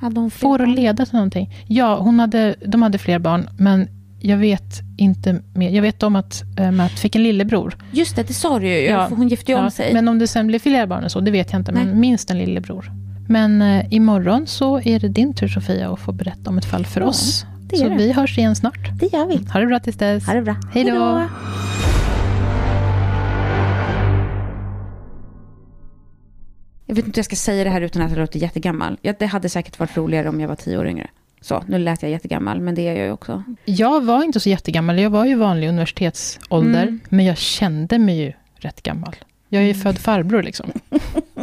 fler 0.00 0.30
får 0.30 0.62
att 0.62 0.68
leda 0.68 1.06
till 1.06 1.14
någonting. 1.14 1.54
Ja, 1.68 1.96
hon 1.96 2.20
hade, 2.20 2.54
de 2.66 2.82
hade 2.82 2.98
fler 2.98 3.18
barn, 3.18 3.48
men 3.58 3.88
jag 4.26 4.36
vet 4.36 4.80
inte 4.96 5.40
mer. 5.54 5.70
Jag 5.70 5.82
vet 5.82 6.02
om 6.02 6.16
att 6.16 6.42
äh, 6.58 6.70
Matt 6.70 6.90
fick 6.92 7.16
en 7.16 7.22
lillebror. 7.22 7.76
Just 7.90 8.16
det, 8.16 8.22
det 8.22 8.34
sa 8.34 8.58
du 8.58 8.68
ju, 8.68 8.78
Ja. 8.80 9.08
hon 9.10 9.28
gifte 9.28 9.52
ju 9.52 9.58
om 9.58 9.64
Ja, 9.64 9.70
sig. 9.70 9.92
Men 9.94 10.08
om 10.08 10.18
det 10.18 10.26
sen 10.26 10.46
blev 10.46 10.58
fler 10.58 10.86
barn 10.86 11.04
och 11.04 11.12
så, 11.12 11.20
det 11.20 11.30
vet 11.30 11.52
jag 11.52 11.60
inte. 11.60 11.72
Nej. 11.72 11.84
Men 11.84 12.00
minst 12.00 12.30
en 12.30 12.38
lillebror. 12.38 12.90
Men 13.28 13.62
eh, 13.62 13.86
imorgon 13.90 14.46
så 14.46 14.80
är 14.80 15.00
det 15.00 15.08
din 15.08 15.34
tur 15.34 15.48
Sofia 15.48 15.92
att 15.92 16.00
få 16.00 16.12
berätta 16.12 16.50
om 16.50 16.58
ett 16.58 16.64
fall 16.64 16.86
för 16.86 17.00
Ja, 17.00 17.06
oss. 17.06 17.44
det 17.70 17.76
Så 17.76 17.88
det. 17.88 17.94
vi 17.96 18.12
hörs 18.12 18.38
igen 18.38 18.56
snart. 18.56 18.98
Det 19.00 19.12
gör 19.12 19.26
vi. 19.26 19.36
Ha 19.52 19.60
det 19.60 19.66
bra 19.66 19.80
tills 19.80 19.96
dess. 19.96 20.26
Ha 20.26 20.34
det 20.34 20.42
bra. 20.42 20.56
Hej 20.74 20.84
då. 20.84 21.22
Jag 26.88 26.94
vet 26.96 27.06
inte 27.06 27.16
hur 27.16 27.18
jag 27.18 27.24
ska 27.24 27.36
säga 27.36 27.64
det 27.64 27.70
här 27.70 27.80
utan 27.80 28.02
att 28.02 28.10
jag 28.10 28.18
låter 28.18 28.38
jättegammal. 28.38 28.98
Det 29.18 29.26
hade 29.26 29.48
säkert 29.48 29.78
varit 29.78 29.96
roligare 29.96 30.28
om 30.28 30.40
jag 30.40 30.48
var 30.48 30.54
tio 30.56 30.78
år 30.78 30.86
yngre. 30.88 31.10
Så, 31.46 31.64
nu 31.68 31.78
lät 31.78 32.02
jag 32.02 32.10
jättegammal, 32.10 32.60
men 32.60 32.74
det 32.74 32.88
är 32.88 32.94
jag 32.94 33.06
ju 33.06 33.12
också. 33.12 33.42
Jag 33.64 34.04
var 34.04 34.24
inte 34.24 34.40
så 34.40 34.48
jättegammal. 34.48 34.98
Jag 34.98 35.10
var 35.10 35.24
ju 35.24 35.34
vanlig 35.34 35.68
universitetsålder. 35.68 36.82
Mm. 36.82 37.00
Men 37.08 37.24
jag 37.24 37.38
kände 37.38 37.98
mig 37.98 38.18
ju 38.18 38.32
rätt 38.56 38.82
gammal. 38.82 39.16
Jag 39.48 39.62
är 39.62 39.66
ju 39.66 39.74
född 39.74 39.98
farbror 39.98 40.42
liksom. 40.42 40.70